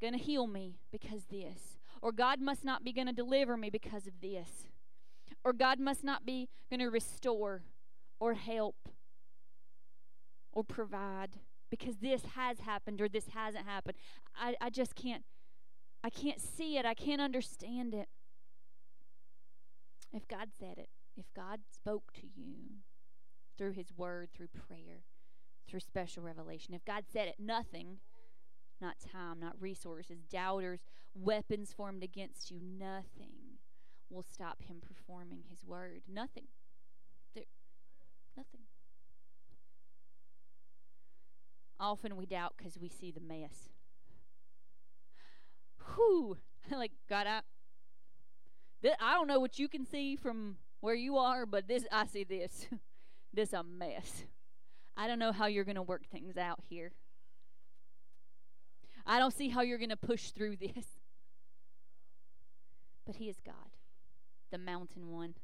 going 0.00 0.12
to 0.12 0.18
heal 0.18 0.46
me 0.46 0.76
because 0.90 1.24
this. 1.30 1.78
Or 2.00 2.12
God 2.12 2.40
must 2.40 2.64
not 2.64 2.84
be 2.84 2.92
going 2.92 3.06
to 3.06 3.12
deliver 3.12 3.56
me 3.56 3.70
because 3.70 4.06
of 4.06 4.20
this. 4.20 4.68
Or 5.44 5.52
God 5.52 5.78
must 5.78 6.04
not 6.04 6.26
be 6.26 6.48
going 6.68 6.80
to 6.80 6.90
restore 6.90 7.62
or 8.20 8.34
help 8.34 8.88
or 10.52 10.62
provide 10.64 11.38
because 11.70 11.96
this 11.96 12.22
has 12.36 12.60
happened 12.60 13.00
or 13.00 13.08
this 13.08 13.28
hasn't 13.34 13.66
happened. 13.66 13.96
I, 14.36 14.56
I 14.60 14.70
just 14.70 14.94
can't 14.94 15.24
I 16.04 16.10
can't 16.10 16.40
see 16.40 16.78
it. 16.78 16.84
I 16.84 16.94
can't 16.94 17.20
understand 17.20 17.94
it. 17.94 18.08
If 20.12 20.26
God 20.26 20.48
said 20.58 20.76
it, 20.76 20.88
if 21.16 21.26
God 21.34 21.60
spoke 21.72 22.12
to 22.14 22.26
you 22.26 22.80
through 23.56 23.72
his 23.72 23.92
word, 23.96 24.30
through 24.34 24.48
prayer, 24.48 25.04
through 25.72 25.80
special 25.80 26.22
revelation, 26.22 26.74
if 26.74 26.84
God 26.84 27.04
said 27.10 27.28
it, 27.28 27.36
nothing, 27.38 27.96
not 28.78 28.96
time, 29.00 29.40
not 29.40 29.56
resources, 29.58 30.18
doubters, 30.30 30.80
weapons 31.14 31.72
formed 31.72 32.02
against 32.02 32.50
you, 32.50 32.60
nothing 32.60 33.32
will 34.10 34.22
stop 34.22 34.62
him 34.62 34.76
performing 34.86 35.44
his 35.48 35.64
word. 35.64 36.02
Nothing. 36.06 36.44
There, 37.34 37.44
nothing. 38.36 38.60
Often 41.80 42.16
we 42.16 42.26
doubt 42.26 42.52
because 42.58 42.78
we 42.78 42.90
see 42.90 43.10
the 43.10 43.20
mess. 43.20 43.70
Whew. 45.94 46.36
like, 46.70 46.92
God, 47.08 47.26
I, 47.26 47.40
th- 48.82 48.94
I 49.00 49.14
don't 49.14 49.26
know 49.26 49.40
what 49.40 49.58
you 49.58 49.68
can 49.68 49.86
see 49.86 50.16
from 50.16 50.58
where 50.80 50.94
you 50.94 51.16
are, 51.16 51.46
but 51.46 51.66
this 51.66 51.86
I 51.90 52.04
see 52.04 52.24
this. 52.24 52.66
this 53.32 53.54
a 53.54 53.64
mess. 53.64 54.24
I 54.96 55.06
don't 55.06 55.18
know 55.18 55.32
how 55.32 55.46
you're 55.46 55.64
going 55.64 55.76
to 55.76 55.82
work 55.82 56.06
things 56.10 56.36
out 56.36 56.60
here. 56.68 56.92
I 59.06 59.18
don't 59.18 59.34
see 59.34 59.48
how 59.48 59.62
you're 59.62 59.78
going 59.78 59.90
to 59.90 59.96
push 59.96 60.30
through 60.30 60.56
this. 60.56 60.86
But 63.04 63.16
He 63.16 63.28
is 63.28 63.40
God, 63.44 63.76
the 64.52 64.58
mountain 64.58 65.10
one, 65.10 65.34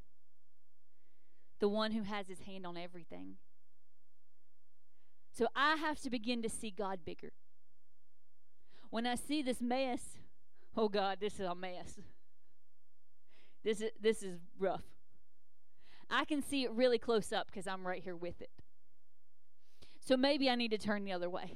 the 1.58 1.68
one 1.68 1.90
who 1.90 2.04
has 2.04 2.28
His 2.28 2.38
hand 2.42 2.64
on 2.64 2.76
everything. 2.76 3.34
So 5.32 5.48
I 5.56 5.74
have 5.74 5.98
to 6.02 6.10
begin 6.10 6.40
to 6.42 6.48
see 6.48 6.70
God 6.70 7.00
bigger. 7.04 7.32
When 8.90 9.08
I 9.08 9.16
see 9.16 9.42
this 9.42 9.60
mess, 9.60 10.18
oh 10.76 10.88
God, 10.88 11.18
this 11.20 11.34
is 11.34 11.40
a 11.40 11.54
mess. 11.56 11.98
This 13.64 13.80
is 13.80 13.90
this 14.00 14.22
is 14.22 14.38
rough. 14.58 14.84
I 16.08 16.24
can 16.24 16.42
see 16.42 16.64
it 16.64 16.70
really 16.70 16.98
close 16.98 17.32
up 17.32 17.46
because 17.46 17.66
I'm 17.66 17.86
right 17.86 18.02
here 18.02 18.16
with 18.16 18.40
it. 18.40 18.50
So 20.08 20.16
maybe 20.16 20.48
I 20.48 20.54
need 20.54 20.70
to 20.70 20.78
turn 20.78 21.04
the 21.04 21.12
other 21.12 21.28
way. 21.28 21.52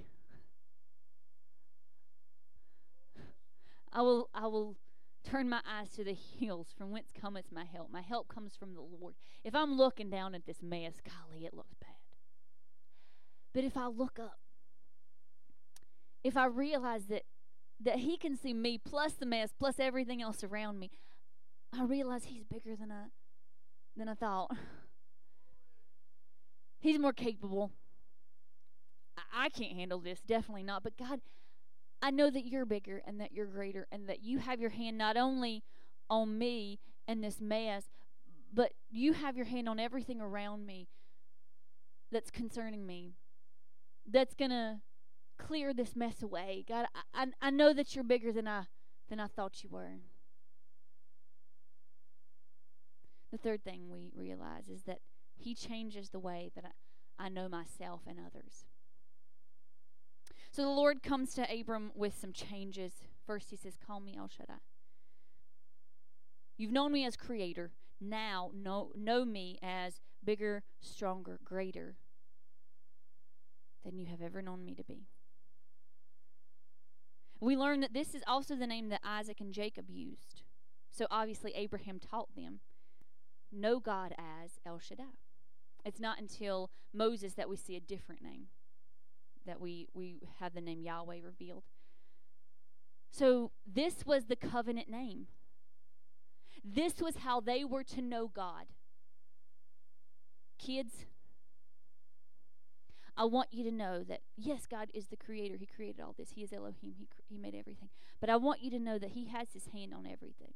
I 3.90 4.02
will 4.02 4.28
I 4.34 4.46
will 4.46 4.76
turn 5.24 5.48
my 5.48 5.62
eyes 5.66 5.88
to 5.92 6.04
the 6.04 6.12
hills 6.12 6.66
from 6.76 6.90
whence 6.90 7.12
cometh 7.18 7.46
my 7.50 7.64
help. 7.64 7.90
My 7.90 8.02
help 8.02 8.28
comes 8.28 8.54
from 8.54 8.74
the 8.74 8.82
Lord. 8.82 9.14
If 9.42 9.54
I'm 9.54 9.78
looking 9.78 10.10
down 10.10 10.34
at 10.34 10.44
this 10.44 10.62
mess, 10.62 10.96
golly, 11.02 11.46
it 11.46 11.54
looks 11.54 11.72
bad. 11.80 11.92
But 13.54 13.64
if 13.64 13.74
I 13.74 13.86
look 13.86 14.18
up, 14.18 14.38
if 16.22 16.36
I 16.36 16.44
realize 16.44 17.06
that 17.06 17.22
that 17.80 18.00
he 18.00 18.18
can 18.18 18.36
see 18.36 18.52
me 18.52 18.76
plus 18.76 19.14
the 19.14 19.24
mess 19.24 19.54
plus 19.58 19.76
everything 19.78 20.20
else 20.20 20.44
around 20.44 20.78
me, 20.78 20.90
I 21.72 21.84
realize 21.84 22.24
he's 22.24 22.44
bigger 22.44 22.76
than 22.76 22.92
I 22.92 23.04
than 23.96 24.10
I 24.10 24.14
thought. 24.14 24.50
He's 26.80 26.98
more 26.98 27.14
capable. 27.14 27.72
I, 29.32 29.48
can't 29.48 29.72
handle 29.72 30.00
this, 30.00 30.20
definitely 30.20 30.62
not. 30.62 30.82
But 30.82 30.96
God, 30.96 31.20
I 32.02 32.10
know 32.10 32.30
that 32.30 32.46
you're 32.46 32.64
bigger 32.64 33.02
and 33.06 33.20
that 33.20 33.32
you're 33.32 33.46
greater 33.46 33.86
and 33.92 34.08
that 34.08 34.22
you 34.22 34.38
have 34.38 34.60
your 34.60 34.70
hand 34.70 34.98
not 34.98 35.16
only 35.16 35.62
on 36.10 36.38
me 36.38 36.80
and 37.06 37.22
this 37.22 37.40
mess, 37.40 37.84
but 38.52 38.72
you 38.90 39.12
have 39.12 39.36
your 39.36 39.46
hand 39.46 39.68
on 39.68 39.78
everything 39.78 40.20
around 40.20 40.66
me 40.66 40.88
that's 42.10 42.30
concerning 42.30 42.86
me, 42.86 43.14
that's 44.10 44.34
going 44.34 44.50
to 44.50 44.80
clear 45.38 45.72
this 45.72 45.96
mess 45.96 46.22
away. 46.22 46.64
God, 46.68 46.86
I, 46.94 47.22
I, 47.22 47.26
I 47.40 47.50
know 47.50 47.72
that 47.72 47.94
you're 47.94 48.04
bigger 48.04 48.32
than 48.32 48.46
I 48.46 48.64
than 49.08 49.20
I 49.20 49.26
thought 49.26 49.62
you 49.62 49.70
were. 49.70 50.00
The 53.30 53.38
third 53.38 53.64
thing 53.64 53.90
we 53.90 54.10
realize 54.14 54.68
is 54.68 54.82
that 54.82 55.00
he 55.36 55.54
changes 55.54 56.10
the 56.10 56.18
way 56.18 56.50
that 56.54 56.64
I, 56.64 57.26
I 57.26 57.28
know 57.28 57.48
myself 57.48 58.02
and 58.06 58.18
others. 58.18 58.66
So 60.52 60.62
the 60.62 60.68
Lord 60.68 61.02
comes 61.02 61.32
to 61.34 61.46
Abram 61.50 61.92
with 61.94 62.14
some 62.14 62.32
changes. 62.32 62.92
First, 63.26 63.48
he 63.48 63.56
says, 63.56 63.78
Call 63.84 64.00
me 64.00 64.16
El 64.18 64.28
Shaddai. 64.28 64.60
You've 66.58 66.72
known 66.72 66.92
me 66.92 67.06
as 67.06 67.16
creator. 67.16 67.72
Now, 67.98 68.50
know, 68.54 68.90
know 68.94 69.24
me 69.24 69.58
as 69.62 70.00
bigger, 70.22 70.62
stronger, 70.80 71.40
greater 71.42 71.96
than 73.82 73.96
you 73.96 74.06
have 74.06 74.20
ever 74.20 74.42
known 74.42 74.64
me 74.64 74.74
to 74.74 74.84
be. 74.84 75.06
We 77.40 77.56
learn 77.56 77.80
that 77.80 77.94
this 77.94 78.14
is 78.14 78.22
also 78.26 78.54
the 78.54 78.66
name 78.66 78.90
that 78.90 79.00
Isaac 79.02 79.40
and 79.40 79.54
Jacob 79.54 79.86
used. 79.88 80.42
So 80.90 81.06
obviously, 81.10 81.52
Abraham 81.54 81.98
taught 81.98 82.28
them 82.36 82.60
know 83.50 83.80
God 83.80 84.14
as 84.18 84.60
El 84.66 84.78
Shaddai. 84.78 85.16
It's 85.84 86.00
not 86.00 86.18
until 86.18 86.70
Moses 86.92 87.34
that 87.34 87.48
we 87.48 87.56
see 87.56 87.74
a 87.74 87.80
different 87.80 88.22
name, 88.22 88.48
that 89.46 89.60
we, 89.60 89.88
we 89.94 90.20
have 90.40 90.54
the 90.54 90.60
name 90.60 90.82
Yahweh 90.82 91.18
revealed. 91.24 91.64
So 93.10 93.52
this 93.66 94.06
was 94.06 94.24
the 94.24 94.36
covenant 94.36 94.88
name. 94.88 95.26
This 96.64 97.00
was 97.00 97.16
how 97.16 97.40
they 97.40 97.64
were 97.64 97.84
to 97.84 98.00
know 98.00 98.28
God. 98.28 98.66
Kids, 100.58 101.06
I 103.16 103.24
want 103.24 103.48
you 103.50 103.64
to 103.64 103.70
know 103.70 104.02
that, 104.04 104.20
yes, 104.36 104.66
God 104.66 104.88
is 104.94 105.08
the 105.08 105.16
creator. 105.16 105.56
He 105.58 105.66
created 105.66 106.00
all 106.00 106.14
this. 106.16 106.30
He 106.30 106.42
is 106.42 106.52
Elohim. 106.52 106.94
He, 106.96 107.08
he 107.28 107.36
made 107.36 107.54
everything. 107.54 107.90
But 108.20 108.30
I 108.30 108.36
want 108.36 108.62
you 108.62 108.70
to 108.70 108.78
know 108.78 108.98
that 108.98 109.10
He 109.10 109.26
has 109.26 109.48
His 109.52 109.66
hand 109.66 109.92
on 109.92 110.06
everything. 110.06 110.54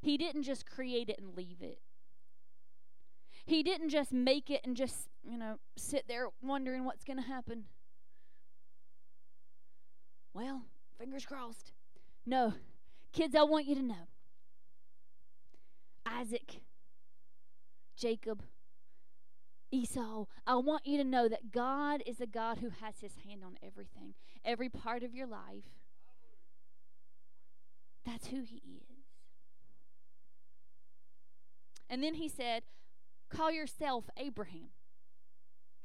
He 0.00 0.16
didn't 0.16 0.44
just 0.44 0.64
create 0.64 1.10
it 1.10 1.18
and 1.18 1.36
leave 1.36 1.60
it. 1.60 1.80
He 3.44 3.62
didn't 3.62 3.90
just 3.90 4.12
make 4.12 4.48
it 4.48 4.62
and 4.64 4.76
just, 4.76 5.08
you 5.22 5.36
know, 5.36 5.56
sit 5.76 6.06
there 6.08 6.28
wondering 6.40 6.84
what's 6.84 7.04
going 7.04 7.18
to 7.18 7.26
happen. 7.26 7.64
Well, 10.32 10.62
fingers 10.98 11.26
crossed. 11.26 11.72
No. 12.24 12.54
Kids, 13.12 13.34
I 13.34 13.42
want 13.42 13.66
you 13.66 13.74
to 13.74 13.82
know 13.82 14.08
Isaac, 16.06 16.60
Jacob, 17.96 18.42
Esau, 19.72 20.26
I 20.46 20.56
want 20.56 20.86
you 20.86 20.98
to 20.98 21.04
know 21.04 21.28
that 21.28 21.52
God 21.52 22.02
is 22.06 22.20
a 22.20 22.26
God 22.26 22.58
who 22.58 22.70
has 22.80 23.00
his 23.00 23.12
hand 23.26 23.42
on 23.44 23.56
everything, 23.62 24.14
every 24.44 24.68
part 24.68 25.02
of 25.02 25.14
your 25.14 25.26
life. 25.26 25.64
That's 28.04 28.28
who 28.28 28.42
he 28.42 28.56
is. 28.56 29.04
And 31.88 32.02
then 32.02 32.14
he 32.14 32.28
said, 32.28 32.62
Call 33.28 33.52
yourself 33.52 34.04
Abraham, 34.16 34.70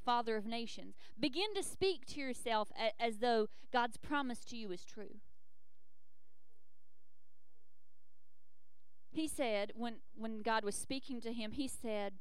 father 0.06 0.38
of 0.38 0.46
nations. 0.46 0.96
Begin 1.20 1.54
to 1.56 1.64
speak 1.64 2.06
to 2.08 2.20
yourself 2.20 2.72
as 3.00 3.18
though 3.18 3.48
God's 3.74 3.98
promise 3.98 4.46
to 4.46 4.56
you 4.56 4.72
is 4.72 4.86
true. 4.86 5.18
He 9.10 9.28
said, 9.28 9.72
when, 9.76 9.96
when 10.16 10.42
God 10.42 10.64
was 10.64 10.76
speaking 10.76 11.22
to 11.22 11.34
him, 11.34 11.54
he 11.54 11.68
said, 11.68 12.14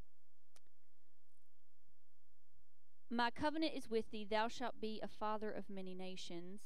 My 3.10 3.30
covenant 3.30 3.72
is 3.76 3.90
with 3.90 4.10
thee, 4.10 4.26
thou 4.28 4.48
shalt 4.48 4.80
be 4.80 5.00
a 5.02 5.08
father 5.08 5.50
of 5.50 5.68
many 5.68 5.94
nations. 5.94 6.60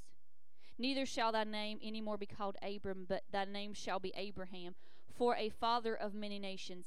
Neither 0.79 1.05
shall 1.07 1.33
thy 1.33 1.45
name 1.45 1.79
any 1.83 2.01
more 2.01 2.17
be 2.17 2.27
called 2.27 2.57
Abram, 2.63 3.07
but 3.09 3.23
thy 3.33 3.45
name 3.45 3.75
shall 3.75 3.99
be 3.99 4.13
Abraham. 4.17 4.75
For 5.17 5.35
a 5.35 5.49
father 5.49 5.95
of 5.95 6.15
many 6.15 6.39
nations 6.39 6.87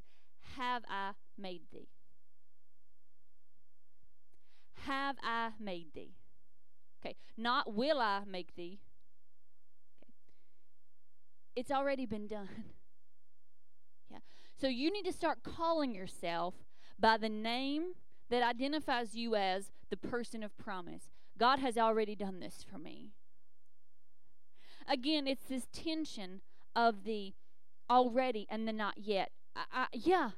have 0.57 0.83
I 0.87 1.11
made 1.37 1.63
thee. 1.71 1.89
Have 4.85 5.17
I 5.23 5.51
made 5.59 5.93
thee. 5.93 6.15
Okay, 7.03 7.15
not 7.37 7.73
will 7.73 7.99
I 7.99 8.21
make 8.27 8.55
thee. 8.55 8.79
Okay. 10.03 10.13
It's 11.55 11.71
already 11.71 12.05
been 12.05 12.27
done. 12.27 12.49
Yeah. 14.09 14.17
So 14.59 14.67
you 14.67 14.91
need 14.91 15.05
to 15.05 15.13
start 15.13 15.41
calling 15.41 15.95
yourself 15.95 16.53
by 16.99 17.15
the 17.15 17.29
name 17.29 17.93
that 18.29 18.43
identifies 18.43 19.15
you 19.15 19.35
as 19.35 19.71
the 19.89 19.95
person 19.95 20.43
of 20.43 20.57
promise. 20.57 21.03
God 21.37 21.59
has 21.59 21.77
already 21.77 22.13
done 22.13 22.41
this 22.41 22.65
for 22.69 22.77
me. 22.77 23.11
Again, 24.85 25.27
it's 25.27 25.45
this 25.45 25.67
tension 25.71 26.41
of 26.75 27.05
the 27.05 27.33
already 27.89 28.47
and 28.49 28.67
the 28.67 28.73
not 28.73 28.97
yet. 28.97 29.31
I, 29.55 29.63
I, 29.71 29.85
yeah, 29.93 30.31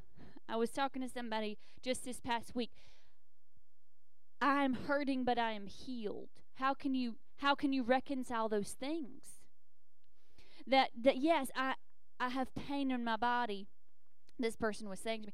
I 0.48 0.56
was 0.56 0.70
talking 0.72 1.02
to 1.02 1.10
somebody 1.10 1.58
just 1.82 2.06
this 2.06 2.20
past 2.20 2.56
week. 2.56 2.72
I 4.44 4.66
am 4.66 4.74
hurting, 4.74 5.24
but 5.24 5.38
I 5.40 5.54
am 5.54 5.68
healed. 5.68 6.28
How 6.56 6.74
can 6.74 6.94
you 6.94 7.16
how 7.38 7.56
can 7.56 7.72
you 7.72 7.82
reconcile 7.82 8.50
those 8.50 8.72
things? 8.72 9.24
That 10.68 10.90
that 11.02 11.18
yes, 11.18 11.48
I 11.56 11.76
I 12.20 12.28
have 12.28 12.54
pain 12.54 12.92
in 12.92 13.06
my 13.06 13.16
body. 13.16 13.68
This 14.38 14.58
person 14.58 14.90
was 14.90 15.00
saying 15.00 15.22
to 15.22 15.28
me, 15.28 15.34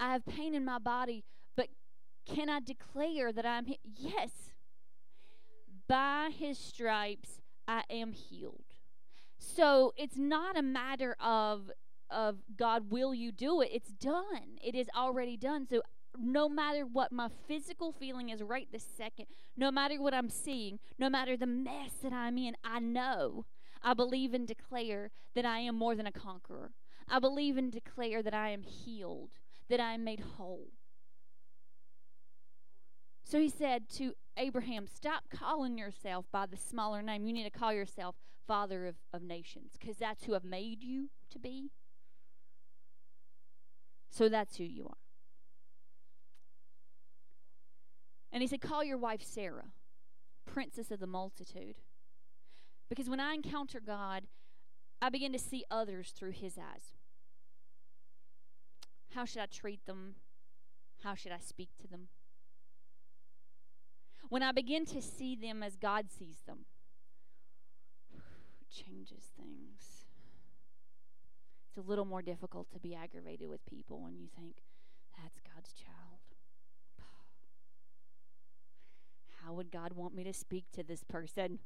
I 0.00 0.12
have 0.12 0.26
pain 0.26 0.56
in 0.56 0.64
my 0.64 0.78
body, 0.78 1.22
but 1.56 1.68
can 2.26 2.48
I 2.50 2.58
declare 2.58 3.32
that 3.32 3.46
I'm 3.46 3.66
he- 3.66 3.78
yes. 3.84 4.30
By 5.86 6.30
his 6.36 6.58
stripes 6.58 7.40
I 7.68 7.84
am 7.88 8.10
healed. 8.10 8.74
So 9.38 9.92
it's 9.96 10.18
not 10.18 10.58
a 10.58 10.62
matter 10.62 11.14
of 11.20 11.70
of 12.10 12.38
God 12.56 12.90
will 12.90 13.14
you 13.14 13.30
do 13.30 13.60
it? 13.60 13.70
It's 13.72 13.92
done. 13.92 14.58
It 14.60 14.74
is 14.74 14.88
already 14.96 15.36
done. 15.36 15.68
So 15.68 15.82
no 16.18 16.48
matter 16.48 16.84
what 16.84 17.12
my 17.12 17.28
physical 17.46 17.92
feeling 17.92 18.30
is 18.30 18.42
right 18.42 18.68
this 18.72 18.86
second, 18.96 19.26
no 19.56 19.70
matter 19.70 20.00
what 20.00 20.14
I'm 20.14 20.30
seeing, 20.30 20.78
no 20.98 21.08
matter 21.08 21.36
the 21.36 21.46
mess 21.46 21.92
that 22.02 22.12
I'm 22.12 22.38
in, 22.38 22.56
I 22.64 22.78
know, 22.78 23.46
I 23.82 23.94
believe 23.94 24.34
and 24.34 24.46
declare 24.46 25.10
that 25.34 25.44
I 25.44 25.60
am 25.60 25.76
more 25.76 25.94
than 25.94 26.06
a 26.06 26.12
conqueror. 26.12 26.72
I 27.08 27.18
believe 27.18 27.56
and 27.56 27.72
declare 27.72 28.22
that 28.22 28.34
I 28.34 28.50
am 28.50 28.62
healed, 28.62 29.30
that 29.68 29.80
I 29.80 29.94
am 29.94 30.04
made 30.04 30.20
whole. 30.36 30.68
So 33.24 33.38
he 33.38 33.48
said 33.48 33.88
to 33.96 34.14
Abraham, 34.36 34.86
Stop 34.86 35.24
calling 35.32 35.78
yourself 35.78 36.26
by 36.32 36.46
the 36.46 36.56
smaller 36.56 37.02
name. 37.02 37.24
You 37.24 37.32
need 37.32 37.44
to 37.44 37.58
call 37.58 37.72
yourself 37.72 38.16
Father 38.46 38.86
of, 38.86 38.96
of 39.12 39.22
Nations, 39.22 39.72
because 39.78 39.98
that's 39.98 40.24
who 40.24 40.34
I've 40.34 40.44
made 40.44 40.82
you 40.82 41.10
to 41.30 41.38
be. 41.38 41.70
So 44.10 44.28
that's 44.28 44.56
who 44.56 44.64
you 44.64 44.86
are. 44.86 45.09
And 48.32 48.42
he 48.42 48.46
said, 48.46 48.60
Call 48.60 48.84
your 48.84 48.98
wife 48.98 49.22
Sarah, 49.22 49.72
princess 50.46 50.90
of 50.90 51.00
the 51.00 51.06
multitude. 51.06 51.76
Because 52.88 53.08
when 53.08 53.20
I 53.20 53.34
encounter 53.34 53.80
God, 53.80 54.24
I 55.00 55.08
begin 55.08 55.32
to 55.32 55.38
see 55.38 55.64
others 55.70 56.10
through 56.10 56.32
his 56.32 56.58
eyes. 56.58 56.92
How 59.14 59.24
should 59.24 59.42
I 59.42 59.46
treat 59.46 59.86
them? 59.86 60.16
How 61.02 61.14
should 61.14 61.32
I 61.32 61.38
speak 61.38 61.70
to 61.80 61.88
them? 61.88 62.08
When 64.28 64.42
I 64.42 64.52
begin 64.52 64.84
to 64.86 65.02
see 65.02 65.34
them 65.34 65.62
as 65.62 65.76
God 65.76 66.06
sees 66.10 66.42
them, 66.46 66.66
it 68.60 68.70
changes 68.70 69.24
things. 69.36 70.06
It's 71.68 71.78
a 71.78 71.88
little 71.88 72.04
more 72.04 72.22
difficult 72.22 72.70
to 72.72 72.80
be 72.80 72.94
aggravated 72.94 73.48
with 73.48 73.64
people 73.66 74.00
when 74.02 74.16
you 74.16 74.26
think, 74.36 74.56
that's 75.16 75.40
God's 75.54 75.72
child. 75.72 75.99
How 79.44 79.52
would 79.52 79.70
God 79.70 79.92
want 79.94 80.14
me 80.14 80.24
to 80.24 80.32
speak 80.32 80.64
to 80.72 80.82
this 80.82 81.04
person? 81.04 81.58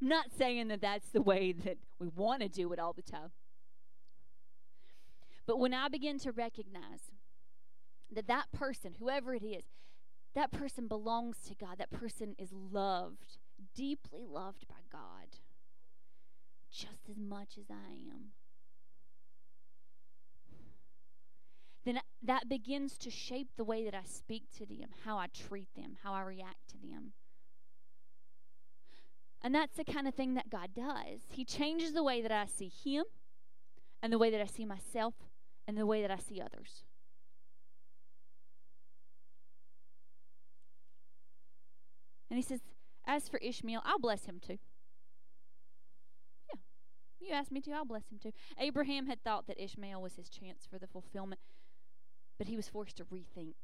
I'm 0.00 0.08
not 0.08 0.26
saying 0.36 0.68
that 0.68 0.80
that's 0.80 1.08
the 1.08 1.22
way 1.22 1.52
that 1.52 1.78
we 1.98 2.08
want 2.08 2.42
to 2.42 2.48
do 2.48 2.72
it 2.72 2.78
all 2.78 2.92
the 2.92 3.02
time. 3.02 3.30
But 5.46 5.58
when 5.58 5.74
I 5.74 5.88
begin 5.88 6.18
to 6.20 6.32
recognize 6.32 7.10
that 8.12 8.26
that 8.28 8.52
person, 8.52 8.96
whoever 8.98 9.34
it 9.34 9.42
is, 9.42 9.64
that 10.34 10.50
person 10.50 10.88
belongs 10.88 11.36
to 11.48 11.54
God, 11.54 11.78
that 11.78 11.90
person 11.90 12.34
is 12.38 12.50
loved, 12.52 13.38
deeply 13.74 14.24
loved 14.28 14.66
by 14.66 14.82
God, 14.90 15.38
just 16.70 17.08
as 17.08 17.18
much 17.18 17.56
as 17.58 17.66
I 17.70 17.92
am, 18.10 18.32
then 21.84 22.00
that 22.22 22.48
begins 22.48 22.96
to 22.98 23.10
shape 23.10 23.48
the 23.56 23.64
way 23.64 23.84
that 23.84 23.94
I 23.94 24.04
speak 24.04 24.44
to 24.58 24.66
them, 24.66 24.88
how 25.04 25.18
I 25.18 25.26
treat 25.26 25.68
them, 25.76 25.96
how 26.02 26.14
I 26.14 26.22
react 26.22 26.68
to 26.68 26.78
them. 26.78 27.12
And 29.42 29.54
that's 29.54 29.76
the 29.76 29.84
kind 29.84 30.08
of 30.08 30.14
thing 30.14 30.34
that 30.34 30.48
God 30.48 30.70
does. 30.74 31.20
He 31.28 31.44
changes 31.44 31.92
the 31.92 32.02
way 32.02 32.22
that 32.22 32.32
I 32.32 32.46
see 32.46 32.72
Him, 32.82 33.04
and 34.02 34.10
the 34.10 34.18
way 34.18 34.30
that 34.30 34.40
I 34.40 34.46
see 34.46 34.64
myself, 34.64 35.14
and 35.68 35.76
the 35.76 35.84
way 35.84 36.00
that 36.00 36.10
I 36.10 36.16
see 36.16 36.40
others. 36.40 36.84
And 42.30 42.38
He 42.38 42.42
says, 42.42 42.60
As 43.06 43.28
for 43.28 43.36
Ishmael, 43.38 43.82
I'll 43.84 43.98
bless 43.98 44.24
him 44.24 44.40
too. 44.40 44.58
Yeah, 46.48 46.56
you 47.20 47.34
asked 47.34 47.52
me 47.52 47.60
to, 47.60 47.72
I'll 47.72 47.84
bless 47.84 48.10
him 48.10 48.18
too. 48.18 48.32
Abraham 48.58 49.06
had 49.06 49.22
thought 49.22 49.46
that 49.46 49.62
Ishmael 49.62 50.00
was 50.00 50.16
his 50.16 50.30
chance 50.30 50.66
for 50.68 50.78
the 50.78 50.86
fulfillment, 50.86 51.40
but 52.38 52.48
he 52.48 52.56
was 52.56 52.68
forced 52.68 52.96
to 52.96 53.04
rethink. 53.04 53.54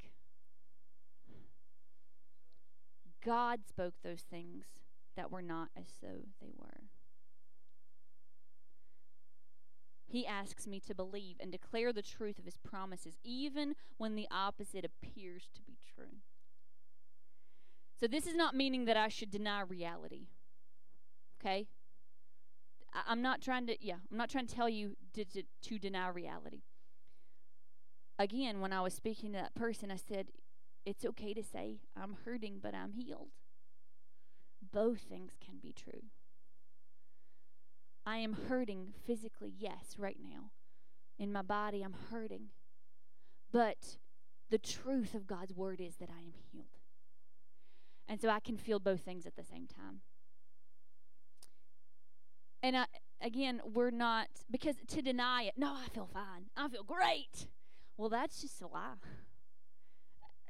God 3.25 3.61
spoke 3.69 3.95
those 4.03 4.23
things 4.23 4.65
that 5.17 5.31
were 5.31 5.43
not 5.43 5.69
as 5.77 5.87
though 6.03 6.27
they 6.41 6.53
were. 6.57 6.85
He 10.07 10.27
asks 10.27 10.67
me 10.67 10.81
to 10.81 10.95
believe 10.95 11.37
and 11.39 11.53
declare 11.53 11.93
the 11.93 12.03
truth 12.03 12.39
of 12.39 12.45
his 12.45 12.57
promises, 12.57 13.19
even 13.23 13.75
when 13.97 14.17
the 14.17 14.27
opposite 14.31 14.85
appears 14.85 15.49
to 15.55 15.63
be 15.63 15.79
true. 15.95 16.19
So, 17.99 18.07
this 18.07 18.27
is 18.27 18.35
not 18.35 18.55
meaning 18.55 18.87
that 18.87 18.97
I 18.97 19.09
should 19.09 19.31
deny 19.31 19.61
reality. 19.61 20.29
Okay? 21.41 21.69
I, 22.93 23.03
I'm 23.07 23.23
not 23.23 23.41
trying 23.41 23.67
to, 23.67 23.77
yeah, 23.81 23.97
I'm 24.11 24.17
not 24.17 24.31
trying 24.31 24.47
to 24.47 24.55
tell 24.55 24.69
you 24.69 24.97
to, 25.15 25.25
to, 25.27 25.43
to 25.63 25.79
deny 25.79 26.09
reality. 26.09 26.63
Again, 28.21 28.61
when 28.61 28.71
I 28.71 28.83
was 28.83 28.93
speaking 28.93 29.33
to 29.33 29.39
that 29.39 29.55
person, 29.55 29.91
I 29.91 29.97
said, 29.97 30.27
it's 30.85 31.07
okay 31.07 31.33
to 31.33 31.43
say, 31.43 31.79
I'm 31.97 32.19
hurting, 32.27 32.59
but 32.63 32.75
I'm 32.75 32.93
healed. 32.93 33.31
Both 34.61 35.01
things 35.01 35.33
can 35.43 35.55
be 35.57 35.73
true. 35.73 36.03
I 38.05 38.19
am 38.19 38.37
hurting 38.51 38.93
physically, 39.07 39.55
yes, 39.57 39.95
right 39.97 40.19
now. 40.23 40.51
In 41.19 41.33
my 41.33 41.41
body, 41.41 41.81
I'm 41.81 41.95
hurting. 42.11 42.49
But 43.53 43.97
the 44.51 44.59
truth 44.59 45.15
of 45.15 45.27
God's 45.27 45.55
word 45.55 45.81
is 45.81 45.97
that 45.97 46.11
I 46.11 46.21
am 46.21 46.35
healed. 46.53 46.77
And 48.07 48.21
so 48.21 48.29
I 48.29 48.41
can 48.41 48.59
feel 48.59 48.81
both 48.81 49.01
things 49.01 49.25
at 49.25 49.37
the 49.37 49.45
same 49.45 49.67
time. 49.67 50.03
And 52.63 52.77
I, 52.77 52.85
again, 53.23 53.63
we're 53.65 53.91
not, 53.91 54.29
because 54.51 54.77
to 54.89 55.01
deny 55.01 55.45
it, 55.45 55.55
no, 55.57 55.73
I 55.73 55.89
feel 55.89 56.11
fine. 56.13 56.51
I 56.55 56.69
feel 56.69 56.85
great. 56.85 57.47
Well, 58.01 58.09
that's 58.09 58.41
just 58.41 58.63
a 58.63 58.67
lie. 58.67 58.95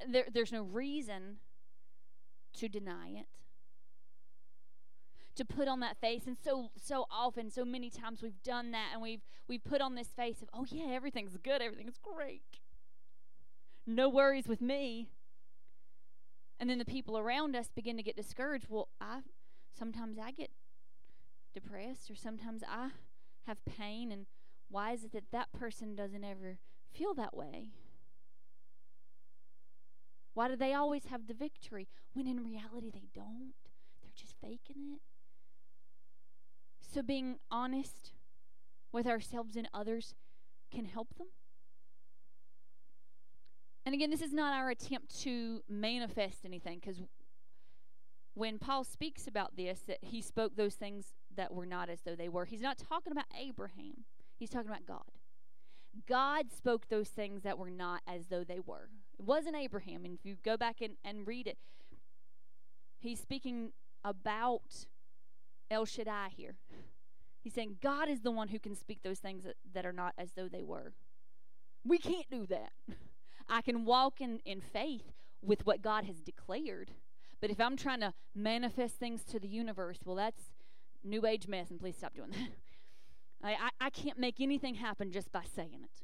There, 0.09 0.23
there's 0.33 0.53
no 0.53 0.63
reason 0.63 1.39
to 2.53 2.69
deny 2.69 3.09
it. 3.09 3.25
To 5.35 5.43
put 5.43 5.67
on 5.67 5.81
that 5.81 5.97
face 5.99 6.27
and 6.27 6.37
so 6.41 6.69
so 6.81 7.07
often 7.11 7.49
so 7.49 7.65
many 7.65 7.89
times 7.89 8.21
we've 8.21 8.41
done 8.41 8.71
that 8.71 8.91
and 8.93 9.01
we've 9.01 9.23
we've 9.49 9.63
put 9.63 9.81
on 9.81 9.95
this 9.95 10.07
face 10.07 10.41
of 10.41 10.47
oh 10.53 10.65
yeah 10.69 10.93
everything's 10.93 11.35
good 11.35 11.61
everything's 11.61 11.97
great. 12.01 12.41
No 13.85 14.07
worries 14.07 14.47
with 14.47 14.61
me. 14.61 15.09
And 16.57 16.69
then 16.69 16.77
the 16.77 16.85
people 16.85 17.17
around 17.17 17.57
us 17.57 17.69
begin 17.75 17.97
to 17.97 18.03
get 18.03 18.15
discouraged. 18.15 18.67
Well 18.69 18.87
i 19.01 19.19
sometimes 19.77 20.17
i 20.17 20.31
get 20.31 20.51
depressed 21.53 22.09
or 22.09 22.15
sometimes 22.15 22.63
i 22.65 22.91
have 23.45 23.57
pain 23.65 24.09
and 24.09 24.27
Why 24.69 24.93
is 24.93 25.03
it 25.03 25.11
that 25.11 25.31
that 25.33 25.51
person 25.51 25.95
doesn't 25.95 26.23
ever 26.23 26.59
feel 26.93 27.13
that 27.15 27.35
way? 27.35 27.71
Why 30.33 30.47
do 30.47 30.55
they 30.55 30.73
always 30.73 31.05
have 31.05 31.27
the 31.27 31.33
victory 31.33 31.87
when 32.13 32.27
in 32.27 32.43
reality 32.43 32.89
they 32.91 33.07
don't? 33.13 33.53
They're 34.01 34.11
just 34.15 34.35
faking 34.41 34.93
it. 34.93 35.01
So 36.79 37.01
being 37.01 37.37
honest 37.49 38.11
with 38.91 39.07
ourselves 39.07 39.55
and 39.55 39.67
others 39.73 40.15
can 40.73 40.85
help 40.85 41.15
them. 41.17 41.27
And 43.85 43.95
again, 43.95 44.09
this 44.09 44.21
is 44.21 44.33
not 44.33 44.53
our 44.53 44.69
attempt 44.69 45.19
to 45.21 45.61
manifest 45.67 46.45
anything 46.45 46.79
because 46.79 47.01
when 48.33 48.59
Paul 48.59 48.83
speaks 48.83 49.27
about 49.27 49.55
this, 49.57 49.81
that 49.87 49.97
he 50.01 50.21
spoke 50.21 50.55
those 50.55 50.75
things 50.75 51.13
that 51.35 51.53
were 51.53 51.65
not 51.65 51.89
as 51.89 52.01
though 52.01 52.15
they 52.15 52.29
were, 52.29 52.45
he's 52.45 52.61
not 52.61 52.77
talking 52.77 53.11
about 53.11 53.25
Abraham, 53.39 54.05
he's 54.37 54.49
talking 54.49 54.69
about 54.69 54.85
God. 54.85 55.20
God 56.07 56.51
spoke 56.55 56.87
those 56.87 57.09
things 57.09 57.43
that 57.43 57.57
were 57.57 57.69
not 57.69 58.01
as 58.07 58.27
though 58.27 58.43
they 58.43 58.59
were. 58.59 58.89
It 59.19 59.25
wasn't 59.25 59.55
Abraham. 59.55 60.05
And 60.05 60.13
if 60.13 60.25
you 60.25 60.35
go 60.43 60.57
back 60.57 60.81
and, 60.81 60.95
and 61.03 61.27
read 61.27 61.47
it, 61.47 61.57
he's 62.99 63.19
speaking 63.19 63.71
about 64.03 64.85
El 65.69 65.85
Shaddai 65.85 66.29
here. 66.35 66.55
He's 67.41 67.53
saying 67.53 67.77
God 67.81 68.07
is 68.07 68.21
the 68.21 68.31
one 68.31 68.49
who 68.49 68.59
can 68.59 68.75
speak 68.75 68.99
those 69.03 69.19
things 69.19 69.43
that, 69.43 69.55
that 69.73 69.85
are 69.85 69.93
not 69.93 70.13
as 70.17 70.31
though 70.35 70.47
they 70.47 70.63
were. 70.63 70.93
We 71.83 71.97
can't 71.97 72.29
do 72.29 72.45
that. 72.47 72.71
I 73.49 73.61
can 73.61 73.85
walk 73.85 74.21
in, 74.21 74.39
in 74.45 74.61
faith 74.61 75.11
with 75.41 75.65
what 75.65 75.81
God 75.81 76.05
has 76.05 76.21
declared. 76.21 76.91
But 77.41 77.49
if 77.49 77.59
I'm 77.59 77.75
trying 77.75 78.01
to 78.01 78.13
manifest 78.35 78.95
things 78.95 79.23
to 79.25 79.39
the 79.39 79.47
universe, 79.47 79.99
well, 80.05 80.15
that's 80.15 80.51
new 81.03 81.25
age 81.25 81.47
mess, 81.47 81.71
and 81.71 81.79
please 81.79 81.97
stop 81.97 82.13
doing 82.15 82.29
that. 82.31 82.49
I, 83.43 83.51
I, 83.53 83.69
I 83.87 83.89
can't 83.89 84.19
make 84.19 84.39
anything 84.39 84.75
happen 84.75 85.11
just 85.11 85.31
by 85.31 85.43
saying 85.55 85.79
it. 85.83 86.03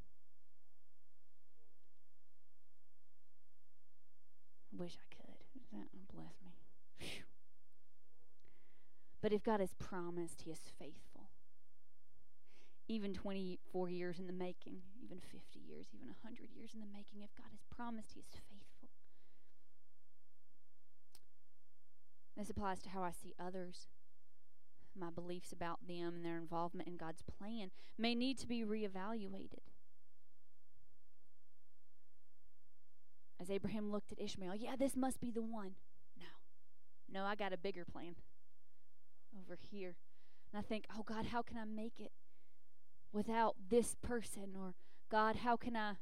Wish 4.76 4.96
I 4.96 5.16
could. 5.16 5.80
That 5.80 5.88
bless 6.14 6.34
me. 6.46 6.54
Phew. 6.98 7.24
But 9.22 9.34
if 9.34 9.44
God 9.44 9.60
has 9.60 9.74
promised, 9.80 10.42
He 10.42 10.52
is 10.52 10.62
faithful. 10.80 11.30
Even 12.88 13.14
24 13.14 13.90
years 13.90 14.20
in 14.20 14.28
the 14.28 14.34
making, 14.34 14.78
even 15.04 15.20
50 15.20 15.60
years, 15.60 15.88
even 15.94 16.08
100 16.08 16.50
years 16.56 16.72
in 16.74 16.80
the 16.80 16.86
making, 16.86 17.22
if 17.22 17.36
God 17.36 17.50
has 17.52 17.60
promised, 17.76 18.14
He 18.14 18.20
is 18.20 18.28
faithful. 18.32 18.90
This 22.38 22.50
applies 22.52 22.82
to 22.84 22.90
how 22.90 23.04
I 23.04 23.12
see 23.12 23.34
others. 23.40 23.88
My 24.99 25.10
beliefs 25.10 25.52
about 25.52 25.88
them 25.88 26.15
and 26.15 26.26
their 26.26 26.38
involvement 26.38 26.88
in 26.88 26.98
God's 26.98 27.22
plan 27.22 27.69
may 27.98 28.15
need 28.15 28.38
to 28.40 28.48
be 28.48 28.64
reevaluated. 28.64 29.61
As 33.40 33.52
Abraham 33.52 33.91
looked 33.91 34.11
at 34.11 34.19
Ishmael, 34.19 34.56
yeah, 34.56 34.76
this 34.76 34.95
must 34.95 35.22
be 35.22 35.30
the 35.30 35.44
one. 35.44 35.76
No, 36.18 36.26
no, 37.11 37.26
I 37.26 37.36
got 37.36 37.53
a 37.53 37.57
bigger 37.57 37.86
plan 37.86 38.15
over 39.40 39.57
here. 39.69 39.95
And 40.52 40.60
I 40.60 40.64
think, 40.64 40.86
oh 40.98 41.03
God, 41.03 41.28
how 41.28 41.44
can 41.44 41.57
I 41.57 41.65
make 41.65 41.99
it 41.99 42.11
without 43.11 43.56
this 43.69 43.95
person? 44.02 44.56
Or 44.60 44.74
God, 45.11 45.38
how 45.38 45.56
can 45.57 45.76
I? 45.76 45.94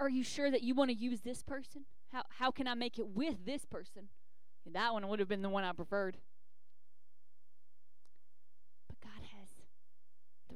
Are, 0.00 0.08
you 0.08 0.24
sure 0.24 0.50
that 0.50 0.62
you 0.62 0.74
want 0.74 0.90
to 0.90 0.96
use 0.96 1.20
this 1.20 1.42
person? 1.42 1.84
How 2.12 2.22
how 2.28 2.50
can 2.50 2.66
I 2.66 2.74
make 2.74 2.98
it 2.98 3.06
with 3.08 3.44
this 3.44 3.64
person? 3.64 4.08
That 4.72 4.92
one 4.92 5.06
would 5.08 5.20
have 5.20 5.28
been 5.28 5.42
the 5.42 5.48
one 5.48 5.64
I 5.64 5.72
preferred. 5.72 6.16
But 8.88 9.00
God 9.00 9.22
has 9.38 9.48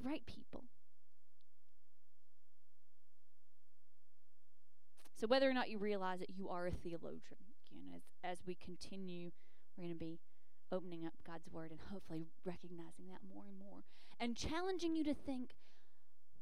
the 0.00 0.08
right 0.08 0.24
people. 0.26 0.64
So 5.16 5.26
whether 5.26 5.48
or 5.48 5.54
not 5.54 5.68
you 5.68 5.78
realize 5.78 6.20
that 6.20 6.30
you 6.30 6.48
are 6.48 6.66
a 6.66 6.70
theologian, 6.70 7.36
again, 7.66 7.84
as 7.94 8.02
as 8.24 8.38
we 8.46 8.54
continue, 8.54 9.30
we're 9.76 9.84
going 9.84 9.94
to 9.94 9.98
be 9.98 10.18
opening 10.72 11.04
up 11.04 11.12
God's 11.26 11.48
word 11.50 11.70
and 11.70 11.80
hopefully 11.92 12.28
recognizing 12.44 13.08
that 13.08 13.18
more 13.34 13.44
and 13.46 13.58
more 13.58 13.80
and 14.18 14.36
challenging 14.36 14.94
you 14.94 15.04
to 15.04 15.14
think 15.14 15.50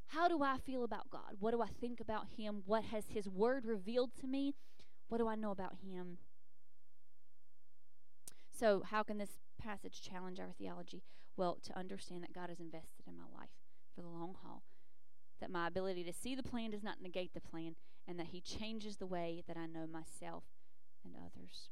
how 0.09 0.27
do 0.27 0.43
I 0.43 0.57
feel 0.59 0.85
about 0.85 1.11
God? 1.11 1.37
What 1.39 1.51
do 1.51 1.61
I 1.61 1.67
think 1.67 2.01
about 2.01 2.29
him? 2.37 2.63
What 2.65 2.85
has 2.85 3.05
his 3.09 3.29
word 3.29 3.67
revealed 3.67 4.11
to 4.21 4.27
me? 4.27 4.55
What 5.09 5.19
do 5.19 5.29
I 5.29 5.35
know 5.35 5.51
about 5.51 5.75
him? 5.85 6.17
So, 8.59 8.83
how 8.91 9.03
can 9.03 9.19
this 9.19 9.39
passage 9.61 10.01
challenge 10.01 10.41
our 10.41 10.53
theology? 10.59 11.03
Well, 11.39 11.59
to 11.67 11.79
understand 11.79 12.25
that 12.25 12.35
God 12.35 12.51
is 12.51 12.59
invested 12.59 13.07
in 13.07 13.17
my 13.17 13.23
life 13.33 13.49
for 13.95 14.03
the 14.03 14.09
long 14.09 14.35
haul, 14.43 14.65
that 15.41 15.53
my 15.53 15.69
ability 15.69 16.03
to 16.03 16.13
see 16.13 16.35
the 16.35 16.43
plan 16.43 16.73
does 16.73 16.83
not 16.83 17.01
negate 17.01 17.33
the 17.33 17.41
plan, 17.41 17.77
and 18.09 18.19
that 18.19 18.27
He 18.33 18.41
changes 18.41 18.97
the 18.97 19.07
way 19.07 19.45
that 19.47 19.57
I 19.57 19.67
know 19.67 19.87
myself 19.87 20.43
and 21.05 21.15
others 21.15 21.69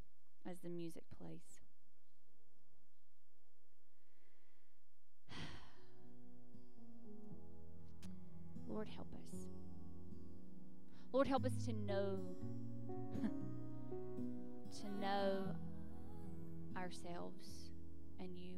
as 0.48 0.60
the 0.60 0.68
music 0.68 1.02
plays. 1.18 1.64
Lord, 8.68 8.86
help 8.94 9.08
us. 9.14 9.48
Lord, 11.12 11.26
help 11.26 11.44
us 11.44 11.56
to 11.66 11.72
know, 11.72 12.20
to 14.80 14.88
know 15.00 15.56
ourselves 16.76 17.72
and 18.20 18.36
you 18.36 18.55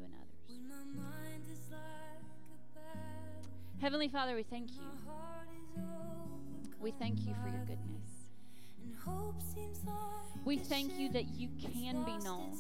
Heavenly 3.81 4.09
Father, 4.09 4.35
we 4.35 4.43
thank 4.43 4.73
you. 4.73 4.81
my 5.07 5.13
heart 5.13 5.49
is 5.55 5.69
overcome 5.77 6.41
We 6.81 6.91
thank 6.91 7.21
you 7.21 7.35
for 7.43 7.49
your 7.49 7.65
goodness. 7.65 8.11
and 8.83 8.95
hope 8.97 9.41
seems 9.55 9.79
like 9.87 10.45
We 10.45 10.57
thank 10.57 10.99
you 10.99 11.09
that 11.11 11.29
you 11.29 11.49
can 11.61 12.03
be 12.05 12.19
known, 12.25 12.59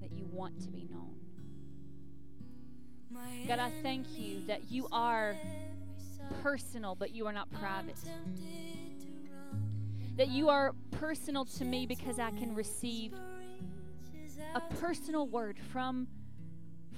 that 0.00 0.10
you 0.12 0.24
want 0.32 0.58
to 0.62 0.68
be 0.68 0.88
known. 0.90 1.14
God, 3.46 3.58
I 3.58 3.70
thank 3.82 4.06
you 4.18 4.42
that 4.46 4.70
you 4.70 4.88
are 4.90 5.36
personal, 6.42 6.94
but 6.94 7.14
you 7.14 7.26
are 7.26 7.32
not 7.32 7.50
private. 7.52 7.96
I'm 8.06 8.24
tempted 8.24 9.00
to 9.00 9.06
run. 9.30 10.16
That 10.16 10.28
you 10.28 10.48
are 10.48 10.74
personal 10.92 11.44
to 11.44 11.64
me 11.64 11.86
because 11.86 12.18
I 12.18 12.30
can 12.30 12.54
receive 12.54 13.12
a 14.54 14.60
personal 14.76 15.26
word 15.26 15.58
from 15.72 16.06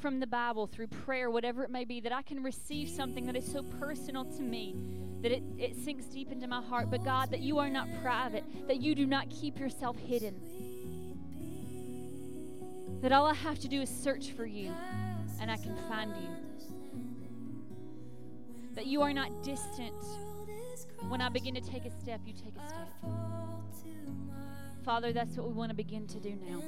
from 0.03 0.19
the 0.19 0.27
Bible 0.27 0.67
through 0.67 0.89
prayer, 0.89 1.31
whatever 1.31 1.63
it 1.63 1.71
may 1.71 1.85
be, 1.85 2.01
that 2.01 2.13
I 2.13 2.23
can 2.23 2.43
receive 2.43 2.89
something 2.89 3.25
that 3.27 3.37
is 3.37 3.51
so 3.51 3.63
personal 3.63 4.25
to 4.25 4.43
me 4.43 4.75
that 5.23 5.31
it, 5.31 5.45
it 5.57 5.77
sinks 5.77 6.07
deep 6.07 6.33
into 6.33 6.49
my 6.49 6.61
heart. 6.61 6.91
But 6.91 7.05
God, 7.05 7.31
that 7.31 7.39
you 7.39 7.59
are 7.59 7.71
not 7.71 7.87
private, 8.03 8.43
that 8.67 8.81
you 8.81 8.97
do 8.97 9.07
not 9.07 9.31
keep 9.31 9.61
yourself 9.61 9.97
hidden. 9.97 10.35
That 13.01 13.13
all 13.13 13.27
I 13.27 13.35
have 13.35 13.61
to 13.61 13.69
do 13.69 13.81
is 13.81 13.89
search 13.89 14.33
for 14.33 14.45
you 14.45 14.73
and 15.41 15.51
I 15.51 15.57
can 15.57 15.77
find 15.89 16.11
you. 16.17 16.29
That 18.75 18.87
you 18.87 19.03
are 19.03 19.13
not 19.13 19.45
distant. 19.45 19.95
When 21.09 21.21
I 21.21 21.29
begin 21.29 21.55
to 21.55 21.61
take 21.61 21.85
a 21.85 21.91
step, 22.01 22.23
you 22.27 22.33
take 22.33 22.57
a 22.57 22.69
step. 22.69 22.89
Father, 24.85 25.13
that's 25.13 25.37
what 25.37 25.47
we 25.47 25.53
want 25.53 25.71
to 25.71 25.77
begin 25.77 26.09
to 26.09 26.19
do 26.19 26.37
now 26.45 26.61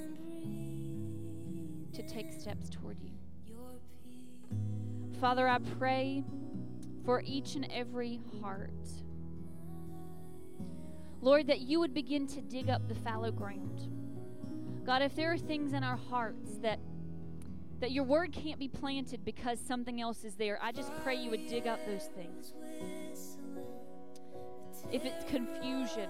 to 1.94 2.02
take 2.02 2.32
steps 2.32 2.68
toward 2.68 3.00
you. 3.00 3.13
Father, 5.20 5.48
I 5.48 5.58
pray 5.78 6.24
for 7.04 7.22
each 7.24 7.54
and 7.54 7.66
every 7.72 8.20
heart. 8.40 8.70
Lord, 11.20 11.46
that 11.46 11.60
you 11.60 11.80
would 11.80 11.94
begin 11.94 12.26
to 12.28 12.40
dig 12.42 12.68
up 12.68 12.86
the 12.88 12.94
fallow 12.94 13.30
ground. 13.30 13.88
God, 14.84 15.00
if 15.02 15.14
there 15.14 15.32
are 15.32 15.38
things 15.38 15.72
in 15.72 15.82
our 15.82 15.96
hearts 15.96 16.58
that 16.58 16.78
that 17.80 17.90
your 17.92 18.04
word 18.04 18.32
can't 18.32 18.58
be 18.58 18.68
planted 18.68 19.24
because 19.24 19.58
something 19.58 20.00
else 20.00 20.24
is 20.24 20.34
there, 20.36 20.58
I 20.62 20.72
just 20.72 20.90
pray 21.02 21.16
you 21.16 21.30
would 21.30 21.48
dig 21.48 21.66
up 21.66 21.84
those 21.86 22.08
things. 22.14 22.54
If 24.92 25.04
it's 25.04 25.24
confusion, 25.24 26.08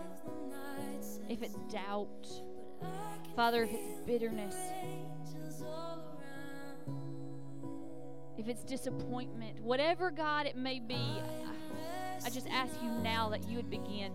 if 1.29 1.43
it's 1.43 1.57
doubt, 1.73 2.29
Father, 3.35 3.65
if 3.65 3.71
it's 3.73 4.01
bitterness, 4.07 4.55
if 8.37 8.49
it's 8.49 8.65
disappointment, 8.65 9.61
whatever 9.61 10.11
God 10.11 10.47
it 10.47 10.57
may 10.57 10.81
be, 10.81 11.21
I, 12.25 12.31
just 12.31 12.49
ask 12.49 12.73
you 12.83 12.91
now 12.91 13.29
that 13.29 13.49
you 13.49 13.57
would 13.57 13.71
begin 13.71 14.13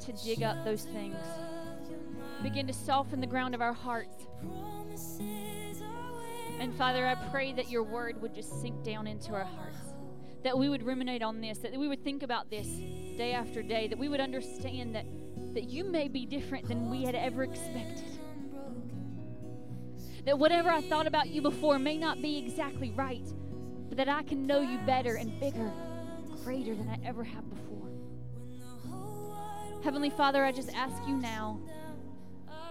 to 0.00 0.12
dig 0.24 0.42
up 0.42 0.64
those 0.64 0.84
things. 0.84 1.16
Begin 2.42 2.66
to 2.66 2.72
soften 2.72 3.20
the 3.20 3.26
ground 3.26 3.54
of 3.54 3.60
our 3.60 3.72
hearts. 3.72 4.26
And 6.58 6.74
Father, 6.74 7.06
I 7.06 7.14
pray 7.30 7.52
that 7.52 7.70
your 7.70 7.82
word 7.82 8.20
would 8.20 8.34
just 8.34 8.60
sink 8.60 8.82
down 8.82 9.06
into 9.06 9.32
our 9.32 9.44
hearts. 9.44 9.76
That 10.42 10.58
we 10.58 10.68
would 10.68 10.82
ruminate 10.82 11.22
on 11.22 11.40
this, 11.40 11.58
that 11.58 11.72
we 11.72 11.86
would 11.86 12.02
think 12.02 12.22
about 12.22 12.50
this 12.50 12.66
day 13.16 13.32
after 13.32 13.62
day, 13.62 13.88
that 13.88 13.98
we 13.98 14.08
would 14.08 14.20
understand 14.20 14.94
that, 14.94 15.04
that 15.54 15.64
you 15.64 15.84
may 15.84 16.08
be 16.08 16.24
different 16.24 16.66
than 16.66 16.90
we 16.90 17.04
had 17.04 17.14
ever 17.14 17.44
expected. 17.44 18.18
That 20.24 20.38
whatever 20.38 20.70
I 20.70 20.80
thought 20.82 21.06
about 21.06 21.28
you 21.28 21.42
before 21.42 21.78
may 21.78 21.98
not 21.98 22.20
be 22.22 22.38
exactly 22.38 22.90
right, 22.90 23.26
that 24.00 24.08
I 24.08 24.22
can 24.22 24.46
know 24.46 24.62
you 24.62 24.78
better 24.86 25.16
and 25.16 25.38
bigger, 25.38 25.70
greater 26.42 26.74
than 26.74 26.88
I 26.88 26.96
ever 27.06 27.22
have 27.22 27.44
before. 27.50 27.90
Heavenly 29.84 30.08
Father, 30.08 30.42
I 30.42 30.52
just 30.52 30.74
ask 30.74 31.06
you 31.06 31.18
now 31.18 31.60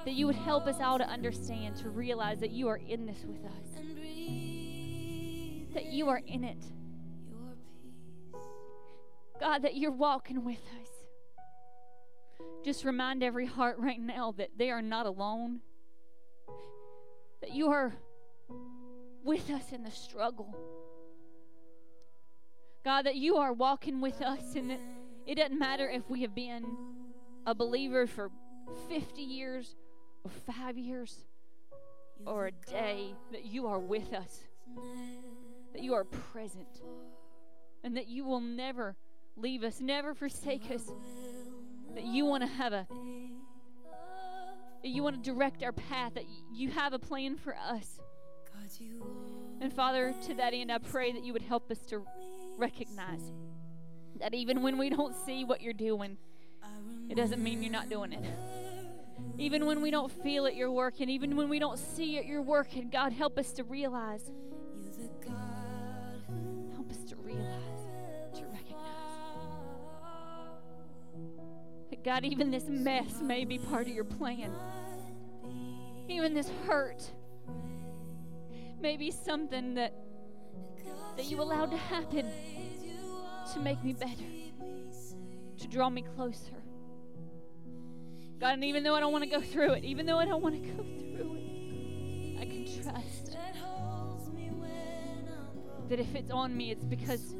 that 0.05 0.15
you 0.15 0.25
would 0.25 0.33
help 0.33 0.65
us 0.65 0.77
all 0.81 0.97
to 0.97 1.07
understand, 1.07 1.75
to 1.75 1.91
realize 1.91 2.39
that 2.39 2.49
you 2.49 2.67
are 2.67 2.77
in 2.77 3.05
this 3.05 3.23
with 3.27 3.45
us, 3.45 3.67
that 5.75 5.85
you 5.85 6.09
are 6.09 6.19
in 6.25 6.43
it. 6.43 6.63
God, 9.39 9.61
that 9.61 9.75
you're 9.75 9.91
walking 9.91 10.43
with 10.43 10.57
us. 10.81 10.87
Just 12.65 12.83
remind 12.83 13.21
every 13.21 13.45
heart 13.45 13.77
right 13.77 14.01
now 14.01 14.33
that 14.39 14.57
they 14.57 14.71
are 14.71 14.81
not 14.81 15.05
alone, 15.05 15.59
that 17.41 17.51
you 17.51 17.69
are 17.69 17.93
with 19.23 19.51
us 19.51 19.71
in 19.71 19.83
the 19.83 19.91
struggle. 19.91 20.78
God, 22.83 23.05
that 23.05 23.15
you 23.15 23.37
are 23.37 23.53
walking 23.53 24.01
with 24.01 24.21
us, 24.21 24.55
and 24.55 24.69
that 24.69 24.79
it 25.25 25.35
doesn't 25.35 25.57
matter 25.57 25.89
if 25.89 26.09
we 26.09 26.21
have 26.21 26.33
been 26.33 26.65
a 27.45 27.53
believer 27.53 28.07
for 28.07 28.31
50 28.87 29.21
years 29.21 29.75
or 30.23 30.31
five 30.51 30.77
years 30.77 31.25
or 32.25 32.47
a 32.47 32.51
day, 32.51 33.13
that 33.31 33.45
you 33.45 33.67
are 33.67 33.79
with 33.79 34.13
us, 34.13 34.41
that 35.73 35.81
you 35.81 35.93
are 35.93 36.03
present, 36.03 36.81
and 37.83 37.95
that 37.95 38.07
you 38.07 38.25
will 38.25 38.41
never 38.41 38.95
leave 39.37 39.63
us, 39.63 39.79
never 39.79 40.13
forsake 40.13 40.69
us, 40.71 40.91
that 41.95 42.03
you 42.03 42.25
want 42.25 42.43
to 42.43 42.47
have 42.47 42.73
a 42.73 42.87
you 44.81 45.03
want 45.03 45.21
to 45.21 45.29
direct 45.29 45.61
our 45.61 45.73
path, 45.73 46.13
that 46.13 46.23
you 46.53 46.69
have 46.69 46.93
a 46.93 46.99
plan 46.99 47.35
for 47.35 47.55
us. 47.55 47.99
And 49.61 49.73
Father, 49.73 50.13
to 50.27 50.33
that 50.35 50.53
end, 50.53 50.71
I 50.71 50.77
pray 50.77 51.11
that 51.11 51.23
you 51.23 51.33
would 51.33 51.41
help 51.41 51.69
us 51.69 51.79
to 51.87 52.05
recognize 52.59 53.21
that 54.19 54.33
even 54.33 54.61
when 54.61 54.77
we 54.77 54.89
don't 54.89 55.15
see 55.25 55.45
what 55.45 55.61
you're 55.61 55.73
doing, 55.73 56.17
it 57.09 57.15
doesn't 57.15 57.41
mean 57.41 57.63
you're 57.63 57.71
not 57.71 57.89
doing 57.89 58.13
it. 58.13 58.23
Even 59.37 59.65
when 59.65 59.81
we 59.81 59.89
don't 59.89 60.11
feel 60.11 60.45
it, 60.45 60.53
you're 60.55 60.71
working. 60.71 61.09
Even 61.09 61.35
when 61.35 61.49
we 61.49 61.59
don't 61.59 61.79
see 61.79 62.17
it, 62.17 62.25
you're 62.25 62.41
working. 62.41 62.89
God, 62.89 63.13
help 63.13 63.37
us 63.37 63.53
to 63.53 63.63
realize. 63.63 64.29
Help 66.75 66.91
us 66.91 67.03
to 67.05 67.15
realize, 67.15 67.81
to 68.35 68.43
recognize. 68.45 68.75
That 71.89 72.03
God, 72.03 72.25
even 72.25 72.51
this 72.51 72.65
mess 72.67 73.21
may 73.21 73.45
be 73.45 73.57
part 73.57 73.87
of 73.87 73.93
your 73.93 74.03
plan. 74.03 74.51
Even 76.09 76.33
this 76.33 76.51
hurt 76.67 77.09
may 78.81 78.97
be 78.97 79.11
something 79.11 79.75
that 79.75 79.93
that 81.15 81.25
you 81.25 81.41
allowed 81.41 81.69
to 81.69 81.77
happen 81.77 82.31
to 83.53 83.59
make 83.59 83.83
me 83.83 83.93
better, 83.93 84.23
to 85.57 85.67
draw 85.67 85.89
me 85.89 86.03
closer. 86.15 86.53
God, 88.39 88.53
and 88.53 88.63
even 88.63 88.83
though 88.83 88.95
I 88.95 88.99
don't 88.99 89.11
want 89.11 89.23
to 89.23 89.29
go 89.29 89.41
through 89.41 89.73
it, 89.73 89.83
even 89.83 90.05
though 90.05 90.17
I 90.17 90.25
don't 90.25 90.41
want 90.41 90.55
to 90.55 90.69
go 90.69 90.83
through 90.83 91.35
it, 91.35 92.41
I 92.41 92.45
can 92.45 92.65
trust 92.83 93.35
that 95.89 95.99
if 95.99 96.13
it's 96.15 96.31
on 96.31 96.55
me, 96.55 96.71
it's 96.71 96.85
because 96.85 97.33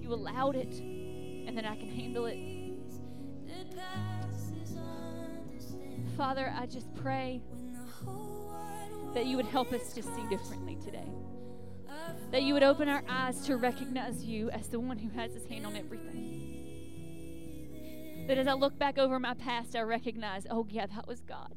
you 0.00 0.12
allowed 0.12 0.56
it 0.56 0.74
and 0.80 1.56
that 1.56 1.64
I 1.64 1.76
can 1.76 1.88
handle 1.88 2.26
it. 2.26 2.38
Father, 6.16 6.52
I 6.56 6.66
just 6.66 6.92
pray 6.96 7.40
that 9.14 9.26
you 9.26 9.36
would 9.36 9.46
help 9.46 9.72
us 9.72 9.92
to 9.92 10.02
see 10.02 10.26
differently 10.28 10.76
today. 10.84 11.08
That 12.30 12.42
you 12.42 12.54
would 12.54 12.62
open 12.62 12.88
our 12.88 13.02
eyes 13.08 13.46
to 13.46 13.56
recognize 13.56 14.24
you 14.24 14.50
as 14.50 14.68
the 14.68 14.80
one 14.80 14.98
who 14.98 15.08
has 15.10 15.34
his 15.34 15.46
hand 15.46 15.66
on 15.66 15.76
everything. 15.76 16.40
That 18.26 18.38
as 18.38 18.46
I 18.46 18.54
look 18.54 18.78
back 18.78 18.98
over 18.98 19.18
my 19.18 19.34
past, 19.34 19.76
I 19.76 19.82
recognize, 19.82 20.46
oh, 20.50 20.66
yeah, 20.70 20.86
that 20.86 21.06
was 21.06 21.20
God. 21.20 21.54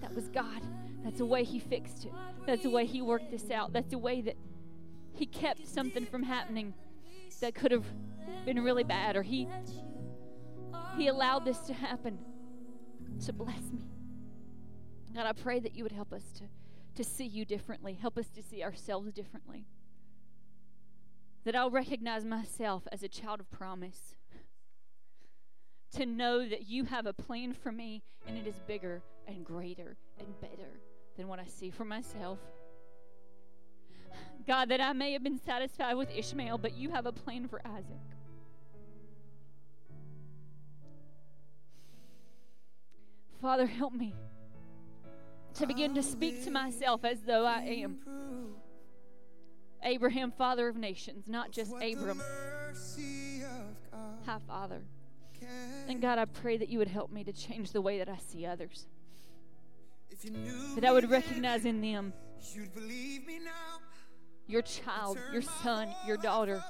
That 0.00 0.14
was 0.14 0.28
God. 0.28 0.62
That's 1.04 1.18
the 1.18 1.26
way 1.26 1.44
He 1.44 1.58
fixed 1.58 2.04
it. 2.04 2.12
That's 2.46 2.62
the 2.62 2.70
way 2.70 2.86
He 2.86 3.02
worked 3.02 3.30
this 3.30 3.50
out. 3.50 3.72
That's 3.72 3.90
the 3.90 3.98
way 3.98 4.20
that 4.20 4.36
He 5.12 5.26
kept 5.26 5.66
something 5.66 6.06
from 6.06 6.22
happening 6.22 6.74
that 7.40 7.54
could 7.54 7.72
have 7.72 7.84
been 8.44 8.62
really 8.62 8.84
bad, 8.84 9.16
or 9.16 9.22
He 9.22 9.48
He 10.96 11.08
allowed 11.08 11.44
this 11.44 11.58
to 11.60 11.72
happen 11.74 12.18
to 13.24 13.32
bless 13.32 13.70
me. 13.72 13.90
God, 15.14 15.26
I 15.26 15.32
pray 15.32 15.58
that 15.60 15.74
you 15.74 15.82
would 15.82 15.92
help 15.92 16.12
us 16.12 16.22
to, 16.34 16.44
to 16.98 17.04
see 17.04 17.24
you 17.24 17.44
differently, 17.44 17.94
help 17.94 18.18
us 18.18 18.28
to 18.30 18.42
see 18.42 18.64
ourselves 18.64 19.12
differently. 19.12 19.66
That 21.44 21.54
I'll 21.54 21.70
recognize 21.70 22.24
myself 22.24 22.88
as 22.90 23.04
a 23.04 23.08
child 23.08 23.38
of 23.38 23.48
promise. 23.52 24.16
To 25.92 26.04
know 26.04 26.46
that 26.48 26.66
you 26.66 26.84
have 26.86 27.06
a 27.06 27.12
plan 27.12 27.54
for 27.54 27.70
me 27.70 28.02
and 28.26 28.36
it 28.36 28.48
is 28.48 28.56
bigger 28.66 29.00
and 29.28 29.44
greater 29.44 29.96
and 30.18 30.40
better 30.40 30.80
than 31.16 31.28
what 31.28 31.38
I 31.38 31.46
see 31.46 31.70
for 31.70 31.84
myself. 31.84 32.40
God, 34.44 34.68
that 34.70 34.80
I 34.80 34.92
may 34.92 35.12
have 35.12 35.22
been 35.22 35.38
satisfied 35.38 35.94
with 35.94 36.10
Ishmael, 36.10 36.58
but 36.58 36.76
you 36.76 36.90
have 36.90 37.06
a 37.06 37.12
plan 37.12 37.46
for 37.46 37.60
Isaac. 37.64 37.96
Father, 43.40 43.66
help 43.66 43.92
me 43.92 44.16
to 45.58 45.66
begin 45.66 45.92
to 45.94 46.02
speak 46.04 46.44
to 46.44 46.52
myself 46.52 47.04
as 47.04 47.20
though 47.22 47.44
I 47.44 47.62
am 47.62 47.98
Abraham, 49.82 50.30
father 50.30 50.68
of 50.68 50.76
nations, 50.76 51.24
not 51.26 51.50
just 51.50 51.72
Abram. 51.72 52.22
Hi, 54.24 54.38
Father. 54.46 54.82
And 55.88 56.00
God, 56.00 56.18
I 56.18 56.26
pray 56.26 56.58
that 56.58 56.68
you 56.68 56.78
would 56.78 56.88
help 56.88 57.10
me 57.10 57.24
to 57.24 57.32
change 57.32 57.72
the 57.72 57.80
way 57.80 57.98
that 57.98 58.08
I 58.08 58.18
see 58.18 58.46
others. 58.46 58.86
That 60.76 60.84
I 60.84 60.92
would 60.92 61.10
recognize 61.10 61.64
in 61.64 61.80
them 61.80 62.12
You'd 62.54 62.72
believe 62.72 63.26
me 63.26 63.40
now. 63.40 63.80
your 64.46 64.62
child, 64.62 65.18
your 65.32 65.42
son, 65.42 65.88
your 66.06 66.16
daughter, 66.18 66.62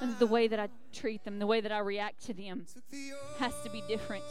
and 0.00 0.18
the 0.18 0.26
way 0.26 0.48
that 0.48 0.58
I 0.58 0.68
treat 0.92 1.24
them, 1.24 1.38
the 1.38 1.46
way 1.46 1.60
that 1.60 1.70
I 1.70 1.78
react 1.78 2.26
to 2.26 2.34
them 2.34 2.66
has 3.38 3.52
to 3.62 3.70
be 3.70 3.82
different. 3.86 4.24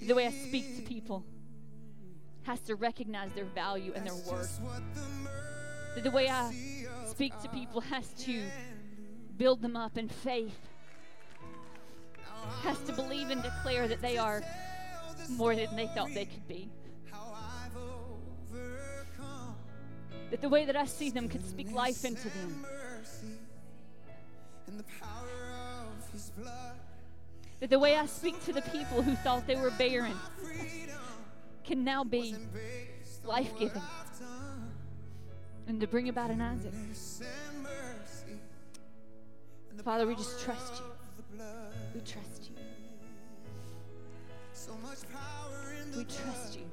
The 0.00 0.14
way 0.14 0.26
I 0.26 0.30
speak 0.30 0.76
to 0.76 0.82
people 0.82 1.24
has 2.46 2.60
to 2.60 2.76
recognize 2.76 3.32
their 3.32 3.44
value 3.44 3.92
and 3.94 4.06
their 4.06 4.14
worth. 4.14 4.60
That 5.94 6.04
the 6.04 6.10
way 6.10 6.28
I 6.28 6.54
speak 7.08 7.38
to 7.42 7.48
people 7.48 7.80
has 7.80 8.08
to 8.24 8.42
build 9.36 9.60
them 9.62 9.76
up 9.76 9.98
in 9.98 10.08
faith, 10.08 10.56
has 12.62 12.78
to 12.82 12.92
believe 12.92 13.30
and 13.30 13.42
declare 13.42 13.88
that 13.88 14.00
they 14.00 14.16
are 14.16 14.42
more 15.30 15.56
than 15.56 15.74
they 15.74 15.88
thought 15.88 16.14
they 16.14 16.26
could 16.26 16.46
be. 16.46 16.70
That 20.30 20.40
the 20.40 20.48
way 20.48 20.64
that 20.64 20.76
I 20.76 20.86
see 20.86 21.10
them 21.10 21.28
could 21.28 21.48
speak 21.48 21.72
life 21.72 22.04
into 22.04 22.28
them. 22.28 22.66
And 24.66 24.78
the 24.78 24.84
power 25.00 25.54
of 25.86 26.12
his 26.12 26.30
blood. 26.30 26.76
That 27.60 27.70
the 27.70 27.78
way 27.78 27.96
I 27.96 28.06
speak 28.06 28.44
to 28.44 28.52
the 28.52 28.62
people 28.62 29.02
who 29.02 29.14
thought 29.16 29.46
they 29.46 29.56
were 29.56 29.70
barren 29.70 30.16
can 31.66 31.84
now 31.84 32.04
be 32.04 32.34
life 33.24 33.52
giving. 33.58 33.82
And 35.66 35.80
to 35.80 35.86
bring 35.86 36.08
about 36.08 36.30
an 36.30 36.40
Isaac. 36.40 36.72
Father, 39.84 40.06
we 40.06 40.14
just 40.14 40.40
trust 40.40 40.80
you. 40.80 41.40
We 41.94 42.00
trust 42.00 42.50
you. 42.50 42.56
So 44.52 44.72
much 44.82 44.98
power 45.12 45.74
in 45.82 45.90
the 45.90 45.98
We 45.98 46.04
trust 46.04 46.56
you. 46.56 46.64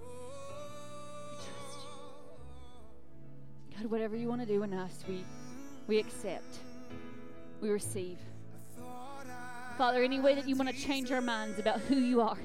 We 0.00 1.36
trust 1.36 1.78
you. 3.70 3.76
God, 3.76 3.90
whatever 3.90 4.16
you 4.16 4.28
want 4.28 4.40
to 4.40 4.46
do 4.46 4.62
in 4.62 4.72
us, 4.72 5.04
we, 5.08 5.24
we 5.88 5.98
accept. 5.98 6.58
We 7.60 7.70
receive. 7.70 8.18
Father, 9.76 10.02
any 10.02 10.20
way 10.20 10.34
that 10.34 10.48
you 10.48 10.54
want 10.54 10.68
to 10.68 10.76
change 10.76 11.10
our 11.12 11.20
minds 11.20 11.58
about 11.58 11.80
who 11.80 11.96
you 11.96 12.20
are, 12.20 12.38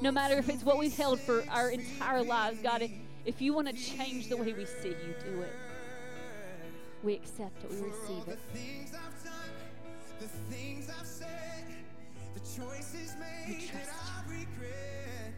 no 0.00 0.10
matter 0.10 0.36
if 0.38 0.48
it's 0.48 0.64
what 0.64 0.78
we've 0.78 0.96
held 0.96 1.20
for 1.20 1.44
our 1.50 1.70
entire 1.70 2.22
lives, 2.22 2.60
God, 2.62 2.82
if- 2.82 2.90
if 3.24 3.40
you 3.40 3.52
want 3.52 3.68
to 3.68 3.74
change 3.74 4.28
the 4.28 4.36
way 4.36 4.52
we 4.52 4.64
see 4.64 4.88
you, 4.88 5.14
do 5.24 5.42
it. 5.42 5.52
We 7.02 7.14
accept 7.14 7.64
it, 7.64 7.70
we 7.70 7.80
receive 7.80 8.28
it. 8.28 8.38
things 8.52 8.94
I've 8.94 9.24
done, 9.24 9.32
the 10.18 10.28
things 10.54 10.90
I've 10.90 11.06
said, 11.06 11.64
the 12.34 12.40
choices 12.40 13.14
We 13.46 13.54
made 13.54 13.68
trust 13.68 13.86
that 13.86 14.26
I 14.26 14.30
regret. 14.30 15.32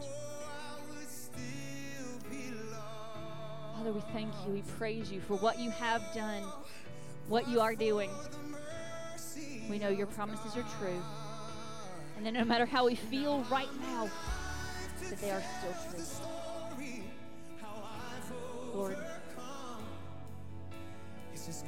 Oh, 0.00 0.04
you. 0.04 0.06
I 0.06 0.90
would 0.90 1.10
still 1.10 2.30
be 2.30 2.50
lost. 2.70 3.76
Father, 3.76 3.92
we 3.92 4.00
thank 4.12 4.32
you. 4.46 4.52
We 4.52 4.62
praise 4.78 5.10
you 5.12 5.20
for 5.20 5.36
what 5.36 5.58
you 5.58 5.70
have 5.70 6.02
done, 6.14 6.42
what 7.28 7.48
you 7.48 7.60
are 7.60 7.74
doing. 7.74 8.10
We 9.68 9.78
know 9.78 9.88
your 9.88 10.06
promises 10.06 10.56
are 10.56 10.64
true. 10.78 11.02
And 12.16 12.26
then 12.26 12.34
no 12.34 12.44
matter 12.44 12.66
how 12.66 12.86
we 12.86 12.94
feel 12.94 13.44
right 13.50 13.68
now, 13.80 14.10
that 15.10 15.20
they 15.20 15.30
are 15.30 15.42
still 15.58 15.74
true. 15.90 16.04
Lord. 18.74 18.96
Just 21.32 21.66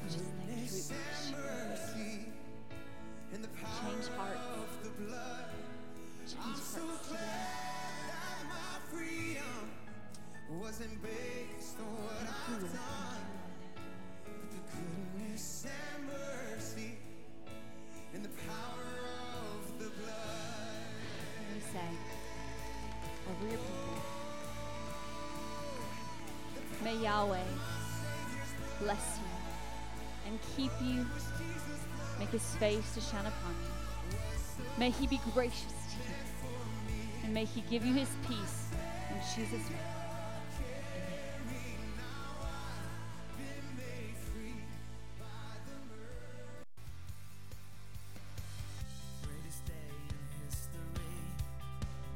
Yahweh 27.06 27.38
bless 28.80 29.20
you 29.20 30.26
and 30.26 30.40
keep 30.56 30.72
you. 30.82 31.06
Make 32.18 32.30
his 32.30 32.56
face 32.56 32.94
to 32.94 33.00
shine 33.00 33.26
upon 33.26 33.54
you. 33.62 34.18
May 34.76 34.90
he 34.90 35.06
be 35.06 35.20
gracious 35.32 35.62
to 35.62 35.98
you. 35.98 36.98
And 37.22 37.32
may 37.32 37.44
he 37.44 37.60
give 37.70 37.86
you 37.86 37.94
his 37.94 38.10
peace 38.26 38.70
in 39.08 39.16
Jesus' 39.36 39.70
name. 39.70 39.95